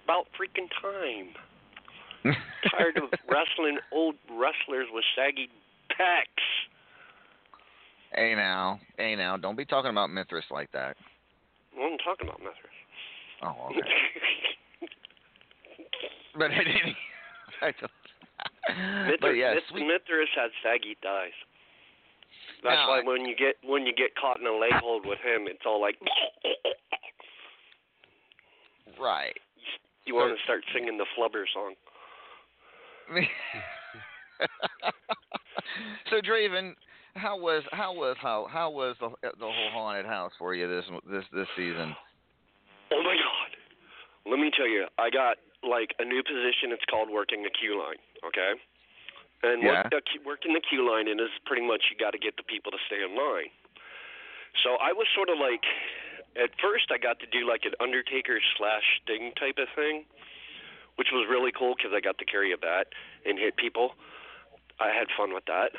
[0.05, 1.35] About freaking time.
[2.71, 5.49] Tired of wrestling old wrestlers with saggy
[5.91, 6.47] pecs.
[8.15, 10.97] Hey now, hey now, don't be talking about Mithras like that.
[11.77, 12.79] Well, I'm talking about Mithras.
[13.43, 13.81] Oh, okay.
[16.39, 16.97] but I didn't.
[17.63, 19.87] I don't, Mithras, but yeah, Mith- sweet.
[19.87, 21.33] Mithras had saggy thighs.
[22.63, 25.19] That's Now, why when you get when you get caught in a leg hold with
[25.19, 25.97] him, it's all like
[29.01, 29.37] Right.
[30.05, 31.75] you want to start singing the flubber song.
[36.11, 36.75] So Draven,
[37.15, 40.85] how was how was how how was the the whole haunted house for you this
[41.11, 41.95] this this season?
[42.93, 43.51] Oh my god.
[44.31, 46.71] Let me tell you, I got like a new position.
[46.71, 47.99] It's called working the queue line.
[48.27, 48.53] Okay.
[49.43, 49.83] And Yeah.
[49.87, 52.47] Uh, the, working the queue line in is pretty much you got to get the
[52.47, 53.51] people to stay in line.
[54.63, 55.65] So I was sort of like,
[56.37, 60.05] at first I got to do like an Undertaker slash Sting type of thing,
[60.97, 62.89] which was really cool because I got to carry a bat
[63.25, 63.93] and hit people.
[64.81, 65.73] I had fun with that.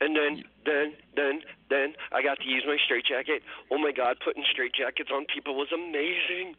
[0.00, 1.40] And then, then, then,
[1.70, 3.42] then I got to use my straight jacket.
[3.70, 6.54] Oh my God, putting straight jackets on people was amazing.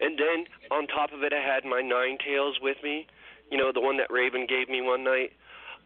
[0.00, 3.06] And then on top of it, I had my nine tails with me.
[3.50, 5.32] You know, the one that Raven gave me one night.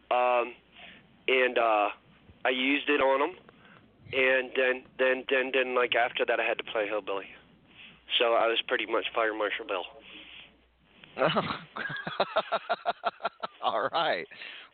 [0.09, 0.53] Um,
[1.27, 1.89] and uh,
[2.45, 3.35] I used it on them.
[4.13, 7.25] And then, then, then, then, like after that, I had to play hillbilly.
[8.19, 9.83] So I was pretty much Fire Marshal Bill.
[13.63, 14.25] All right.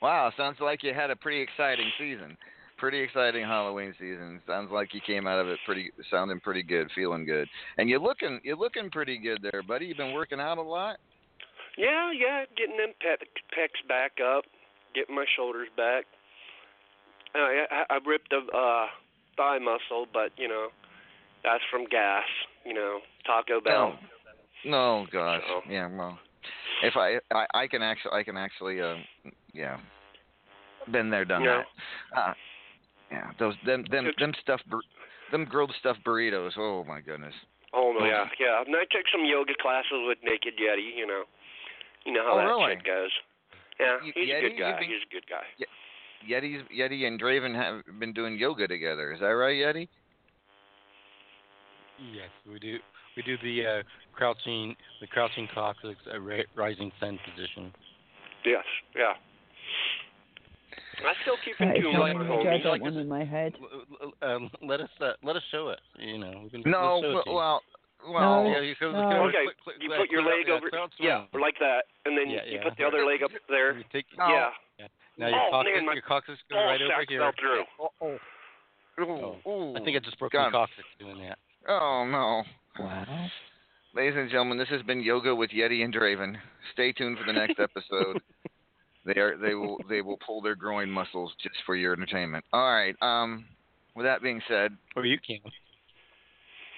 [0.01, 2.37] Wow, sounds like you had a pretty exciting season.
[2.77, 4.41] Pretty exciting Halloween season.
[4.47, 7.47] Sounds like you came out of it pretty sounding pretty good, feeling good.
[7.77, 9.85] And you're looking you're looking pretty good there, buddy.
[9.85, 10.97] You've been working out a lot?
[11.77, 13.17] Yeah, yeah, getting them pec
[13.55, 14.45] pecs back up,
[14.95, 16.05] getting my shoulders back.
[17.35, 18.87] I, I I ripped a uh,
[19.37, 20.69] thigh muscle, but you know,
[21.43, 22.25] that's from gas.
[22.65, 23.93] You know, Taco Bell.
[23.95, 24.05] Oh.
[24.65, 25.41] No, gosh.
[25.69, 26.19] Yeah, well.
[26.83, 28.95] If I I, I can actually I can actually uh
[29.53, 29.77] yeah.
[30.91, 31.61] Been there, done Yeah.
[32.13, 32.19] that.
[32.19, 32.33] Uh,
[33.11, 34.81] yeah, those them them them stuffed bur-
[35.31, 36.51] them grilled stuffed burritos.
[36.57, 37.33] Oh my goodness.
[37.73, 38.61] Oh no, yeah, yeah.
[38.65, 40.97] And I took some yoga classes with Naked Yeti.
[40.97, 41.23] You know,
[42.05, 42.75] you know how Oh, that really?
[42.75, 43.11] shit goes.
[43.79, 44.79] Yeah, Y- he's a good guy.
[44.79, 45.45] Been- He's a good guy.
[46.27, 49.11] Yeti's Yeti and Draven have been doing yoga together.
[49.13, 49.87] Is that right, Yeti?
[52.13, 52.77] Yes, we do.
[53.15, 53.83] We do the uh,
[54.13, 57.71] crouching, the crouching coccyx, uh, ra- rising sun position.
[58.45, 58.63] Yes,
[58.95, 59.13] yeah.
[61.01, 62.63] I still keep in That is tune something with my which I homies.
[62.83, 63.53] don't in my head.
[64.21, 65.79] Um, let us uh, let us show it.
[65.99, 66.61] You know, we can.
[66.69, 67.35] No, we'll show it to you.
[67.35, 67.61] well,
[68.07, 69.27] well, yeah, you no.
[69.27, 70.69] Okay, click- click- you put your leg out- over,
[70.99, 72.63] yeah, yeah, like that, and then Yeah, you yeah.
[72.63, 73.77] put the other leg up there.
[73.77, 74.49] You take, Yeah.
[74.79, 74.87] yeah.
[75.17, 77.19] Now your Oh, coccyx, man, my your coccyx goes ball right over sack here.
[77.19, 77.63] fell through.
[78.01, 80.51] Oh, Oh, I think I just broke God.
[80.51, 81.39] my coccyx doing that.
[81.67, 82.43] Oh no.
[82.79, 83.27] Wow.
[83.93, 86.35] Ladies and gentlemen, this has been Yoga with Yeti and Draven.
[86.73, 88.21] Stay tuned for the next episode.
[89.05, 92.45] they are they will they will pull their groin muscles just for your entertainment.
[92.53, 92.95] All right.
[93.01, 93.45] Um
[93.95, 95.39] with that being said, Or you can.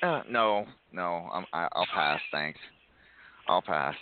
[0.01, 2.19] uh, no, no, I'm, I, I'll pass.
[2.31, 2.59] Thanks.
[3.47, 3.95] I'll pass.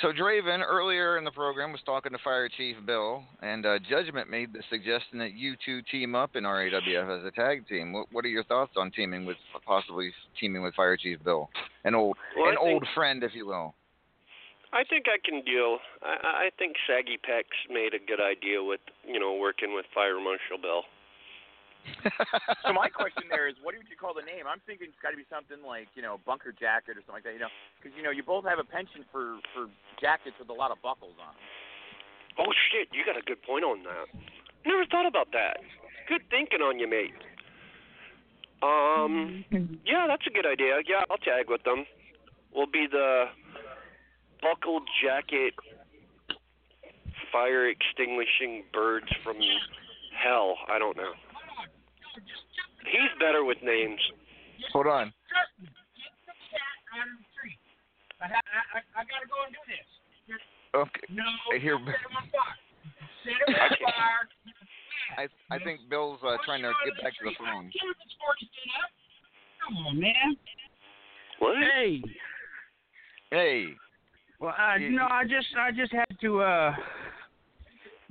[0.00, 4.30] So Draven earlier in the program was talking to Fire Chief Bill, and uh, Judgment
[4.30, 7.92] made the suggestion that you two team up in RAWF as a tag team.
[7.92, 9.36] What, what are your thoughts on teaming with
[9.66, 10.10] possibly
[10.40, 11.50] teaming with Fire Chief Bill,
[11.84, 13.74] an old Well, an think- old friend, if you will?
[14.74, 15.78] I think I can deal.
[16.02, 20.18] I, I think Saggy Pecs made a good idea with you know working with Fire
[20.18, 20.82] Marshal Bill.
[22.66, 24.46] so my question there is, what would you call the name?
[24.46, 27.26] I'm thinking it's got to be something like you know bunker jacket or something like
[27.26, 27.34] that.
[27.34, 29.66] You know, because you know you both have a penchant for for
[29.98, 31.34] jackets with a lot of buckles on.
[31.34, 31.40] 'em.
[32.38, 34.08] Oh shit, you got a good point on that.
[34.64, 35.58] Never thought about that.
[36.08, 37.14] Good thinking on you, mate.
[38.62, 39.44] Um,
[39.84, 40.78] yeah, that's a good idea.
[40.86, 41.84] Yeah, I'll tag with them.
[42.54, 43.26] We'll be the
[44.40, 45.54] buckled jacket,
[47.30, 49.36] fire extinguishing birds from
[50.16, 50.56] hell.
[50.68, 51.12] I don't know.
[52.86, 54.00] He's better with names.
[54.72, 55.12] Hold on.
[58.20, 59.86] I, I, I, I gotta go and do this.
[60.74, 61.06] Okay.
[61.10, 61.78] No, I hear.
[61.82, 62.58] stay on my box.
[65.18, 67.70] I I think Bill's uh, trying to get back to the phone.
[69.66, 70.36] Come on, man.
[71.38, 71.56] What?
[71.74, 72.02] Hey.
[73.30, 73.66] Hey.
[74.40, 76.74] Well, I you know, I just I just had to uh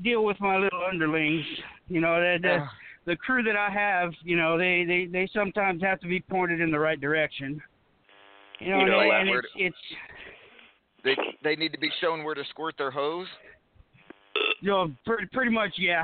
[0.04, 1.46] deal with my little underlings.
[1.88, 2.42] You know, that.
[2.42, 2.68] the,
[3.06, 6.62] the crew that I have, you know, they they they sometimes have to be pointed
[6.62, 7.62] in the right direction.
[8.60, 9.78] You know, You know, and, like and it's to- it's
[11.04, 13.28] They they need to be shown where to squirt their hose.
[14.62, 16.04] you know pretty pretty much yeah.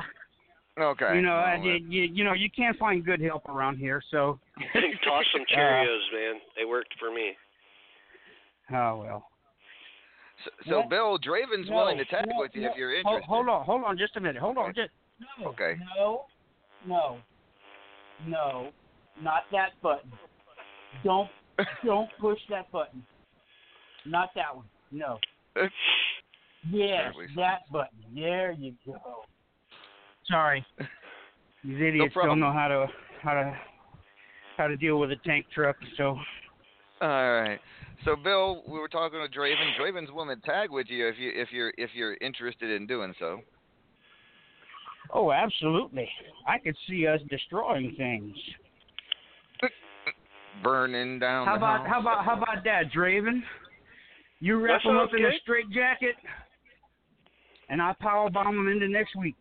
[0.78, 1.16] Okay.
[1.16, 4.00] You know, Well, I, you, you you know you can't find good help around here,
[4.10, 4.38] so.
[5.04, 6.34] Toss some uh, Cheerios, man.
[6.56, 7.32] They worked for me.
[8.72, 9.28] Oh well.
[10.44, 10.90] So, so What?
[10.90, 12.68] Bill, Draven's No, willing to tag no, with you no.
[12.70, 13.28] if you're Hold, interested.
[13.28, 14.40] hold on, hold on, just a minute.
[14.40, 14.90] Hold on, just
[15.44, 15.74] Okay.
[15.96, 16.26] no,
[16.86, 17.18] no,
[18.26, 18.70] no,
[19.22, 20.12] not that button.
[21.04, 21.28] Don't
[21.84, 23.04] don't push that button.
[24.06, 24.66] Not that one.
[24.90, 25.18] No.
[26.70, 27.98] Yes, that button.
[28.14, 28.98] There you go.
[30.26, 30.64] Sorry.
[31.64, 32.40] These idiots problem.
[32.40, 32.86] don't know how to
[33.22, 33.58] how to
[34.56, 36.16] how to deal with a tank truck, so
[37.00, 37.58] All right.
[38.04, 39.76] So Bill, we were talking with Draven.
[39.78, 43.14] Draven's willing to tag with you if you if you're if you're interested in doing
[43.18, 43.40] so.
[45.12, 46.08] Oh, absolutely.
[46.46, 48.36] I could see us destroying things.
[50.62, 51.88] Burning down How the about house.
[51.88, 53.40] how about how about that, Draven?
[54.40, 55.40] You wrap That them up sounds in a good.
[55.42, 56.16] straight jacket,
[57.68, 59.36] and I power bomb them into next week.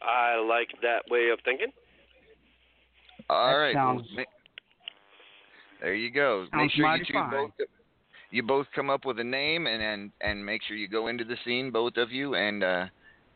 [0.00, 1.72] I like that way of thinking.
[3.28, 3.74] All That right.
[3.74, 4.08] well, sounds-
[5.80, 6.46] there you go.
[6.52, 7.30] Make sure you two fine.
[7.30, 7.50] both
[8.30, 11.24] you both come up with a name and and and make sure you go into
[11.24, 12.86] the scene, both of you, and uh,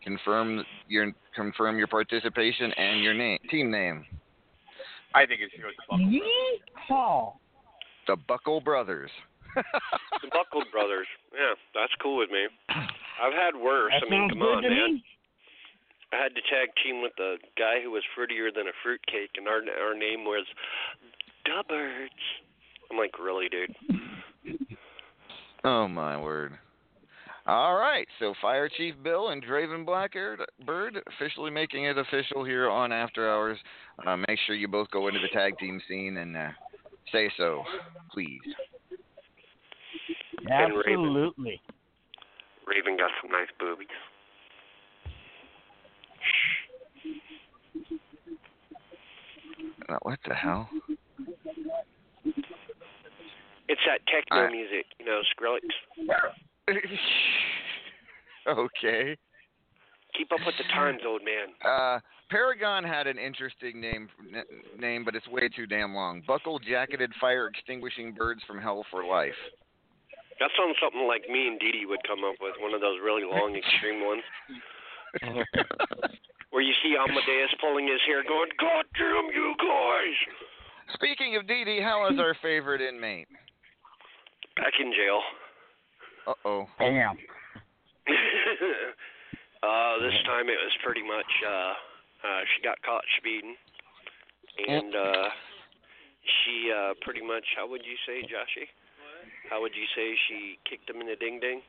[0.06, 4.06] confirm your confirm your participation and your name team name.
[5.14, 6.06] I think it should go to Buckle.
[6.06, 7.32] Yeehaw!
[8.06, 9.10] The Buckle Brothers.
[10.22, 11.06] The Buckle Brothers.
[11.32, 12.46] Yeah, that's cool with me.
[12.68, 13.92] I've had worse.
[14.00, 14.94] That I mean, come good on, to man.
[14.94, 15.04] me.
[16.12, 19.48] I had to tag team with the guy who was fruitier than a fruitcake, and
[19.48, 20.46] our our name was
[21.44, 22.10] Dubbirds.
[22.90, 23.74] I'm like, really, dude?
[25.64, 26.52] Oh my word.
[27.48, 30.40] All right, so Fire Chief Bill and Draven Blackbird
[31.14, 33.56] officially making it official here on After Hours.
[34.05, 36.48] Uh, make sure you both go into the tag team scene and uh,
[37.12, 37.62] say so,
[38.12, 38.40] please.
[40.48, 40.93] And Raven.
[41.05, 41.60] Absolutely.
[42.66, 43.86] Raven got some nice boobies.
[49.89, 50.68] Uh, what the hell?
[53.68, 55.60] It's that techno I- music, you know, Skrillex.
[58.48, 59.16] okay.
[60.16, 61.52] Keep up with the times, old man.
[61.64, 64.43] Uh, Paragon had an interesting name, n-
[64.78, 66.22] name, but it's way too damn long.
[66.26, 69.36] Buckle jacketed fire extinguishing birds from hell for life.
[70.40, 72.98] That sounds something like me and Dee Dee would come up with, one of those
[73.05, 74.22] really long, extreme ones.
[76.51, 80.16] Where you see Amadeus pulling his hair going, God damn you guys!
[80.94, 83.28] Speaking of Dee Dee, how is our favorite inmate?
[84.56, 85.20] Back in jail.
[86.26, 86.66] Uh oh.
[86.78, 87.12] Damn.
[89.62, 91.74] uh, this time it was pretty much, uh,
[92.26, 93.56] uh, she got caught speeding.
[94.68, 95.28] And, uh,
[96.24, 98.66] she, uh, pretty much, how would you say, Joshy?
[99.50, 101.62] How would you say she kicked him in the ding ding?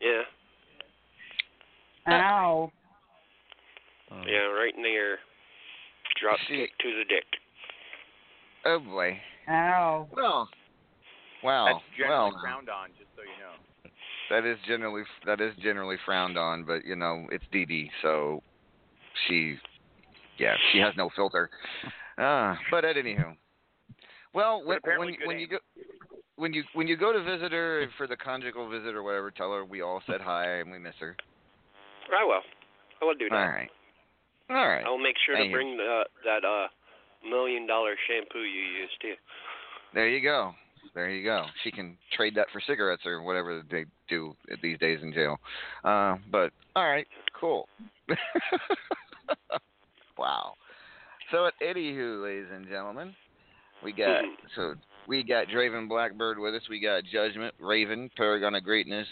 [0.00, 0.22] Yeah.
[2.08, 2.72] Ow.
[4.26, 5.18] Yeah, right in the ear.
[6.20, 7.24] Drop kick to the dick.
[8.64, 9.18] Oh boy.
[9.48, 10.08] Ow.
[10.14, 10.48] Well.
[11.42, 11.66] Wow.
[11.66, 13.56] That's generally well, frowned on, just so you know.
[14.30, 18.42] That is generally that is generally frowned on, but you know it's Dee Dee, so
[19.26, 19.56] she,
[20.38, 21.50] yeah, she has no filter.
[22.18, 23.34] Ah, but at anywho,
[24.32, 25.58] well, when, when, when you go
[26.36, 29.52] when you when you go to visit her for the conjugal visit or whatever, tell
[29.52, 31.16] her we all said hi and we miss her.
[32.16, 32.40] I will.
[33.02, 33.36] I will do that.
[33.36, 33.70] All right.
[34.48, 34.84] All right.
[34.84, 35.56] I will make sure Thank to you.
[35.56, 36.68] bring the, that uh
[37.28, 39.14] million dollar shampoo you used too.
[39.92, 40.52] There you go.
[40.94, 41.44] There you go.
[41.62, 45.38] She can trade that for cigarettes or whatever they do these days in jail.
[45.84, 47.06] Uh, but all right,
[47.38, 47.68] cool.
[50.18, 50.54] wow.
[51.30, 53.14] So at anywho, ladies and gentlemen,
[53.84, 54.22] we got
[54.56, 54.74] so
[55.06, 56.62] we got Draven Blackbird with us.
[56.68, 59.06] We got Judgment, Raven, Paragon of Greatness,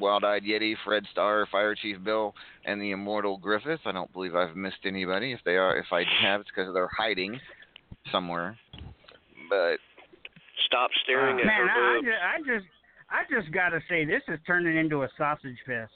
[0.00, 3.80] Wild Eyed Yeti, Fred Starr, Fire Chief Bill, and the Immortal Griffith.
[3.84, 5.32] I don't believe I've missed anybody.
[5.32, 7.40] If they are, if I have, it's because they're hiding
[8.10, 8.58] somewhere.
[9.48, 9.78] But
[10.64, 12.66] Stop staring at Man, her I, I just, I just,
[13.10, 15.92] I just gotta say, this is turning into a sausage fest.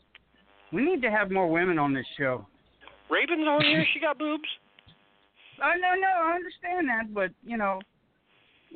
[0.72, 2.46] We need to have more women on this show.
[3.10, 3.84] Raven's on here.
[3.94, 4.48] She got boobs.
[5.62, 7.80] I no, no, I understand that, but you know,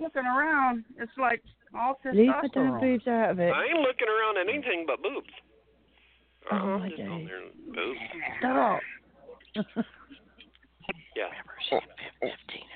[0.01, 1.43] looking around, it's like
[1.78, 2.81] all Leave her damn testosterone.
[2.81, 3.52] boobs out of it.
[3.52, 5.31] I ain't looking around at anything but boobs.
[6.51, 7.28] Oh Uh-uh, my just on days.
[7.28, 7.74] there.
[7.74, 7.97] Boom.
[8.40, 8.81] Stop.
[11.16, 11.31] Yeah.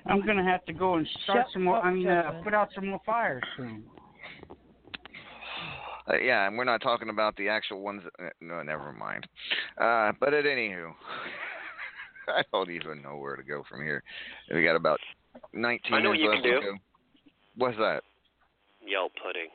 [0.08, 1.76] I'm gonna have to go and start Shut some more.
[1.76, 2.44] I mean, uh, Kevin.
[2.44, 3.84] put out some more fires soon.
[6.08, 8.02] Uh, yeah, and we're not talking about the actual ones.
[8.18, 9.26] Uh, no, never mind.
[9.76, 10.92] Uh, but at anywho,
[12.28, 14.02] I don't even know where to go from here.
[14.52, 15.00] We got about
[15.52, 16.78] 19 I know what minutes you left can do.
[17.56, 18.02] What's that?
[18.86, 19.48] Yell pudding.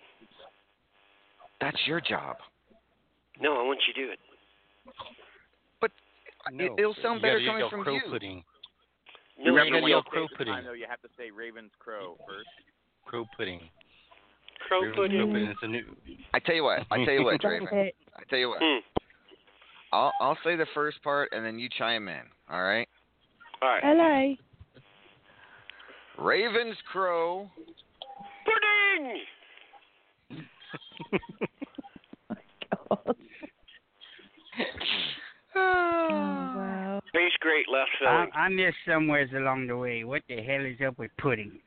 [1.60, 2.38] That's your job.
[3.42, 4.20] No, I want you to do it.
[6.52, 8.02] No, it, will sound better coming from crow you.
[8.10, 8.44] pudding.
[9.38, 10.54] No, you you gotta don't yell yell crow crow pudding.
[10.54, 12.50] Time, though, you have to say Raven's Crow first.
[13.06, 13.60] Crow pudding.
[14.68, 15.20] Crow Raven's pudding.
[15.20, 15.48] Crow pudding.
[15.50, 15.84] It's a new.
[16.34, 16.80] I tell you what.
[16.92, 17.68] I tell you what, Draven.
[17.68, 17.94] Okay.
[18.16, 18.60] I tell you what.
[18.62, 18.80] Hmm.
[19.92, 22.22] I'll I'll say the first part and then you chime in.
[22.50, 22.88] All right.
[23.62, 24.38] All right.
[26.18, 26.24] LA.
[26.24, 27.50] Ravens Crow.
[28.46, 29.22] Pudding.
[32.90, 33.16] God.
[35.56, 35.60] Oh,
[36.26, 36.48] wow.
[37.16, 38.08] Tastes great, left side.
[38.08, 38.32] I, filling.
[38.36, 40.04] I missed somewheres along the way.
[40.04, 41.60] What the hell is up with pudding?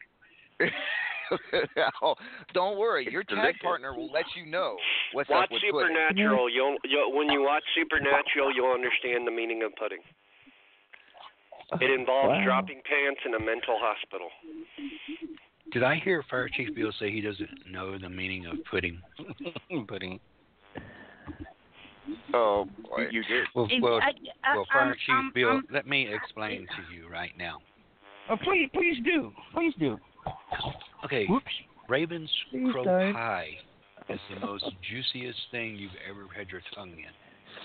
[2.02, 2.14] oh,
[2.54, 3.08] don't worry.
[3.10, 4.76] Your tag partner will let you know
[5.12, 5.96] what's watch up with pudding.
[5.96, 6.50] Supernatural.
[6.50, 10.00] You'll, you'll when you watch Supernatural, you'll understand the meaning of pudding.
[11.80, 12.44] It involves Wow.
[12.44, 14.28] dropping pants in a mental hospital.
[15.72, 19.00] Did I hear Fire Chief Bill say he doesn't know the meaning of pudding?
[19.88, 20.20] pudding.
[22.34, 23.08] Oh boy.
[23.10, 23.46] You did.
[23.54, 24.12] Well, well, I-
[24.44, 27.60] I- well Fire I'm- Chief I'm- Bill, I'm- let me explain to you right now.
[28.28, 29.98] Oh, please, please do, please do.
[31.04, 31.52] Okay, Whoops.
[31.88, 33.12] Raven's Please Crow don't.
[33.14, 33.58] Pie
[34.08, 37.12] is the most juiciest thing you've ever had your tongue in.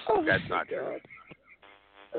[0.07, 0.99] Oh, That's not true.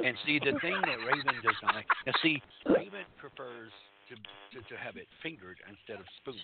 [0.02, 3.70] And see, the thing that Raven does not like, now see, Raven prefers
[4.08, 6.40] to, to, to have it fingered instead of spoon.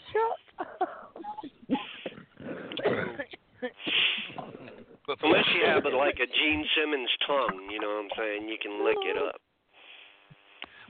[5.09, 8.47] But Unless you have it like a Gene Simmons tongue, you know what I'm saying?
[8.47, 9.41] You can lick it up.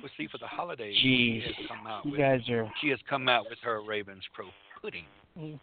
[0.03, 2.69] Well, see, for the holidays, Jeez, she has come out you with guys are.
[2.81, 4.49] she has come out with her Raven's Crow
[4.83, 5.05] pudding
[5.39, 5.59] mm.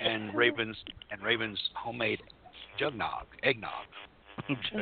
[0.00, 0.76] and Raven's
[1.12, 2.20] and Raven's homemade
[2.80, 3.70] jugnog, eggnog.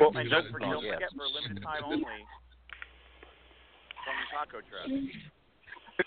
[0.00, 2.02] Well, and don't, forget, don't oh, forget for a limited time only
[4.04, 4.88] from the taco truck.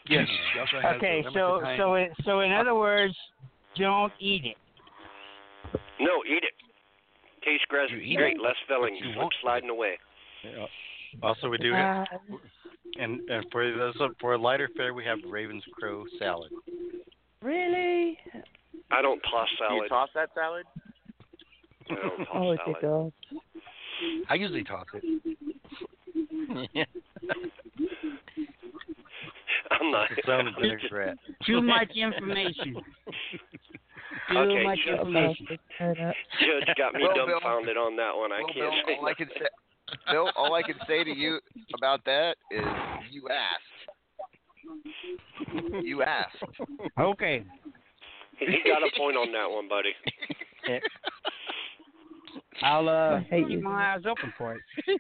[0.08, 3.16] Yes, she also has Okay, so time- so it, so in other words,
[3.78, 4.58] don't eat it.
[6.00, 6.63] No, eat it.
[7.46, 8.96] Tastes great, great less filling.
[8.96, 9.34] you Slip won't.
[9.42, 9.98] sliding away.
[10.44, 10.66] Yeah.
[11.22, 12.06] Also, we do Wow.
[13.00, 16.52] and, and for those for a lighter fare, we have Raven's Crow salad.
[17.42, 18.18] Really?
[18.92, 19.70] I don't toss salad.
[19.72, 19.90] Do you salad.
[19.90, 20.66] toss that salad?
[21.90, 23.14] I don't toss Oh, dear salad.
[23.32, 23.40] God.
[24.30, 25.04] I usually toss it.
[29.72, 30.08] I'm not.
[30.12, 31.18] It's own vinaigrette.
[31.46, 32.76] Too much information.
[34.30, 35.08] Too Okay, much shut up.
[35.08, 35.48] information.
[35.80, 38.32] Judge got me Well, Bill- dumbfounded on that one.
[38.32, 39.48] I Well, can't Bill, say all I can say,
[40.12, 41.40] Bill, all I can say to you
[41.78, 42.66] about that is
[43.12, 43.64] you asked.
[45.84, 46.38] You asked.
[47.00, 47.44] Okay.
[48.40, 49.94] He got a point on that one, buddy.
[52.62, 53.64] I'll uh I hate keep you.
[53.64, 54.62] my eyes open for it.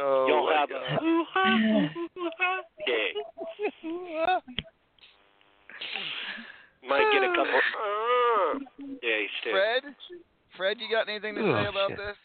[0.00, 0.82] Oh, You'll have God.
[0.82, 3.14] a hoo-ha, hoo-ha day.
[6.88, 7.54] Might get a couple.
[7.54, 8.58] Uh,
[9.02, 9.50] days too.
[9.50, 9.82] Fred,
[10.56, 11.98] Fred, you got anything to Oh, say about shit.
[11.98, 12.16] this?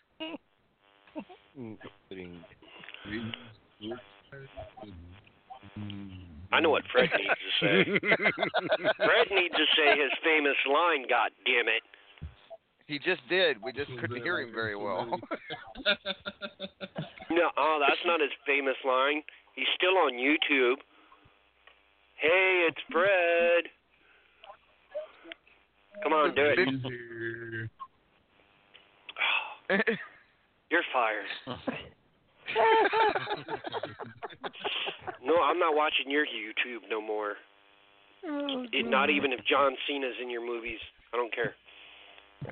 [2.10, 2.44] Pudding.
[6.52, 7.36] I know what Fred needs to
[7.66, 7.84] say.
[8.98, 11.06] Fred needs to say his famous line.
[11.10, 11.82] God damn it!
[12.88, 13.62] He just did.
[13.62, 15.20] We just couldn't hear him very well.
[17.32, 19.24] No, oh, that's not his famous line.
[19.56, 20.76] He's still on YouTube.
[22.18, 23.64] Hey, it's Fred.
[26.02, 26.42] Come on, do
[29.70, 29.90] it.
[30.70, 31.26] You're fired.
[35.24, 37.36] No, I'm not watching your YouTube no more.
[38.28, 40.80] Oh, it, not even if John Cena's in your movies.
[41.14, 41.56] I don't care.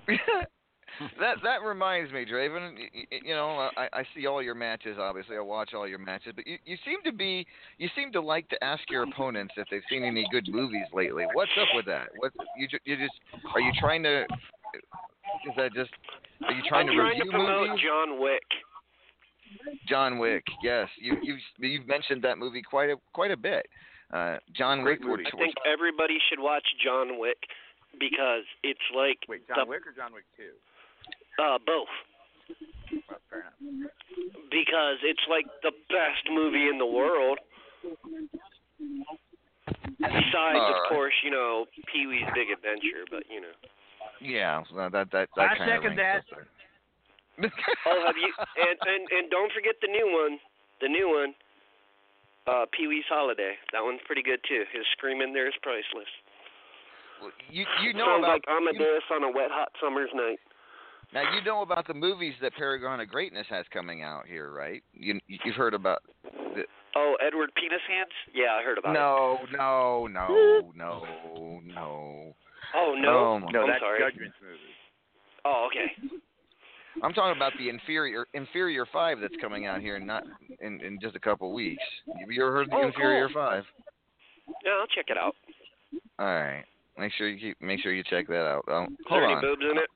[1.19, 2.75] that that reminds me, Draven.
[2.75, 4.97] y- y- You know, I, I see all your matches.
[4.99, 6.33] Obviously, I watch all your matches.
[6.35, 7.45] But you, you seem to be
[7.77, 11.25] you seem to like to ask your opponents if they've seen any good movies lately.
[11.33, 12.07] What's up with that?
[12.17, 13.13] What you you just
[13.53, 14.21] are you trying to?
[14.23, 15.91] Is that just
[16.45, 17.83] are you trying I'm to trying review to promote movies?
[17.85, 18.43] John Wick.
[19.87, 20.43] John Wick.
[20.63, 23.65] Yes, you you've you've mentioned that movie quite a quite a bit.
[24.13, 24.99] Uh, John Wick.
[25.03, 27.37] I think everybody should watch John Wick
[27.99, 30.51] because it's like Wait, the, John Wick or John Wick Two?
[31.39, 31.91] Uh both.
[32.91, 33.47] Well.
[34.51, 37.39] Because it's like the best movie in the world.
[39.99, 43.55] Besides, All of course, you know Pee Wee's Big Adventure, but you know.
[44.19, 46.45] Yeah, so that that that, I kind second ranks that.
[47.87, 48.29] oh, have you?
[48.57, 50.37] And, and and don't forget the new one.
[50.81, 51.33] The new one.
[52.49, 53.53] Uh, Pee Wee's Holiday.
[53.71, 54.65] That one's pretty good too.
[54.73, 56.09] His screaming there is priceless.
[57.53, 60.41] You you know Sounds about like Amadeus on a wet hot summer's night.
[61.13, 64.81] Now you know about the movies that Paragon of Greatness has coming out here, right?
[64.93, 66.63] You you've heard about the,
[66.95, 68.09] Oh, Edward Penis Hands?
[68.33, 68.99] Yeah, I heard about it.
[68.99, 72.35] No, no, no, no, no.
[72.75, 73.09] Oh no.
[73.09, 73.99] Oh, my- I'm sorry.
[74.13, 74.31] movie.
[75.45, 76.15] Oh, okay.
[77.03, 80.23] I'm talking about the inferior inferior five that's coming out here in not
[80.59, 81.81] in, in just a couple weeks.
[82.27, 83.35] You ever heard of the Oh, inferior cool.
[83.41, 83.63] five?
[84.65, 85.35] Yeah, I'll check it out.
[86.19, 86.63] All right.
[86.97, 88.65] Make sure you keep make sure you check that out.
[88.67, 89.37] Um, Is hold there on.
[89.37, 89.89] any boobs in it?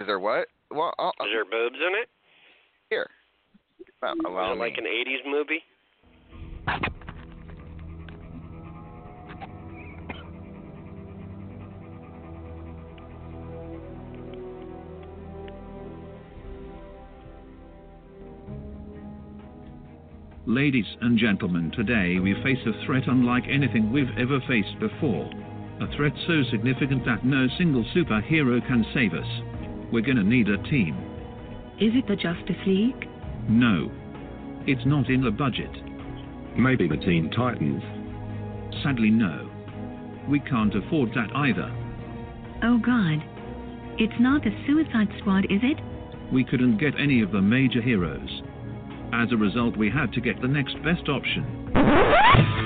[0.00, 0.48] Is there what?
[0.70, 2.08] Well, I'll, Is there boobs in it?
[2.90, 3.08] here.
[4.02, 4.60] Well, allow Is it me.
[4.60, 5.62] like an 80s movie?
[20.46, 25.28] Ladies and gentlemen, today we face a threat unlike anything we've ever faced before.
[25.80, 29.26] A threat so significant that no single superhero can save us.
[29.92, 30.96] We're gonna need a team.
[31.78, 33.08] Is it the Justice League?
[33.48, 33.90] No.
[34.66, 35.70] It's not in the budget.
[36.56, 37.82] Maybe the Teen Titans.
[38.82, 39.48] Sadly, no.
[40.28, 41.70] We can't afford that either.
[42.62, 43.22] Oh God.
[43.98, 45.78] It's not the Suicide Squad, is it?
[46.32, 48.42] We couldn't get any of the major heroes.
[49.12, 52.62] As a result, we had to get the next best option.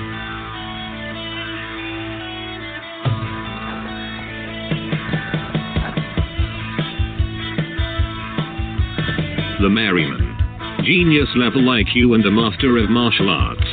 [9.71, 10.83] The Merryman.
[10.83, 13.71] Genius level IQ and a master of martial arts.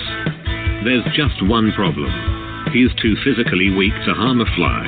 [0.87, 2.07] There's just one problem.
[2.70, 4.87] He's too physically weak to harm a fly.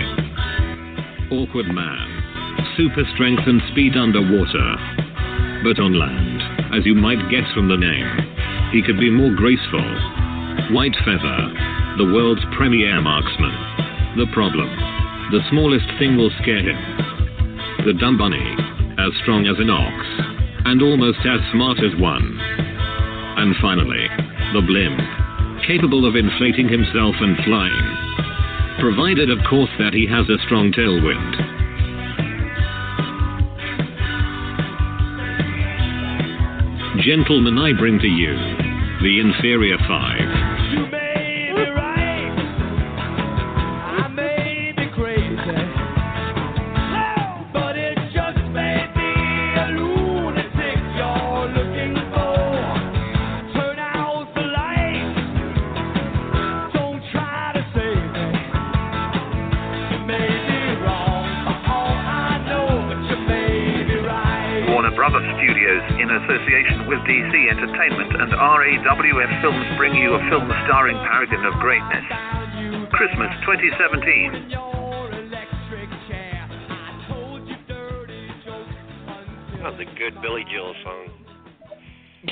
[1.35, 2.63] Awkward man.
[2.79, 4.71] Super strength and speed underwater.
[5.67, 9.83] But on land, as you might guess from the name, he could be more graceful.
[10.71, 11.43] White Feather,
[11.99, 14.15] the world's premier marksman.
[14.15, 14.71] The problem.
[15.35, 16.79] The smallest thing will scare him.
[17.83, 18.47] The dumb bunny,
[18.95, 20.30] as strong as an ox,
[20.65, 22.39] and almost as smart as one.
[22.41, 24.07] And finally,
[24.53, 25.01] the blimp,
[25.67, 28.81] capable of inflating himself and flying.
[28.81, 31.51] Provided, of course, that he has a strong tailwind.
[37.05, 38.35] Gentlemen, I bring to you
[39.03, 40.30] the inferior five.
[67.07, 72.05] DC Entertainment and RAWF Films, bring you a film starring Paragon of Greatness.
[72.93, 74.51] Christmas 2017.
[79.57, 81.09] That was a good Billy Joel song.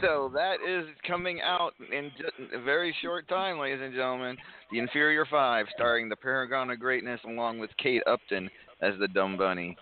[0.00, 2.10] so that is coming out in
[2.52, 4.36] a very short time, ladies and gentlemen.
[4.72, 8.50] The Inferior Five, starring the Paragon of Greatness, along with Kate Upton
[8.80, 9.76] as the Dumb Bunny.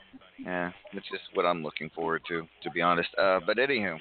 [0.45, 3.09] Yeah, which is what I'm looking forward to, to be honest.
[3.17, 3.97] Uh, but anywho,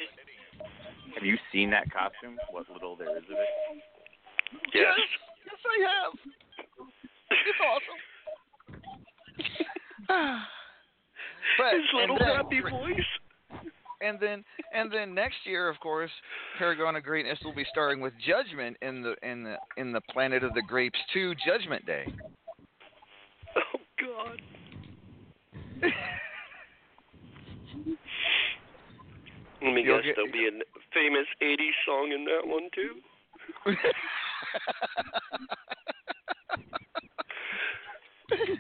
[1.15, 2.37] Have you seen that costume?
[2.49, 3.83] What little there is of it?
[4.73, 4.97] Yes.
[5.45, 6.13] yes, I have.
[7.31, 7.99] It's awesome.
[11.57, 13.05] but His little and then, happy voice.
[14.01, 14.43] And then
[14.73, 16.11] and then next year, of course,
[16.57, 20.43] Paragon of Greatness will be starring with Judgment in the in the in the Planet
[20.43, 22.05] of the Grapes 2 Judgment Day.
[23.55, 24.41] Oh God.
[29.61, 30.51] Let me You'll guess, get- there'll be a
[30.93, 33.01] famous '80s song in that one too.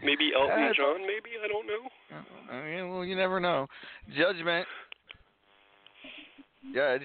[0.03, 1.01] Maybe Elton Uh, John.
[1.01, 1.89] Maybe I don't know.
[2.51, 3.67] I mean, well, you never know.
[4.15, 4.67] Judgment.
[6.73, 7.01] Judge,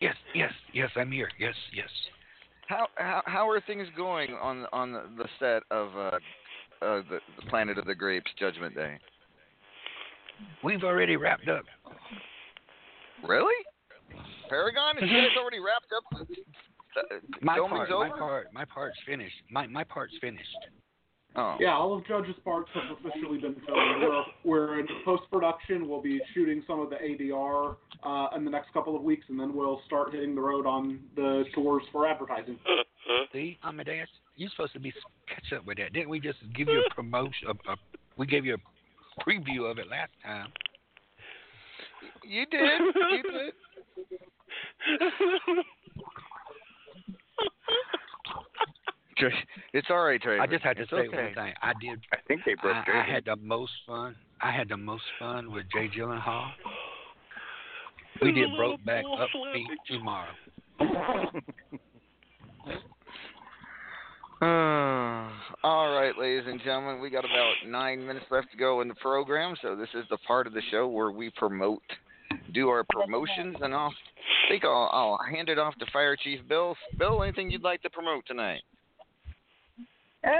[0.00, 1.30] Yes, yes, yes, I'm here.
[1.38, 1.88] Yes, yes.
[2.68, 6.00] how how how are things going on on the, the set of uh,
[6.84, 8.98] uh the, the Planet of the Grapes Judgment Day?
[10.62, 11.64] We've already wrapped up.
[13.24, 13.54] Really?
[14.48, 14.98] Paragon?
[14.98, 16.28] Is it's already wrapped up?
[17.42, 18.08] My part, over?
[18.08, 19.36] my part, my part's finished.
[19.50, 20.56] My my part's finished.
[21.38, 21.56] Oh.
[21.60, 24.00] Yeah, all of Judge's parts have officially been filmed.
[24.00, 25.86] We're, we're in post production.
[25.86, 29.38] We'll be shooting some of the ADR uh, in the next couple of weeks, and
[29.38, 32.58] then we'll start hitting the road on the tours for advertising.
[33.32, 34.94] See, Amadeus, you're supposed to be
[35.28, 35.92] catch up with that.
[35.92, 37.48] Didn't we just give you a promotion?
[37.48, 37.76] A, a,
[38.16, 40.48] we gave you a preview of it last time.
[42.26, 42.80] You did.
[43.10, 43.52] You did.
[49.72, 50.38] It's all right, Trey.
[50.38, 51.16] I just had to it's say okay.
[51.16, 51.54] one thing.
[51.62, 52.00] I did.
[52.12, 54.14] I think they broke I, I had the most fun.
[54.40, 56.50] I had the most fun with Jay Gyllenhaal.
[58.22, 60.32] We did broke back up feet tomorrow.
[64.40, 64.42] Uh,
[65.64, 68.94] all right, ladies and gentlemen, we got about nine minutes left to go in the
[68.94, 71.82] program, so this is the part of the show where we promote,
[72.52, 73.94] do our promotions, and I'll
[74.46, 76.76] I think I'll, I'll hand it off to Fire Chief Bill.
[76.98, 78.62] Bill, anything you'd like to promote tonight?
[80.24, 80.30] Uh,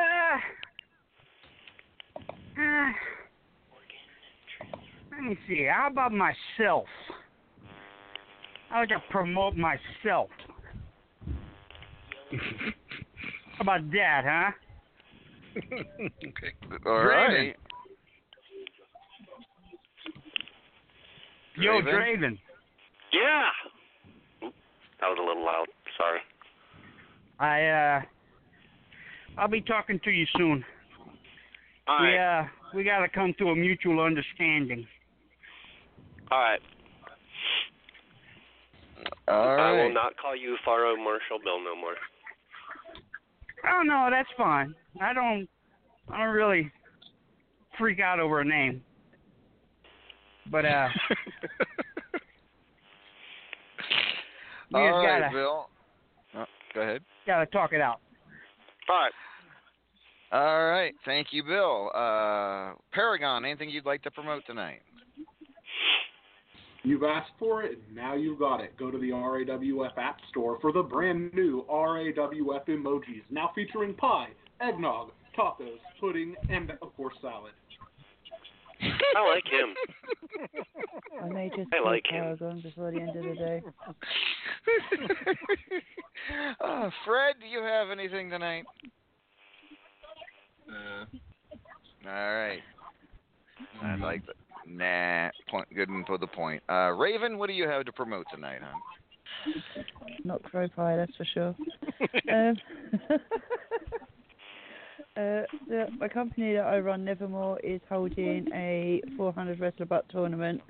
[2.60, 2.92] uh,
[5.12, 5.68] let me see.
[5.70, 6.86] How about myself?
[8.70, 10.28] I like to promote myself.
[13.56, 14.50] How about that, huh?
[15.72, 16.52] okay.
[16.84, 17.56] All right.
[21.58, 21.84] Yo, Draven?
[21.84, 22.38] Draven.
[23.12, 24.50] Yeah.
[25.00, 25.66] That was a little loud.
[25.96, 26.20] Sorry.
[27.38, 28.02] I uh,
[29.38, 30.64] I'll be talking to you soon.
[31.86, 34.86] All we uh, we gotta come to a mutual understanding.
[36.30, 36.60] All right.
[39.28, 41.94] All I will not call you Faro Marshall Bill no more.
[43.68, 44.74] Oh no, that's fine.
[45.00, 45.48] I don't,
[46.08, 46.70] I don't really
[47.78, 48.82] freak out over a name.
[50.50, 50.88] But uh,
[54.72, 55.68] we All gotta Bill.
[56.34, 56.44] Oh,
[56.74, 57.02] go ahead.
[57.26, 58.00] gotta talk it out.
[58.88, 59.12] All right.
[60.32, 60.94] All right.
[61.04, 61.90] Thank you, Bill.
[61.94, 64.80] Uh, Paragon, anything you'd like to promote tonight?
[66.82, 68.76] You've asked for it, and now you've got it.
[68.78, 74.28] Go to the RAWF App Store for the brand new RAWF emojis, now featuring pie,
[74.60, 77.52] eggnog, tacos, pudding, and of course salad.
[78.82, 79.74] I like him.
[81.22, 82.22] I may just I kill like him.
[82.22, 83.62] Paragon before the end of the day.
[86.60, 88.64] uh, Fred, do you have anything tonight?
[90.68, 91.04] Uh,
[92.08, 92.60] All right.
[93.82, 94.36] I like that.
[94.68, 96.62] Nah, point, good one for the point.
[96.68, 99.52] Uh, Raven, what do you have to promote tonight, huh?
[100.24, 101.54] Not crow pie, that's for sure.
[102.32, 102.56] um,
[105.16, 110.60] uh, the, my company that I run, Nevermore, is holding a 400 wrestler butt tournament.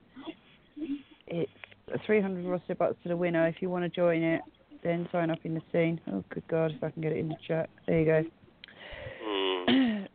[1.27, 1.51] It's
[1.93, 3.47] a 300 wrestler butts to the winner.
[3.49, 4.43] If you want to join it,
[4.85, 6.01] then sign up in the scene.
[6.13, 7.69] Oh, good God, if I can get it in the chat.
[7.87, 8.25] There you go.
[9.29, 10.09] Mm.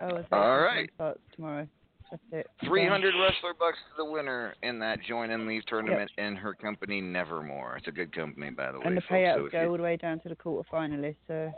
[0.00, 0.88] oh, All right.
[1.34, 1.66] tomorrow.
[2.10, 2.46] That's it.
[2.64, 7.00] 300 wrestler bucks to the winner in that join and leave tournament in her company,
[7.00, 7.76] Nevermore.
[7.78, 8.86] It's a good company, by the way.
[8.86, 11.52] And the payouts so go you- all the way down to the quarter finalists, so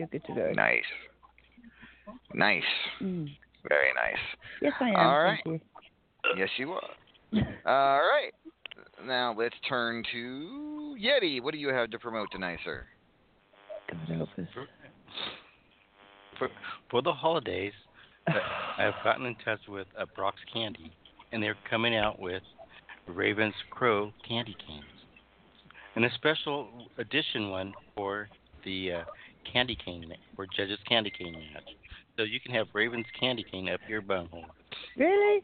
[0.00, 0.52] you're good to go.
[0.52, 0.82] Nice.
[2.34, 2.62] Nice.
[3.02, 3.28] Mm.
[3.68, 4.18] Very nice.
[4.62, 4.96] Yes, I am.
[4.96, 5.60] All thank right.
[6.24, 6.36] you.
[6.36, 6.88] Yes, you are.
[7.66, 8.32] All right.
[9.06, 11.42] Now let's turn to Yeti.
[11.42, 12.84] What do you have to promote tonight, sir?
[13.90, 14.46] God help us.
[16.38, 16.48] For,
[16.90, 17.72] for the holidays,
[18.78, 20.90] I've gotten in touch with uh, Brock's Candy,
[21.32, 22.42] and they're coming out with
[23.06, 24.84] Raven's Crow candy canes,
[25.96, 26.68] and a special
[26.98, 28.28] edition one for
[28.64, 29.02] the uh,
[29.52, 31.64] candy cane ma- for Judge's candy cane match.
[32.16, 34.44] So you can have Raven's candy cane up your bunghole.
[34.96, 35.42] Really?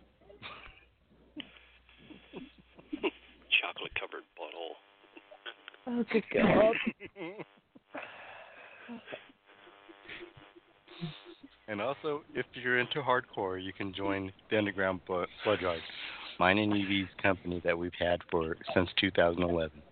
[3.61, 4.77] Chocolate covered butthole.
[5.87, 6.74] Oh, good God.
[11.69, 15.81] And also, if you're into hardcore, you can join the Underground Blood, Blood Drive,
[16.39, 19.83] mine and Evie's company that we've had for since 2011.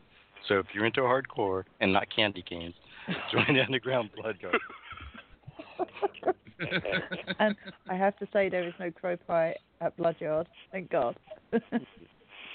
[0.48, 2.74] So if you're into hardcore and not candy canes,
[3.32, 4.54] join the Underground Blood Drive.
[7.38, 7.56] and
[7.88, 10.48] I have to say, there is no crow pie at Bloodyard.
[10.72, 11.16] Thank God.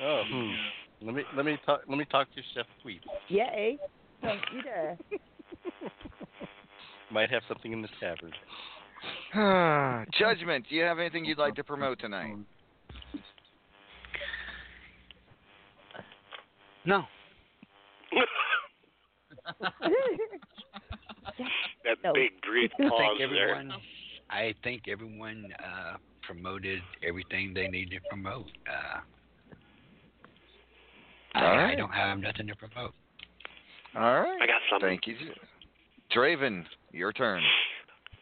[0.01, 0.51] Oh, hmm.
[1.01, 3.01] Let me let me talk let me talk to Chef Tweet.
[3.27, 3.77] Yay.
[4.21, 4.97] Don't you dare.
[7.11, 8.33] Might have something in the tavern.
[10.19, 12.35] Judgment, do you have anything you'd like to promote tonight?
[16.85, 17.03] No.
[21.85, 22.13] That No.
[22.13, 23.55] big brief I pause think there.
[23.55, 23.73] everyone.
[24.29, 28.45] I think everyone uh, promoted everything they needed to promote.
[28.69, 28.99] Uh,
[31.35, 31.77] I, All I right.
[31.77, 32.93] don't have nothing to promote.
[33.95, 34.39] All right.
[34.41, 34.89] I got something.
[34.89, 35.15] Thank you.
[36.15, 37.41] Draven, your turn.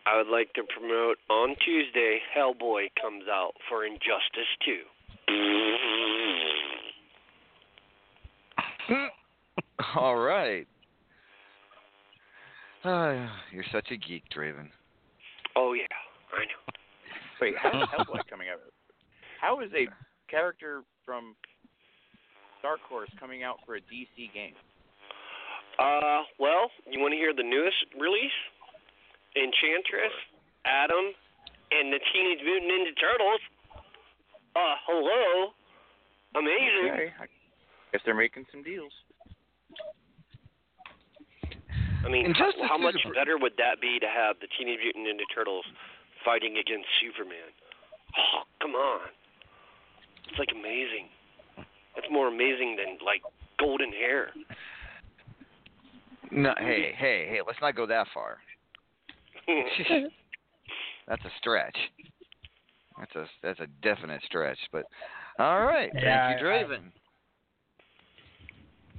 [0.05, 4.77] I would like to promote on Tuesday, Hellboy comes out for Injustice 2.
[9.95, 10.67] All right.
[12.87, 14.71] Ah, you're such a geek, Draven.
[15.57, 15.91] Oh yeah,
[16.31, 16.63] I know.
[17.41, 18.63] Wait, how is Hellboy coming out?
[19.41, 19.91] How is a
[20.31, 21.35] character from
[22.61, 24.55] Dark Horse coming out for a DC game?
[25.77, 28.39] Uh, well, you want to hear the newest release?
[29.35, 30.15] Enchantress,
[30.63, 31.11] Adam,
[31.75, 33.43] and the Teenage Mutant Ninja Turtles.
[34.55, 35.51] Uh, hello.
[36.39, 36.87] Amazing.
[36.93, 37.27] Okay, I
[37.91, 38.93] guess they're making some deals.
[42.05, 44.47] I mean, Injustice how, how is much a- better would that be to have the
[44.57, 45.65] Teenage Mutant Ninja Turtles
[46.23, 47.51] fighting against Superman?
[48.17, 49.07] Oh, come on.
[50.29, 51.07] It's like amazing.
[51.95, 53.21] That's more amazing than like
[53.59, 54.29] golden hair.
[56.31, 58.37] No, hey, hey, hey, let's not go that far.
[61.07, 61.77] That's a stretch.
[62.99, 64.57] That's a that's a definite stretch.
[64.73, 64.85] But
[65.39, 66.91] all right, Yeah, thank you, I- Draven.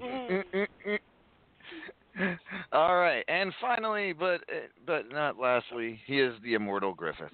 [0.00, 0.44] Mm.
[0.54, 0.98] Mm, mm,
[2.72, 7.30] all right, and finally, but eh, but not lastly, he is the immortal Griffith.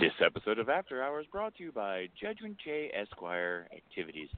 [0.00, 4.28] This episode of After Hours brought to you by Judgment J Esquire Activities.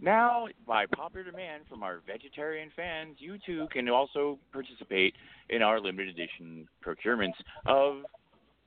[0.00, 5.14] Now, by popular demand from our vegetarian fans, you too can also participate
[5.48, 7.36] in our limited edition procurements
[7.66, 7.98] of,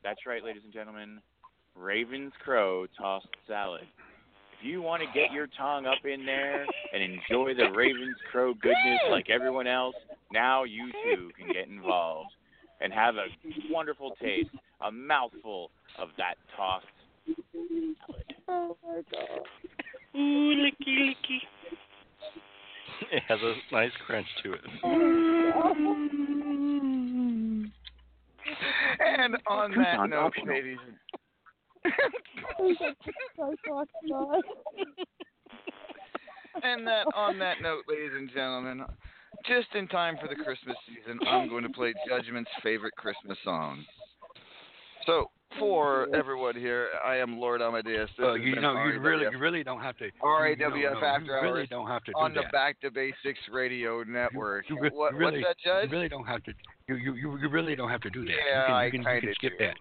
[0.02, 1.19] that's right, ladies and gentlemen,
[1.76, 3.84] Raven's Crow tossed salad.
[4.66, 8.56] If you want to get your tongue up in there and enjoy the Raven's Crow
[8.56, 9.94] goodness like everyone else,
[10.34, 12.32] now you too can get involved
[12.82, 13.28] and have a
[13.70, 14.50] wonderful taste,
[14.82, 15.70] a mouthful
[16.00, 16.88] of that tossed
[17.28, 17.96] salad.
[18.48, 19.42] Oh my god.
[20.16, 21.42] Ooh, licky licky.
[23.12, 24.62] It has a nice crunch to it.
[29.00, 30.78] And on that note, ladies.
[30.86, 30.96] and
[36.86, 38.84] that on that note, ladies and gentlemen,
[39.48, 43.84] just in time for the Christmas season, I'm going to play Judgment's favorite Christmas song.
[45.06, 45.30] So,
[45.60, 48.10] for everyone here, I am Lord Amadeus.
[48.18, 50.10] This uh, Well, you know, you really, you really don't have to.
[50.24, 52.44] RAWF no, no, After you Hours really don't have to do on the.
[52.52, 54.70] Back to Basics Radio Network.
[54.70, 55.86] You, re- what, you really, what's that, Judge?
[55.86, 56.53] You really don't have to.
[56.88, 58.32] You you you, you really don't have to do that.
[58.32, 59.66] Yeah, you can, I you can, you skip do.
[59.66, 59.76] that.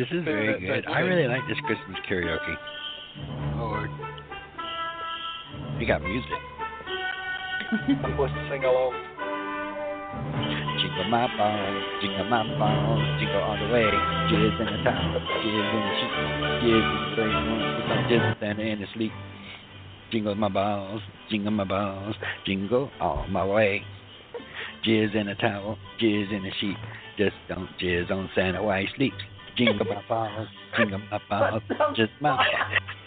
[0.00, 0.88] This is very good.
[0.88, 2.56] I really like this Christmas karaoke.
[3.60, 3.90] Oh, Lord.
[5.78, 6.40] You got music.
[8.00, 8.96] I'm supposed to sing along.
[10.80, 13.92] Jingle my balls, jingle my balls, jingle all the way.
[14.32, 16.16] Jizz in the top, jizz in the sheet,
[16.64, 19.12] jizz in the brain, it's jizz Santa in the sleep.
[20.10, 22.16] Jingle my balls, jingle my balls,
[22.46, 23.82] jingle all my way.
[24.86, 26.76] Jizz in the towel, jizz in the sheet,
[27.18, 29.22] just don't jizz on Santa while he sleeps.
[29.60, 31.62] Jingle my balls, jingle my balls,
[31.94, 32.48] just my balls.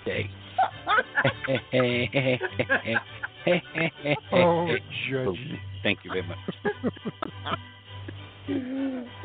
[0.06, 0.30] Day.
[4.32, 4.68] Oh,
[5.12, 5.60] Boom.
[5.82, 6.38] Thank you very much.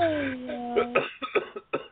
[0.01, 0.95] All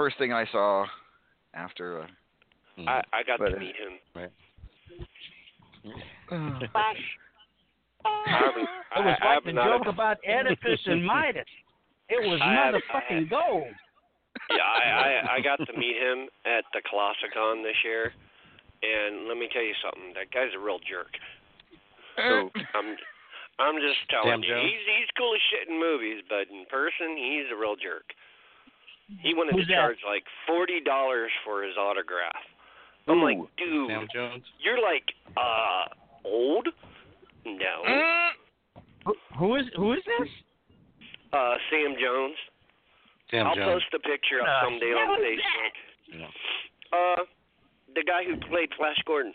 [0.00, 0.86] first thing I saw
[1.54, 2.02] after.
[2.02, 2.06] Uh,
[2.86, 3.92] I I got but, to uh, meet him.
[4.16, 4.30] Right.
[8.04, 11.46] I haven't- It was I- I like have the not- joke about Oedipus and Midas.
[12.08, 13.68] It was I have- motherfucking gold.
[14.50, 18.12] Yeah, I, I I got to meet him at the Colossalcon this year,
[18.82, 20.12] and let me tell you something.
[20.14, 21.10] That guy's a real jerk.
[22.16, 22.96] So I'm
[23.58, 24.64] I'm just telling Sam you, Jones?
[24.70, 28.06] he's he's cool as shit in movies, but in person, he's a real jerk.
[29.18, 29.80] He wanted Who's to that?
[29.80, 32.38] charge like forty dollars for his autograph.
[33.08, 34.44] I'm like, dude, Sam Jones.
[34.62, 35.04] you're like
[35.36, 35.84] uh
[36.24, 36.68] old?
[37.44, 38.30] No.
[39.06, 40.28] Who, who is who is this?
[41.32, 42.36] Uh, Sam Jones.
[43.30, 43.48] Sam Jones.
[43.48, 43.82] I'll Jones.
[43.90, 46.20] post a picture up Uh, someday on who's Facebook.
[46.20, 46.96] Yeah.
[46.98, 47.22] Uh,
[47.94, 49.32] the guy who played Flash Gordon.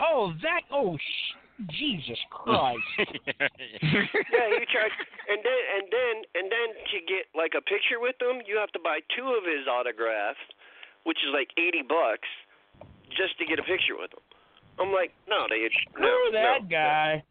[0.00, 0.62] Oh, that.
[0.72, 1.36] Oh, sh-
[1.70, 2.82] Jesus Christ.
[2.98, 4.94] yeah, you charge,
[5.30, 8.72] and then and then and then to get like a picture with him, you have
[8.74, 10.42] to buy two of his autographs,
[11.06, 12.26] which is like eighty bucks,
[13.14, 14.24] just to get a picture with him.
[14.78, 17.22] I'm like, no, they no, Screw that no, guy.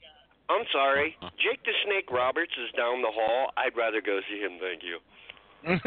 [0.50, 3.52] I'm sorry, Jake the Snake Roberts is down the hall.
[3.56, 4.60] I'd rather go see him.
[4.60, 5.00] Thank you.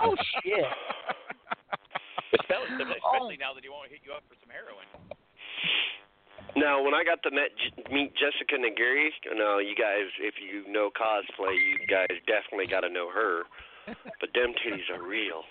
[0.00, 0.64] no shit.
[2.40, 2.96] Especially, oh.
[2.96, 4.86] especially now that he won't hit you up for some heroin.
[6.56, 7.50] Now, when I got to met,
[7.92, 12.88] meet Jessica Nigri, no, you guys, if you know cosplay, you guys definitely got to
[12.88, 13.42] know her.
[14.20, 15.42] But them titties are real.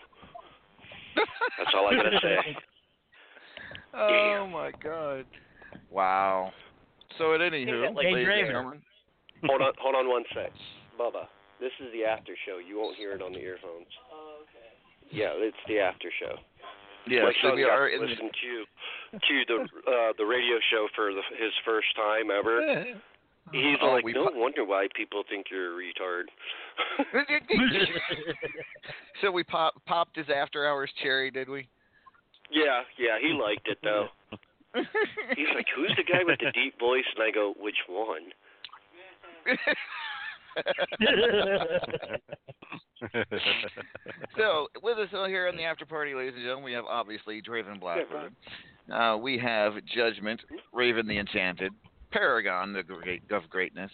[1.57, 2.55] That's all I gotta say.
[3.93, 5.25] Oh my god.
[5.89, 6.51] Wow.
[7.17, 8.81] So at any Yeah, who, like- ladies and gentlemen,
[9.45, 10.51] hold on, hold on one sec,
[10.97, 11.25] Bubba.
[11.59, 12.59] This is the after show.
[12.59, 13.87] You won't hear it on the earphones.
[14.13, 14.69] Oh, okay.
[15.11, 16.37] Yeah, it's the after show.
[17.09, 18.65] Yeah, My so son we got are to in the- to
[19.17, 19.57] to the
[19.91, 22.85] uh, the radio show for the, his first time ever.
[23.51, 26.25] He's Oh, like, no pu- wonder why people think you're a retard.
[29.21, 31.67] so we pop, popped his after hours cherry, did we?
[32.51, 34.07] yeah, yeah, he liked it though.
[35.35, 37.05] He's like, who's the guy with the deep voice?
[37.15, 38.21] And I go, which one?
[44.37, 47.41] So with us all here on the after party, ladies and gentlemen, we have obviously
[47.41, 48.33] Draven Blackbird.
[48.91, 50.41] Uh, we have Judgment,
[50.73, 51.71] Raven the Enchanted,
[52.11, 53.91] Paragon the great, of Greatness,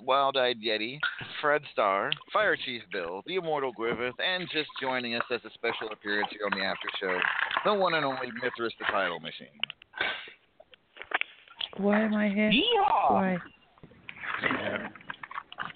[0.00, 0.98] Wild Eyed Yeti,
[1.40, 5.90] Fred Starr, Fire Chief Bill, the Immortal Griffith, and just joining us as a special
[5.92, 7.18] appearance here on the after show,
[7.64, 9.48] the one and only Mithras the Title Machine.
[11.76, 12.50] Why am I here?
[12.50, 13.10] Yeehaw!
[13.10, 13.36] Why?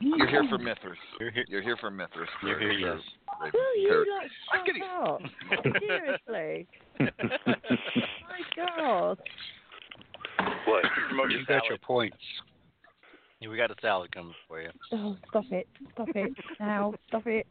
[0.01, 0.99] You're here for Mithras.
[1.21, 2.29] You're here, You're here for Mithras.
[2.43, 3.01] You're for- here, for yes.
[3.41, 3.53] Raven.
[3.55, 5.21] Will you For- not
[5.57, 5.75] shut up?
[5.81, 6.67] Seriously.
[7.01, 9.19] My God.
[10.67, 10.85] What?
[11.31, 12.17] You got your points.
[13.41, 14.69] Yeah, we got a salad coming for you.
[14.93, 15.67] Oh, stop it.
[15.95, 16.33] Stop it.
[16.59, 16.93] Now.
[17.09, 17.47] Stop it.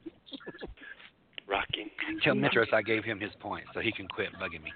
[1.48, 1.90] Rocking.
[2.24, 4.72] Tell Mithras I gave him his points so he can quit bugging me.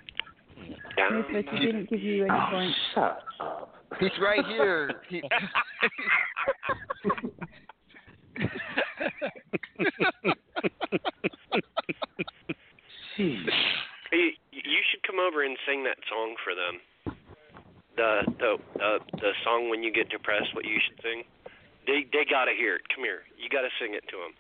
[1.31, 2.77] Miss he didn't give you any oh, points.
[2.95, 3.75] Shut up.
[3.99, 5.01] He's right here.
[5.09, 5.21] He,
[13.15, 16.81] Hey, you should come over and sing that song for them.
[17.95, 18.51] The the
[18.81, 21.23] uh, the song when you get depressed, what you should sing.
[21.85, 22.89] They they gotta hear it.
[22.93, 24.33] Come here, you gotta sing it to them.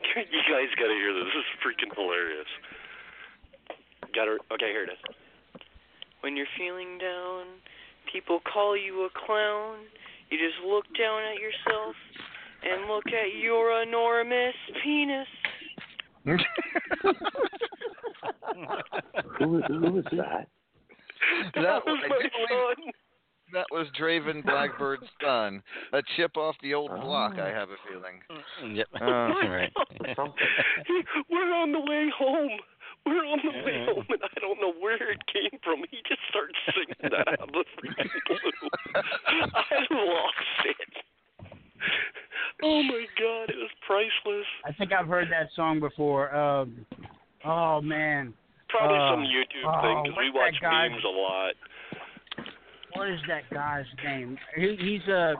[0.32, 1.28] you guys gotta hear this.
[1.28, 2.48] This is freaking hilarious.
[4.14, 5.02] Got to Okay, here it is.
[6.20, 7.58] When you're feeling down,
[8.14, 9.78] people call you a clown.
[10.30, 11.96] You just look down at yourself
[12.62, 15.26] and look at your enormous penis.
[16.24, 16.36] who,
[19.38, 19.60] who
[19.92, 20.48] was that?
[21.54, 22.18] That was, was my
[22.78, 22.90] do
[23.54, 25.62] that was Draven Blackbird's son.
[25.92, 27.44] A chip off the old block, ah.
[27.44, 28.20] I have a feeling.
[28.30, 28.88] Mm, mm, yep.
[29.00, 29.72] Uh, right.
[31.30, 32.50] We're on the way home.
[33.06, 35.80] We're on the way home, and I don't know where it came from.
[35.90, 38.68] He just starts singing that out of the freaking blue.
[39.54, 41.04] I lost it.
[42.62, 44.46] Oh my god, it was priceless.
[44.64, 46.34] I think I've heard that song before.
[46.34, 46.86] Um,
[47.44, 48.32] oh man.
[48.68, 51.54] Probably Uh, some YouTube oh, thing because we watch that memes a lot.
[52.94, 54.38] What is that guy's name?
[54.56, 55.34] He, he's a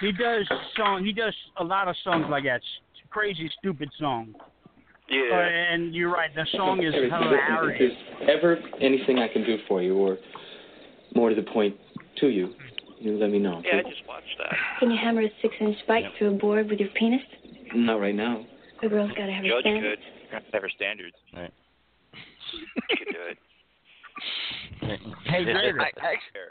[0.00, 0.46] he does
[0.76, 1.04] song.
[1.04, 2.56] He does a lot of songs like that.
[2.56, 4.34] S- Crazy, stupid song.
[5.08, 5.30] Yeah.
[5.32, 6.34] Uh, and you're right.
[6.34, 7.78] The song is hilarious.
[7.80, 10.18] If there's ever anything I can do for you, or
[11.14, 11.76] more to the point,
[12.20, 12.54] to you,
[12.98, 13.62] you let me know.
[13.64, 14.54] Yeah, I just watched that.
[14.80, 17.20] Can you hammer a six-inch spike through a board with your penis?
[17.74, 18.44] Not right now.
[18.82, 20.02] The girl's got to have her standards.
[20.02, 20.34] Judge could.
[20.34, 21.16] Have have her standards.
[21.34, 21.52] Right.
[22.52, 23.38] You could do it.
[25.26, 25.78] Hey, David.
[25.78, 26.46] I, actually,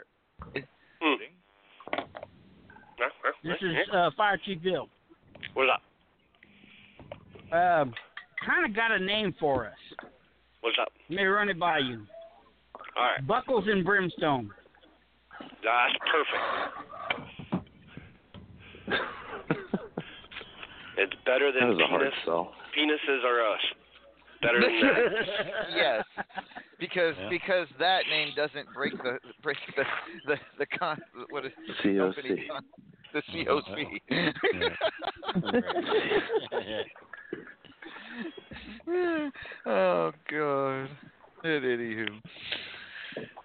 [3.42, 4.88] This is uh, Fire Chief Bill.
[5.54, 5.82] What's up?
[7.56, 7.94] Um,
[8.44, 9.78] kind of got a name for us.
[10.60, 10.88] What's up?
[11.10, 12.06] Let me run it by you.
[12.96, 14.50] All right, Buckles and Brimstone.
[15.40, 16.44] that's perfect.
[20.98, 22.54] It's better than That was a hard sell.
[22.74, 23.60] Penises are us.
[24.40, 25.12] Better than that.
[25.76, 26.04] yes,
[26.80, 27.28] because Yeah.
[27.28, 29.84] because that name doesn't break the break the
[30.26, 30.98] the the con
[31.28, 32.14] what is the COC.
[32.14, 32.64] company con,
[33.12, 33.46] the COC.
[33.50, 33.60] oh
[39.66, 40.88] Oh, god.
[41.44, 42.06] It anywho.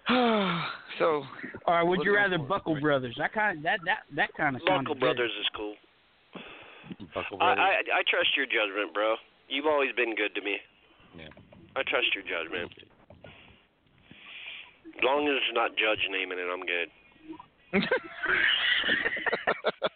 [0.98, 1.22] so.
[1.66, 1.82] All right.
[1.82, 3.14] would you is- rather Buckle Brothers?
[3.18, 5.00] That kind that that that kind of sounded Buckle good.
[5.00, 5.74] Brothers is cool.
[7.14, 9.16] Buckle I, I I trust your judgment, bro.
[9.48, 10.56] You've always been good to me.
[11.16, 11.28] Yeah.
[11.76, 12.72] I trust your judgment.
[14.86, 16.88] As long as it's not Judge naming it, I'm good.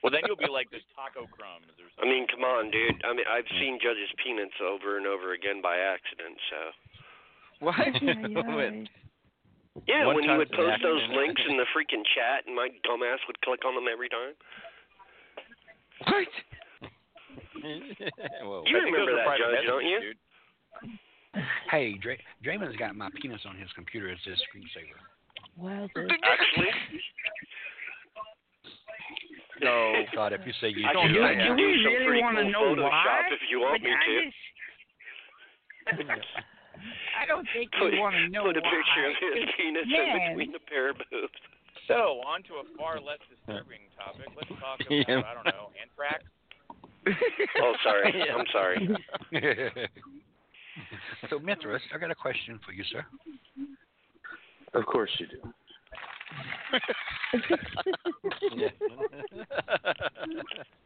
[0.06, 3.02] Well, then you'll be like this taco crumbs or I mean, come on, dude.
[3.02, 6.60] I mean, I've seen Judge's peanuts over and over again by accident, so.
[7.58, 7.74] What?
[8.54, 8.86] When?
[9.90, 13.18] Yeah, when you time would post those links in the freaking chat, and my dumbass
[13.26, 14.38] would click on them every time.
[16.06, 16.30] What?
[18.46, 18.62] Whoa.
[18.62, 20.14] You remember that, Judge, don't you?
[20.14, 21.42] Dude.
[21.68, 25.02] Hey, Dra- Draymond's got my penis on his computer as his screensaver.
[25.58, 25.88] Wow.
[26.22, 26.70] Actually,
[29.60, 31.56] No, God, if you say you I don't, can, I I can am.
[31.56, 33.22] do we really wanna cool know why?
[33.32, 34.24] if you want But me I to.
[34.24, 34.36] just-
[37.18, 38.70] I don't think Put, we want to know put a why.
[38.70, 41.32] picture of his penis in between a pair of boobs.
[41.88, 44.26] So, on to a far less disturbing topic.
[44.36, 45.22] Let's talk about, Yeah.
[45.24, 46.24] I don't know, anthrax.
[47.62, 48.12] Oh, sorry.
[48.30, 48.88] I'm sorry.
[51.30, 53.06] so, Mithras, I got a question for you, sir.
[54.74, 55.40] Of course you do.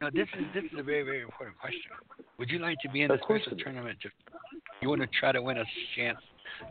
[0.00, 1.90] No, this is this is a very very important question.
[2.38, 3.98] Would you like to be in the special tournament?
[4.02, 4.08] To,
[4.80, 5.64] you want to try to win a
[5.96, 6.18] chance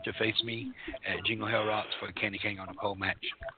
[0.04, 0.72] to face me
[1.08, 3.16] at Jingle Hell Rocks for a candy cane on a pole match?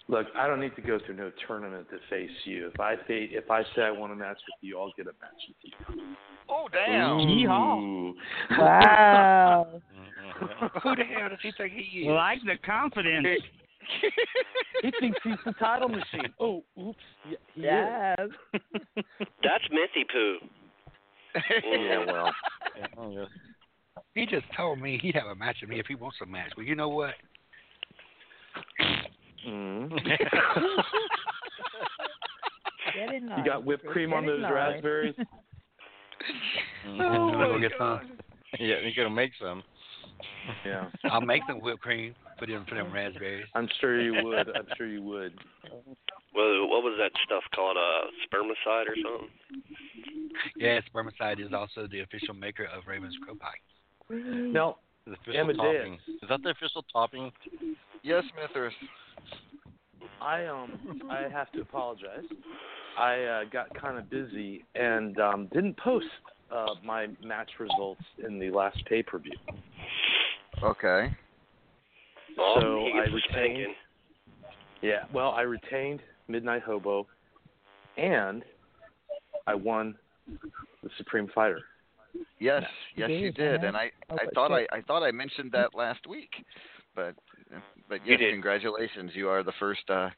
[0.08, 2.68] Look, I don't need to go through no tournament to face you.
[2.72, 5.14] If I fa- if I say I want a match with you, I'll get a
[5.20, 6.16] match with you.
[6.48, 7.18] Oh damn!
[7.18, 8.14] Ooh.
[8.58, 9.80] Wow.
[10.82, 12.08] Who the hell does he think he is?
[12.08, 13.40] Like the confidence.
[14.82, 16.32] He thinks he's the title machine.
[16.40, 16.98] Oh, oops.
[17.28, 18.30] Yeah, he is.
[18.54, 19.04] Yes.
[19.42, 20.36] That's Missy Poo.
[21.62, 22.34] Yeah, well.
[22.98, 23.26] Oh,
[24.14, 26.52] He just told me he'd have a match with me if he wants a match.
[26.56, 27.14] Well, you know what?
[29.48, 29.90] Mm.
[30.04, 30.20] Get.
[33.12, 34.52] You got whipped cream get on those line.
[34.52, 35.14] raspberries?
[36.88, 38.12] Oh, my go get some.
[38.58, 39.62] Yeah, you gotta make some.
[40.64, 40.88] Yeah.
[41.04, 42.14] I'll make some whipped cream.
[42.42, 43.46] Put in for them raspberries.
[43.54, 44.48] I'm sure you would.
[44.48, 45.32] I'm sure you would.
[46.34, 47.76] Well, what was that stuff called?
[47.76, 49.28] Uh, spermicide or something?
[50.56, 53.50] Yeah, spermicide is also the official maker of Raven's Crow Pie.
[54.50, 55.58] Now, The official Amadeus.
[55.58, 55.98] topping.
[56.22, 57.30] Is that the official topping?
[58.02, 58.72] Yes, Mithras.
[60.22, 62.24] I um I have to apologize.
[62.98, 66.06] I uh, got kind of busy and um, didn't post
[66.50, 69.36] uh, my match results in the last pay per view.
[70.62, 71.14] Okay.
[72.38, 73.22] Oh, so I retained.
[73.30, 73.74] spanking.
[74.80, 77.06] Yeah, well, I retained Midnight Hobo,
[77.96, 78.42] and
[79.46, 79.94] I won
[80.82, 81.60] the Supreme Fighter.
[82.38, 82.64] Yes,
[82.96, 84.66] yes, You you did, did, and I, Oh, I but thought I.
[84.72, 86.30] I thought I mentioned that last week,
[86.94, 87.14] but,
[87.88, 88.32] but You yes, did.
[88.32, 90.10] congratulations, you are the first, uh,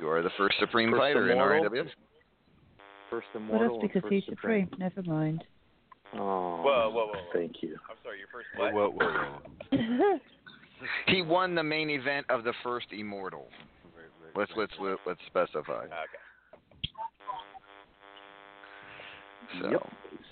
[0.00, 1.66] you are the first Supreme First Fighter immortal.
[1.66, 1.88] in RAWF.
[3.10, 3.80] First Well, Immortal.
[3.80, 4.68] that's because he's first supreme.
[4.78, 5.44] Never mind.
[6.14, 6.18] Oh,
[6.62, 7.20] Whoa, whoa, whoa, whoa.
[7.32, 7.76] Thank you.
[7.90, 8.72] I'm sorry, your first what?
[8.72, 9.38] whoa, whoa,
[9.72, 10.18] whoa.
[11.06, 13.48] He won the main event of the first Immortal.
[14.36, 15.84] Let's let's let, let's specify.
[15.84, 15.92] Okay.
[19.60, 19.82] So Yep.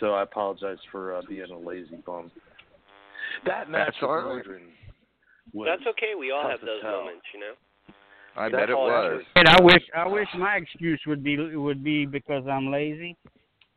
[0.01, 2.31] So I apologize for uh, being a lazy bum.
[3.47, 4.45] That match That's with all right.
[4.45, 4.63] Modrin
[5.53, 6.15] was That's okay.
[6.19, 7.01] We all have those hell.
[7.03, 7.53] moments, you know.
[8.37, 9.23] I That bet it was.
[9.37, 13.17] And I wish I wish my excuse would be would be because I'm lazy.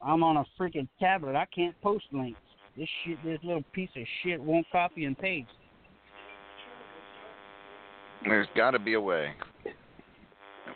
[0.02, 1.36] I'm on a freaking tablet.
[1.36, 2.40] I can't post links.
[2.78, 5.50] This shit, this little piece of shit won't copy and paste.
[8.28, 9.34] There's got to be a way.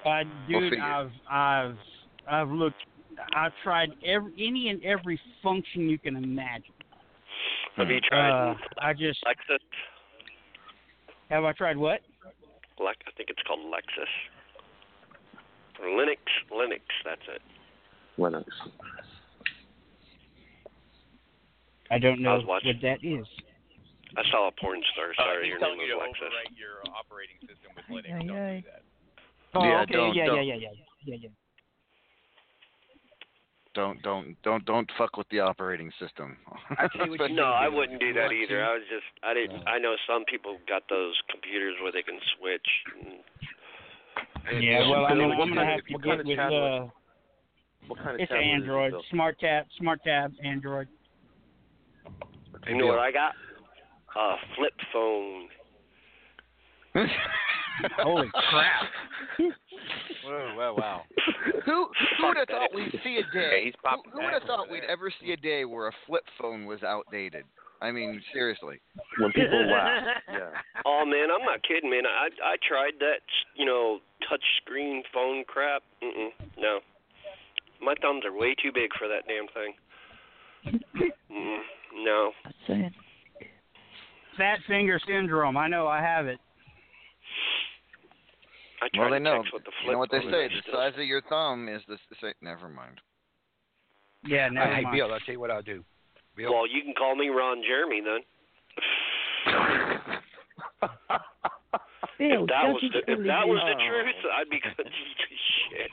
[0.05, 0.79] Uh, We'll dude.
[0.79, 1.75] I've I've
[2.29, 2.77] I've looked.
[3.35, 6.73] I've tried every any and every function you can imagine.
[7.75, 9.59] Have you tried Uh, I just Lexus?
[11.29, 12.01] have I tried what?
[12.79, 14.07] Lex, I think it's called Lexus.
[15.81, 16.17] Or Linux.
[16.51, 16.81] Linux.
[17.03, 17.41] That's it.
[18.17, 18.45] Linux.
[21.91, 23.25] I don't know was what that is.
[24.19, 25.11] I saw a porn star.
[25.11, 26.59] Uh, Sorry, he's your telling name you to was Lexus.
[26.59, 28.19] your operating system with Linux.
[28.19, 28.59] Yay, Don't yay.
[28.59, 28.83] do that.
[29.55, 30.69] Oh, Yeah, okay, don't- yeah, don't- yeah, yeah, yeah,
[31.05, 31.29] yeah, yeah.
[33.75, 36.35] Don't don't don't don't fuck with the operating system.
[36.71, 38.63] Especially- No, I wouldn't do that either.
[38.65, 39.63] I was just, I didn't.
[39.67, 42.67] I know some people got those computers where they can switch.
[44.51, 46.09] And Yeah, well, I Bill, know what I'm gonna kind have of- to what get
[46.09, 46.57] kind of with tablet?
[46.57, 46.87] uh,
[47.87, 50.87] What kind of it's tablet is it, Android, smart tab, smart tab, Android.
[52.67, 53.33] you know what I got?
[54.15, 55.47] A flip phone.
[57.97, 58.89] Holy crap!
[60.25, 61.01] Whoa, wow, wow.
[61.65, 61.87] Who
[62.17, 63.65] who would have thought we'd see a day?
[63.65, 66.65] he's Who, who would have thought we'd ever see a day where a flip phone
[66.65, 67.45] was outdated?
[67.81, 68.81] I mean, seriously.
[69.19, 70.03] When people laugh.
[70.29, 70.49] Yeah.
[70.85, 72.03] Oh man, I'm not kidding, man.
[72.05, 73.21] I I tried that,
[73.55, 73.99] you know,
[74.29, 75.81] touch screen phone crap.
[76.03, 76.79] Mm-mm, no,
[77.81, 79.73] my thumbs are way too big for that damn thing.
[81.31, 81.59] Mm,
[82.03, 82.31] no.
[82.45, 82.93] I'm saying.
[84.39, 85.57] Fat finger syndrome.
[85.57, 85.85] I know.
[85.85, 86.39] I have it.
[88.81, 89.43] I Well, they know.
[89.43, 90.47] the flip You know what they say?
[90.47, 91.97] The size of your thumb is the.
[92.21, 93.01] Say, never mind.
[94.25, 94.95] Yeah, never hey, mind.
[94.95, 95.83] Bill, I'll tell you what I'll do.
[96.37, 98.21] Bill, Well, you can call me Ron Jeremy then.
[102.17, 103.89] Bill, if that was judges the, if that was the oh.
[103.89, 104.89] truth, I'd be good.
[105.69, 105.91] Shit.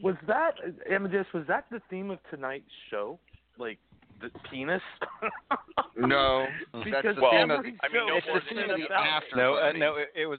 [0.00, 0.54] Was that
[0.88, 1.26] Amadeus?
[1.34, 3.18] Was that the theme of tonight's show?
[3.58, 3.78] like
[4.20, 4.82] the penis?
[5.96, 8.94] No, that's because the theme of- I mean, show no is more than about the
[8.94, 9.78] after No, uh, party.
[9.78, 10.38] no, it, it was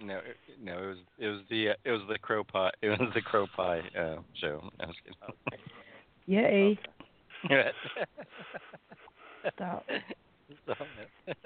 [0.00, 2.88] no, it, no, it was it was the uh, it was the crow pie it
[2.88, 4.62] was the crow pie uh, show.
[4.80, 4.94] I was
[6.26, 6.78] Yay.
[7.46, 7.62] kidding.
[9.54, 9.84] Stop.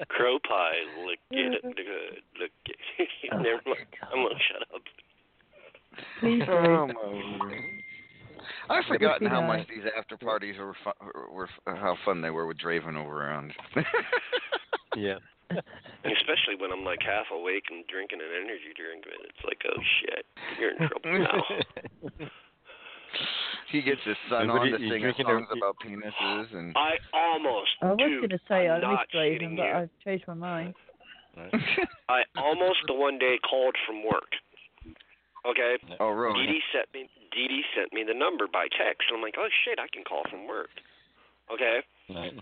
[0.08, 1.76] Crow pie, look at it, look
[2.40, 2.50] look
[3.32, 3.86] at Never mind.
[4.12, 4.82] I'm gonna shut up.
[6.20, 7.62] Please Oh, my word.
[8.70, 12.30] I've forgotten how much uh, these after parties were, fu- were uh, how fun they
[12.30, 13.52] were with Draven over around.
[14.96, 15.16] yeah.
[16.04, 19.80] Especially when I'm like half awake and drinking an energy drink, and it's like, oh
[20.00, 20.24] shit,
[20.58, 21.18] you're in trouble
[22.18, 22.26] now.
[23.70, 26.74] he gets his son on to you- you sing songs a- about penises and.
[26.76, 29.66] I almost, I was gonna say I I'm not missed Raven, but.
[29.66, 30.74] I've changed my mind.
[32.08, 34.32] I almost the one day called from work.
[35.48, 35.76] Okay.
[35.98, 36.46] Oh, really?
[36.46, 39.08] Dee Dee sent me Dee Dee sent me the number by text.
[39.08, 40.70] and I'm like, oh shit, I can call from work.
[41.52, 41.80] Okay.
[42.14, 42.32] Right.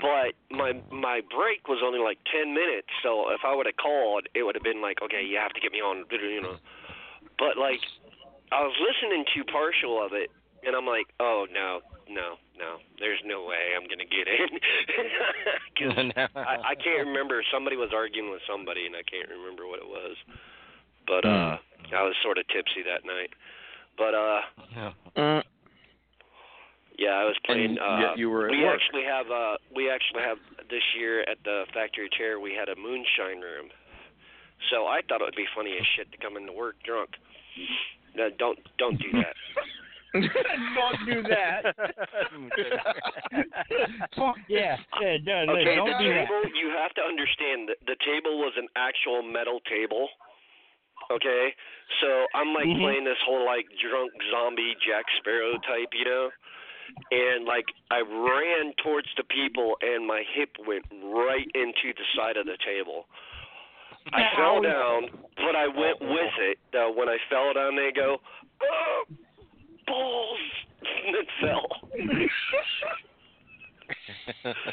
[0.00, 4.26] But my my break was only like ten minutes, so if I would have called,
[4.34, 6.56] it would have been like, okay, you have to get me on, you know.
[7.38, 7.80] But like,
[8.50, 10.30] I was listening to partial of it,
[10.64, 14.48] and I'm like, oh no, no, no, there's no way I'm gonna get in.
[15.76, 15.92] 'Cause
[16.36, 17.44] I, I can't remember.
[17.52, 20.16] Somebody was arguing with somebody, and I can't remember what it was.
[21.06, 21.58] But uh,
[21.92, 23.30] I was sort of tipsy that night.
[23.96, 24.40] But uh,
[25.16, 25.42] Uh,
[26.98, 27.76] yeah, I was playing.
[27.76, 28.80] And uh, yet you were at we work.
[28.80, 30.38] actually have uh, we actually have
[30.70, 32.38] this year at the factory chair.
[32.40, 33.70] We had a moonshine room,
[34.70, 37.10] so I thought it would be funny as shit to come into work drunk.
[38.16, 39.34] No, don't don't do that.
[40.14, 41.74] don't do that.
[44.48, 44.76] Yeah.
[45.00, 46.28] yeah no, no, Okay, don't the do that.
[46.28, 46.42] table.
[46.54, 50.08] You have to understand that the table was an actual metal table.
[51.10, 51.54] Okay,
[52.00, 52.80] so I'm like Mhm.
[52.80, 56.30] playing this whole like drunk zombie Jack Sparrow type, you know,
[57.10, 62.36] and like I ran towards the people and my hip went right into the side
[62.36, 63.06] of the table.
[64.12, 66.58] I fell down, but I went with it.
[66.74, 68.20] Uh, when I fell down, they go,
[68.62, 69.04] oh,
[69.86, 70.40] balls,
[71.06, 71.68] and it fell.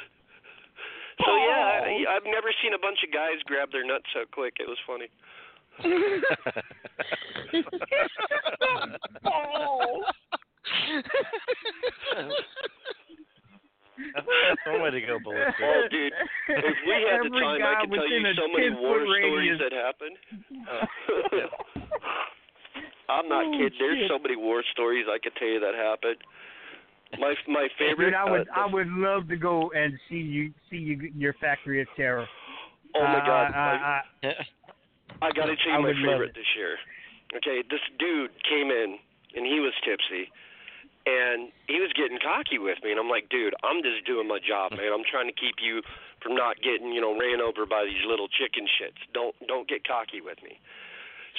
[1.22, 4.56] So yeah, I, I've never seen a bunch of guys grab their nuts so quick.
[4.60, 5.06] It was funny.
[14.02, 15.61] That's, that's one way to go, ballistic.
[15.61, 16.14] Oh, dude,
[16.49, 19.73] if we had the time, I could tell you so many war foot stories that
[19.73, 20.18] happened.
[23.10, 23.77] I'm not Oh, kidding.
[23.80, 26.18] There's so many war stories I could tell you that happened.
[27.19, 28.06] My my favorite.
[28.06, 31.34] Dude, I would uh, I would love to go and see you see you your
[31.41, 32.26] factory of terror.
[32.95, 33.52] Oh my Uh, God!
[33.53, 34.02] I,
[35.22, 36.78] I, I gotta tell you my favorite this year.
[37.36, 39.00] Okay, this dude came in
[39.36, 40.28] and he was tipsy,
[41.08, 44.40] and he was getting cocky with me, and I'm like, dude, I'm just doing my
[44.44, 44.92] job, man.
[44.92, 45.82] I'm trying to keep you
[46.20, 49.00] from not getting, you know, ran over by these little chicken shits.
[49.16, 50.60] Don't don't get cocky with me.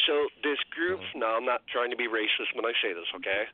[0.08, 3.44] So this group, now I'm not trying to be racist when I say this, okay?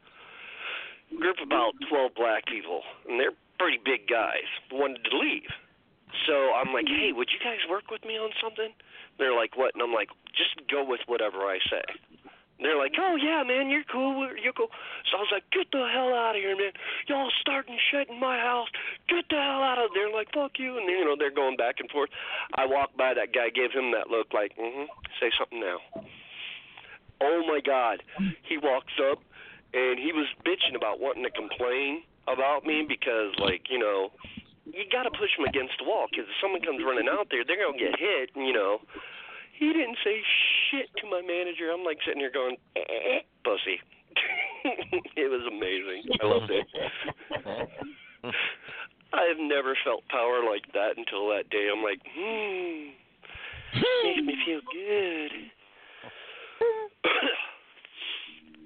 [1.19, 5.51] Group of about 12 black people, and they're pretty big guys, wanted to leave.
[6.27, 8.73] So I'm like, hey, would you guys work with me on something?
[9.19, 9.75] They're like, what?
[9.75, 11.83] And I'm like, just go with whatever I say.
[12.61, 14.71] They're like, oh yeah, man, you're cool, you're cool.
[15.11, 16.73] So I was like, get the hell out of here, man.
[17.07, 18.67] Y'all starting shit in my house.
[19.09, 20.11] Get the hell out of there.
[20.11, 20.77] Like, fuck you.
[20.77, 22.11] And you know, they're going back and forth.
[22.57, 24.91] I walked by that guy, gave him that look, like, mm-hmm.
[25.21, 25.79] Say something now.
[27.21, 28.03] Oh my God.
[28.43, 29.23] He walks up
[29.73, 34.11] and he was bitching about wanting to complain about me because, like, you know,
[34.73, 37.45] you got to push them against the wall because if someone comes running out there,
[37.45, 38.31] they're gonna get hit.
[38.37, 38.81] You know,
[39.59, 40.23] he didn't say
[40.71, 41.71] shit to my manager.
[41.73, 43.81] I'm like sitting here going, eh, pussy.
[45.17, 46.07] it was amazing.
[46.21, 46.67] I loved it.
[49.13, 51.69] I've never felt power like that until that day.
[51.73, 52.93] I'm like, hmm,
[54.05, 55.33] makes me feel good.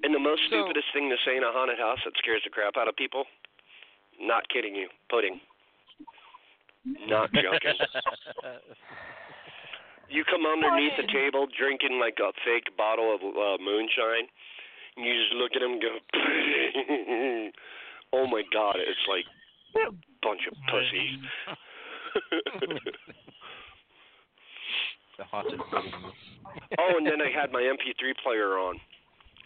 [0.03, 2.75] and the most stupidest thing to say in a haunted house that scares the crap
[2.77, 3.25] out of people,
[4.19, 5.39] not kidding you, pudding.
[6.85, 7.79] Not joking.
[10.09, 14.27] You come underneath the table drinking like a fake bottle of uh, moonshine,
[14.97, 15.97] and you just look at him and go,
[18.13, 19.25] "Oh my God!" It's like
[19.87, 19.91] a
[20.21, 21.19] bunch of pussies.
[25.17, 25.59] the haunted
[26.79, 28.79] oh, and then I had my MP3 player on,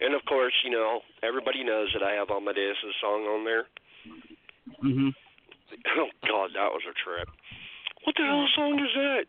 [0.00, 3.66] and of course, you know, everybody knows that I have Amadeus' song on there.
[4.84, 5.14] Mhm.
[5.98, 7.28] Oh God, that was a trip.
[8.04, 9.24] What the hell song is that?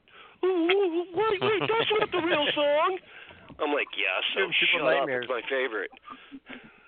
[0.45, 2.99] Ooh, ooh, wait, wait, that's not the real song.
[3.59, 5.27] I'm like, yeah, so Super shut Nightmares.
[5.27, 5.35] up.
[5.35, 5.91] It's my favorite.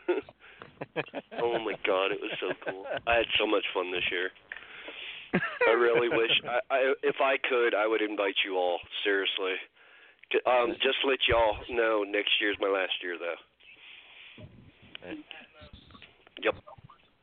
[1.39, 2.83] Oh my god, it was so cool.
[3.07, 4.29] I had so much fun this year.
[5.67, 9.55] I really wish I, I if I could I would invite you all, seriously.
[10.31, 13.39] J- Um just let y'all know next year's my last year though.
[16.43, 16.55] Yep.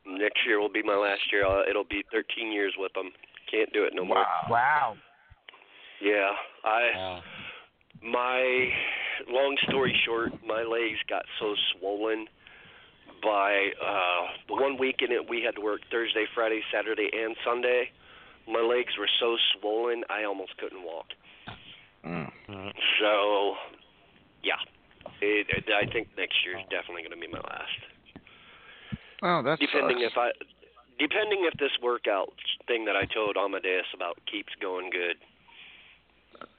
[0.09, 1.45] Next year will be my last year.
[1.45, 3.11] Uh, it'll be 13 years with them.
[3.49, 4.25] Can't do it no more.
[4.49, 4.95] Wow.
[6.01, 6.31] Yeah,
[6.63, 7.21] I
[8.01, 8.69] my
[9.27, 12.27] long story short, my legs got so swollen
[13.21, 17.89] by uh the one weekend it we had to work Thursday, Friday, Saturday and Sunday.
[18.47, 21.07] My legs were so swollen I almost couldn't walk.
[23.01, 23.55] So
[24.43, 24.61] yeah.
[25.21, 27.79] It, it, I think next year is definitely going to be my last.
[29.21, 30.31] Oh, that's depending if I
[30.99, 32.33] depending if this workout
[32.67, 35.17] thing that I told Amadeus about keeps going good.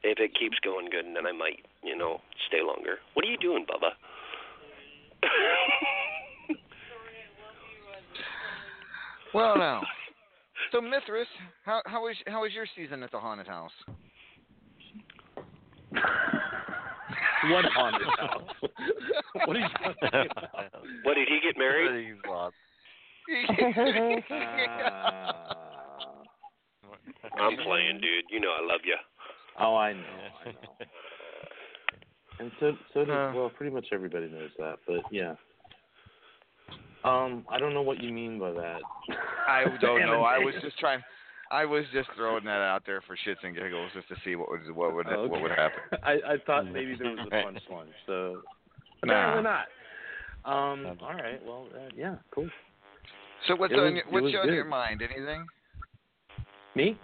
[0.03, 2.99] If it keeps going good, then I might, you know, stay longer.
[3.15, 3.93] What are you doing, Bubba?
[9.33, 9.83] Well, now.
[10.73, 11.27] So Mithras,
[11.65, 13.73] how how was how was your season at the haunted house?
[17.49, 18.43] What haunted house?
[19.47, 20.85] what are you talking about?
[21.05, 22.17] What did he get married?
[27.39, 28.25] I'm playing, dude.
[28.31, 28.97] You know I love you.
[29.59, 30.01] Oh, I know,
[30.45, 30.87] I know.
[32.41, 34.79] And so, so does well, pretty much everybody knows that.
[34.87, 35.35] But yeah.
[37.05, 38.81] Um, I don't know what you mean by that.
[39.49, 40.23] I don't know.
[40.23, 41.01] I was just trying.
[41.51, 44.51] I was just throwing that out there for shits and giggles, just to see what
[44.51, 45.81] would what would Oh, what would happen.
[46.03, 48.43] I I thought maybe there was a punchline, so
[49.05, 49.13] Nah.
[49.13, 49.67] apparently not.
[50.45, 51.45] Um, all right.
[51.45, 52.49] Well, uh, yeah, cool.
[53.47, 55.03] So what's It on your, what's was on your mind?
[55.03, 55.47] Anything?
[56.75, 56.99] Me?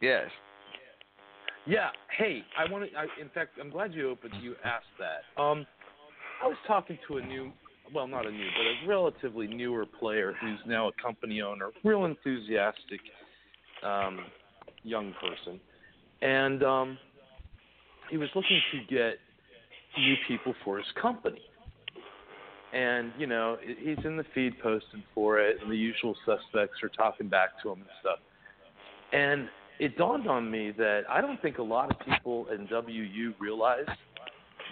[0.00, 0.30] Yes.
[1.66, 1.90] Yeah.
[2.16, 2.96] Hey, I want to.
[2.96, 4.34] I, in fact, I'm glad you opened.
[4.40, 5.40] You asked that.
[5.40, 5.66] Um,
[6.42, 7.52] I was talking to a new,
[7.94, 12.04] well, not a new, but a relatively newer player who's now a company owner, real
[12.04, 13.00] enthusiastic,
[13.82, 14.20] um,
[14.82, 15.60] young person,
[16.22, 16.98] and um,
[18.10, 19.18] he was looking to get
[19.98, 21.40] new people for his company.
[22.72, 26.88] And you know, he's in the feed posting for it, and the usual suspects are
[26.88, 28.18] talking back to him and stuff.
[29.12, 29.48] And
[29.78, 33.86] it dawned on me that I don't think a lot of people in WU realize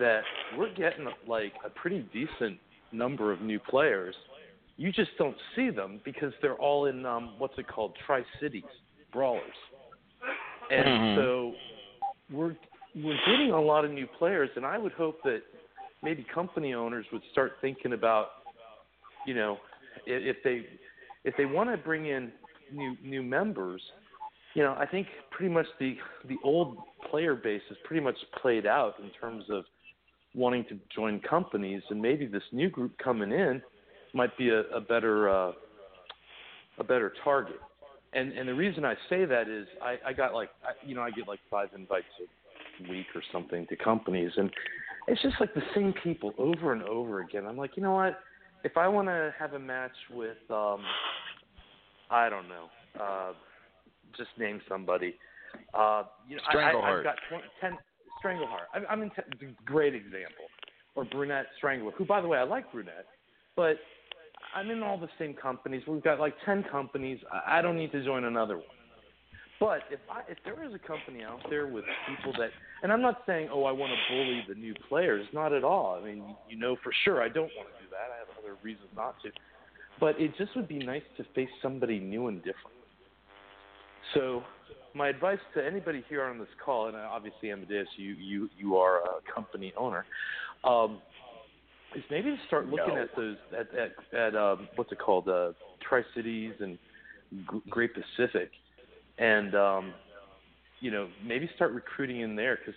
[0.00, 0.22] that
[0.58, 2.58] we're getting like a pretty decent
[2.92, 4.14] number of new players.
[4.76, 8.64] You just don't see them because they're all in um, what's it called, Tri Cities
[9.14, 9.56] brawlers.
[10.70, 11.14] And Mhm.
[11.16, 11.54] so
[12.30, 12.56] we're
[12.96, 15.42] we're getting a lot of new players, and I would hope that
[16.02, 18.28] maybe company owners would start thinking about,
[19.26, 19.58] you know,
[20.06, 20.66] if they
[21.24, 22.32] if they want to bring in
[22.70, 23.82] new new members,
[24.54, 25.96] you know, I think pretty much the
[26.28, 26.76] the old
[27.10, 29.64] player base is pretty much played out in terms of
[30.34, 33.62] wanting to join companies, and maybe this new group coming in
[34.14, 35.52] might be a, a better uh,
[36.78, 37.60] a better target.
[38.14, 41.02] And and the reason I say that is I, I got like I, you know
[41.02, 44.50] I get like five invites a week or something to companies, and
[45.08, 47.46] it's just like the same people over and over again.
[47.46, 48.18] I'm like, you know what?
[48.62, 50.80] If I want to have a match with um,
[52.10, 52.66] I don't know,
[53.00, 53.32] uh,
[54.16, 55.14] just name somebody.
[55.72, 56.98] Uh, you know, I, I, Strangleheart.
[56.98, 57.78] I've got 20, 10
[58.24, 58.66] Strangleheart.
[58.74, 60.46] I'm, I'm in t- great example.
[60.96, 63.06] Or Brunette Strangler, who by the way I like Brunette,
[63.56, 63.76] but
[64.54, 65.82] I'm in all the same companies.
[65.86, 67.18] We've got like ten companies.
[67.46, 68.66] I, don't need to join another one.
[69.60, 72.50] But if I if there is a company out there with people that,
[72.82, 75.98] and I'm not saying oh I want to bully the new players, not at all.
[76.00, 78.12] I mean you know for sure I don't want to do that.
[78.14, 79.30] I have other reasons not to.
[80.00, 82.76] But it just would be nice to face somebody new and different.
[84.12, 84.42] So
[84.94, 88.98] my advice to anybody here on this call, and obviously Amadeus, you you you are
[88.98, 90.04] a company owner,
[90.64, 91.00] um,
[91.94, 93.02] is maybe to start looking No.
[93.02, 95.52] at those at at, at um, what's it called, uh,
[95.86, 96.78] Tri Cities and
[97.32, 98.50] G- Great Pacific,
[99.18, 99.94] and um,
[100.80, 102.74] you know maybe start recruiting in there because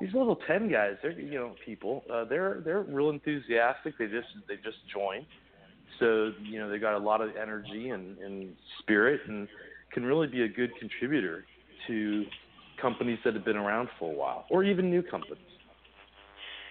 [0.00, 3.96] these level ten guys, they're you know people, uh, they're they're real enthusiastic.
[3.98, 5.26] They just they just joined,
[5.98, 9.48] so you know they got a lot of energy and, and spirit and
[9.92, 11.44] can really be a good contributor
[11.86, 12.24] to
[12.80, 15.38] companies that have been around for a while or even new companies.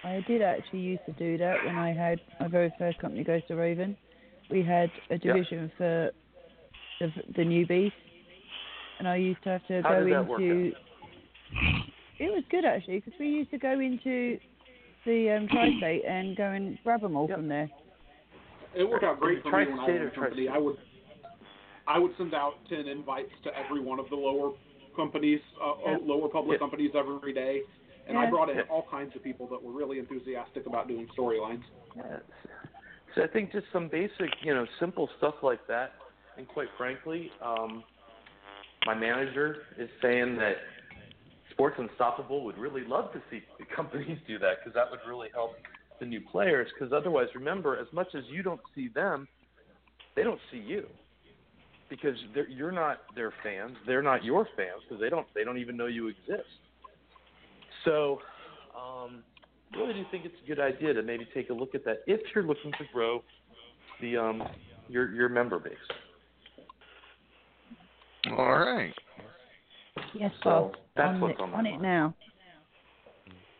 [0.04, 3.50] I did actually used to do that when I had my very first company, Ghost
[3.50, 3.96] of Raven.
[4.50, 6.10] We had a division for
[7.00, 7.92] the, the newbies,
[8.98, 10.72] and I used to have to How go did that work into.
[12.18, 14.38] It was good actually because we used to go into
[15.06, 17.70] the um, tri-state and go and grab them all from there.
[18.74, 20.48] It worked out great for me when I was in or a company.
[20.48, 20.76] I would
[21.86, 24.52] I would send out ten invites to every one of the lower
[24.94, 25.98] companies, uh, Yeah.
[26.02, 26.58] lower public Yeah.
[26.58, 27.62] companies every day,
[28.08, 31.62] and I brought in all kinds of people that were really enthusiastic about doing storylines.
[31.96, 32.20] Yes.
[33.14, 35.92] So I think just some basic, you know, simple stuff like that.
[36.36, 37.84] And quite frankly, um,
[38.86, 40.56] my manager is saying that
[41.50, 45.28] Sports Unstoppable would really love to see the companies do that because that would really
[45.32, 45.52] help
[46.00, 46.68] the new players.
[46.74, 49.28] Because otherwise, remember, as much as you don't see them,
[50.16, 50.86] they don't see you
[51.88, 53.76] because they're, you're not their fans.
[53.86, 56.48] They're not your fans because they don't they don't even know you exist.
[57.84, 58.20] So,
[58.76, 59.22] um,
[59.76, 62.20] really do think it's a good idea to maybe take a look at that if
[62.34, 63.22] you're looking to grow
[64.00, 64.42] the um,
[64.88, 65.74] your your member base.
[68.30, 68.94] All right.
[70.14, 70.72] Yes, So Bob.
[70.96, 72.14] that's on what's it, on my on it now.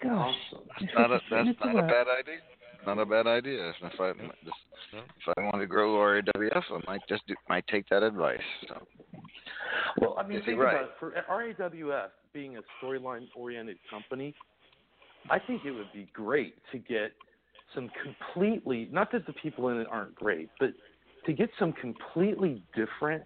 [0.02, 0.34] Gosh.
[0.81, 2.39] That's not a, that's not a bad idea.
[2.86, 3.73] Not a bad idea.
[3.81, 4.12] If I
[4.44, 4.57] just,
[4.92, 8.41] if I want to grow RAWF, I might just do, might take that advice.
[8.68, 8.83] So.
[10.01, 10.75] Well, I mean, think right?
[10.75, 10.91] about it.
[10.99, 14.35] For RAWF being a storyline-oriented company,
[15.31, 17.12] I think it would be great to get
[17.75, 20.70] some completely not that the people in it aren't great, but
[21.27, 23.23] to get some completely different.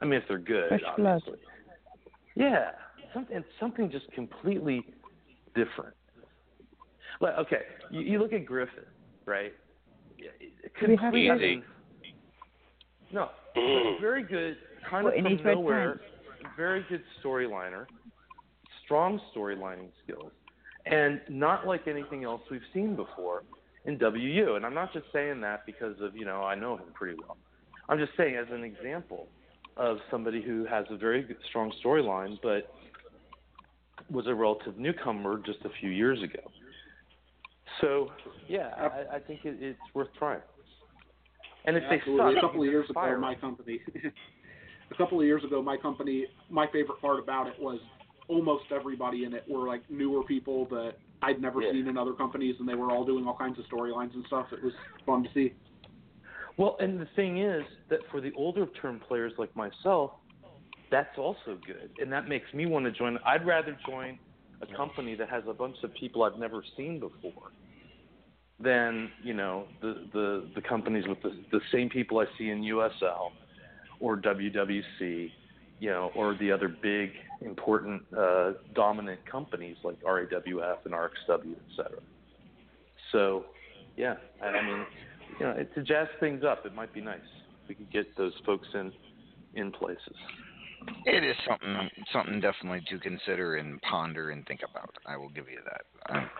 [0.00, 1.22] I mean, if they're good, Fresh blood.
[1.22, 1.38] obviously.
[2.34, 2.70] Yeah,
[3.12, 4.86] something something just completely
[5.54, 5.94] different.
[7.20, 8.84] Well, okay, you, you look at Griffin,
[9.26, 9.52] right?
[10.18, 10.24] Do
[10.86, 11.62] we have Completely- Griffin?
[13.12, 14.00] No, Mm.
[14.00, 14.56] very good,
[14.88, 16.00] kind What, of in from his red nowhere.
[16.56, 17.86] Very good storyliner,
[18.92, 20.30] strong storylining skills,
[20.84, 23.42] and not like anything else we've seen before
[23.86, 24.56] in WU.
[24.56, 27.38] And I'm not just saying that because of you know I know him pretty well.
[27.88, 29.28] I'm just saying as an example
[29.78, 32.70] of somebody who has a very good, strong storyline, but
[34.10, 36.42] was a relative newcomer just a few years ago.
[37.80, 38.10] So
[38.46, 40.42] yeah, I, I think it, it's worth trying.
[41.64, 42.16] And if Absolutely.
[42.18, 43.80] they a suck, couple of years ago, my company,
[44.90, 47.80] a couple of years ago, my company, my favorite part about it was
[48.32, 51.72] almost everybody in it were like newer people that I'd never Yeah.
[51.72, 54.52] seen in other companies, and they were all doing all kinds of storylines and stuff.
[54.52, 54.72] It was
[55.06, 55.52] fun to see.
[56.56, 60.10] Well, and the thing is that for the older term players like myself,
[60.90, 63.18] that's also good, and that makes me want to join.
[63.24, 64.18] I'd rather join
[64.60, 67.52] a company that has a bunch of people I've never seen before
[68.60, 72.62] than you know the the the companies with the the same people I see in
[72.62, 73.32] USL
[74.00, 75.30] or WWC,
[75.82, 81.76] you know, or the other big important uh, dominant companies like RAWF and RXW, et
[81.76, 81.98] cetera.
[83.10, 83.46] So,
[83.96, 84.86] yeah, I, mean,
[85.40, 87.18] you know, to jazz things up, it might be nice.
[87.64, 88.92] if We could get those folks in
[89.54, 90.14] in places.
[91.04, 94.94] It is something something definitely to consider and ponder and think about.
[95.04, 96.14] I will give you that.
[96.14, 96.30] Um,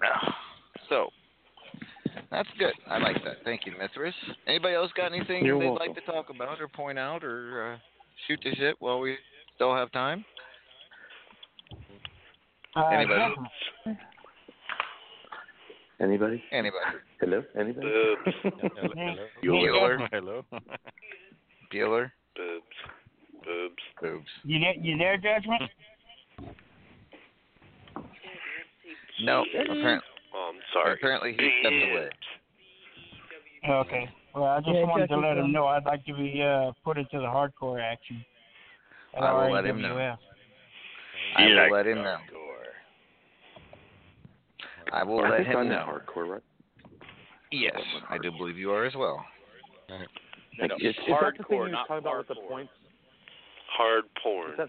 [0.88, 1.10] so
[2.32, 2.72] that's good.
[2.88, 3.36] I like that.
[3.44, 4.14] Thank you, Mithras.
[4.48, 5.86] Anybody else got anything You're they'd welcome.
[5.86, 7.78] like to talk about or point out or uh,
[8.26, 9.16] shoot the shit while we
[9.54, 10.24] still have time?
[12.74, 13.34] Uh, Anybody?
[16.00, 16.42] Anybody?
[16.50, 16.84] Anybody?
[17.20, 17.42] Hello?
[17.58, 17.86] Anybody?
[18.94, 20.08] Hey, Bueller.
[20.10, 20.44] Hello.
[21.72, 22.10] Bueller.
[22.34, 22.64] Boobs.
[23.44, 23.82] Boobs.
[24.00, 24.26] Boobs.
[24.44, 25.62] You there, you there, Judgment?
[29.22, 30.00] No, apparently,
[30.34, 30.94] Oh, I'm sorry.
[30.94, 32.08] apparently he stepped away.
[33.68, 34.08] Okay.
[34.34, 36.98] Well, I just Yeah, wanted to let him know I'd like to be uh, put
[36.98, 38.24] into the hardcore action.
[39.14, 40.16] at I will let him know.
[41.36, 41.64] I Yeah.
[41.66, 42.18] will let him know.
[44.92, 45.86] I will I let him I'm know.
[45.86, 46.42] hardcore, right?
[47.50, 47.78] Yes,
[48.08, 49.24] I do believe you are as well.
[49.88, 52.72] No, Is, is that the thing you were not talking about with the points?
[53.76, 54.52] Hard porn.
[54.56, 54.68] That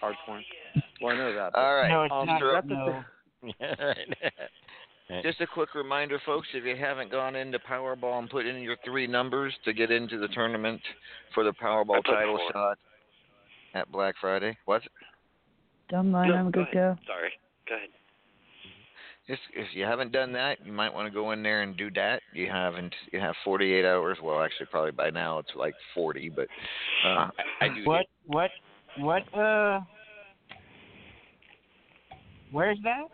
[0.00, 0.44] hard porn?
[1.00, 1.54] Well, I know that.
[1.54, 1.88] All right.
[1.88, 2.42] No, it's Um, not.
[3.48, 4.30] Is that the no.
[5.08, 8.60] thing- Just a quick reminder, folks, if you haven't gone into Powerball and put in
[8.62, 10.80] your three numbers to get into the tournament
[11.34, 12.50] for the Powerball title four.
[12.52, 12.78] shot
[13.74, 14.56] at Black Friday.
[14.64, 14.82] What?
[15.90, 16.98] Don't mind, No, I'm a go good ahead.
[17.06, 17.30] Sorry.
[17.68, 17.88] Go ahead.
[19.26, 21.90] Just if you haven't done that, you might want to go in there and do
[21.92, 22.20] that.
[22.34, 22.94] You haven't.
[23.10, 24.18] You have 48 hours.
[24.22, 26.46] Well, actually, probably by now it's like 40, but
[27.06, 27.28] uh,
[27.62, 27.84] I do.
[27.86, 28.06] What?
[28.26, 28.50] What?
[28.98, 29.22] What?
[29.34, 29.80] Uh.
[32.52, 33.04] Where's that?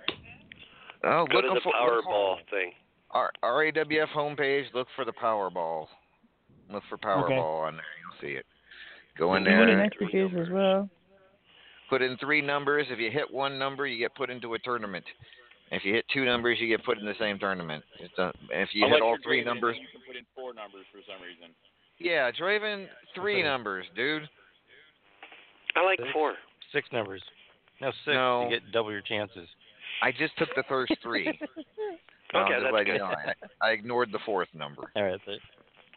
[1.04, 2.72] Oh, Go look to the up for look for- Powerball thing.
[3.12, 4.64] R- RAWF homepage.
[4.74, 5.86] Look for the Powerball.
[6.72, 7.84] Look for Powerball on there.
[8.00, 8.46] You'll see it.
[9.18, 9.76] Go in You want there.
[9.76, 10.88] messages as well.
[11.88, 12.86] Put in three numbers.
[12.90, 15.04] If you hit one number, you get put into a tournament.
[15.72, 17.82] If you hit two numbers, you get put in the same tournament.
[17.98, 20.54] It's a, if you Unless hit all three Draven, numbers, You can put in four
[20.54, 21.54] numbers for some reason.
[21.98, 24.28] yeah, Draven, three numbers, dude.
[25.76, 26.10] I like Six.
[26.12, 26.34] four.
[26.72, 27.22] Six numbers.
[27.80, 28.14] No, six.
[28.14, 28.44] No.
[28.44, 29.48] You get double your chances.
[30.02, 31.38] I just took the first three.
[32.32, 32.98] Okay, just that's like, you good.
[33.00, 34.82] know, I, I ignored the fourth number.
[34.94, 35.20] All right.
[35.26, 35.40] That's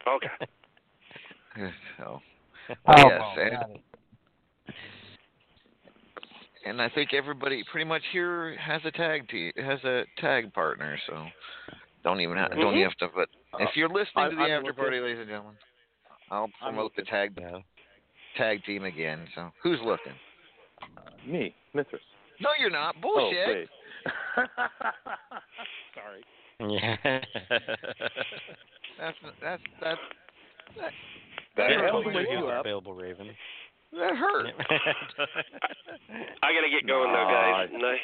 [0.08, 1.70] Okay.
[1.96, 2.20] So,
[2.88, 3.78] Oh, yes, got and,
[6.66, 10.98] and I think everybody pretty much here has a tag team, has a tag partner.
[11.06, 11.24] So
[12.02, 12.78] Don't even have, don't Mhm.
[12.78, 13.08] even have to.
[13.14, 13.28] But
[13.60, 14.82] if you're listening I- to the I'm after looking.
[14.82, 15.54] party, ladies and gentlemen,
[16.32, 17.62] I'll promote the tag now.
[18.36, 19.28] tag team again.
[19.36, 20.14] So who's looking?
[21.24, 22.02] Me, Mithras.
[22.40, 23.00] No, you're not.
[23.00, 23.46] Bullshit.
[23.46, 23.68] Oh, wait.
[25.94, 26.22] Sorry.
[26.60, 26.96] Yeah.
[28.98, 30.00] That's that's that's
[30.76, 30.92] that,
[31.56, 31.90] That Yeah, hurt.
[31.90, 32.60] totally Wake is you up.
[32.64, 33.30] available, Raven.
[33.92, 34.46] that hurt.
[36.42, 37.68] I gotta get going though, guys.
[37.72, 37.98] Nice,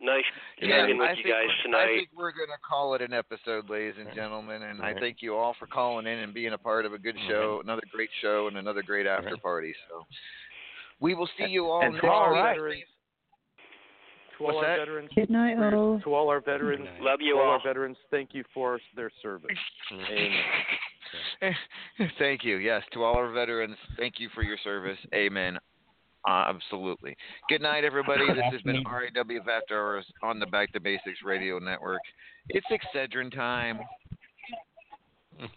[0.00, 0.24] nice
[0.60, 3.02] Yeah, talking with I you think guys we're- I think we're going to call it
[3.02, 6.52] an episode, ladies and gentlemen, and I thank you all for calling in and being
[6.52, 9.74] a part of a good show, another great show, and another great after party.
[9.88, 10.04] So
[11.00, 12.38] we will see you all and next to all week.
[12.38, 12.84] our veterans,
[14.38, 14.78] to all What's our that?
[14.78, 16.00] veterans, Good night, all.
[16.02, 17.52] to all our veterans, Love you to all all.
[17.52, 19.56] our veterans, thank you for their service.
[19.92, 21.54] Amen.
[22.18, 22.56] thank you.
[22.56, 24.98] Yes, to all our veterans, thank you for your service.
[25.14, 25.58] Amen.
[26.26, 27.16] Uh, absolutely.
[27.50, 28.26] Good night, everybody.
[28.26, 32.00] This has been RAWF After Hours on the Back to Basics Radio Network.
[32.48, 33.80] It's Excedrin time.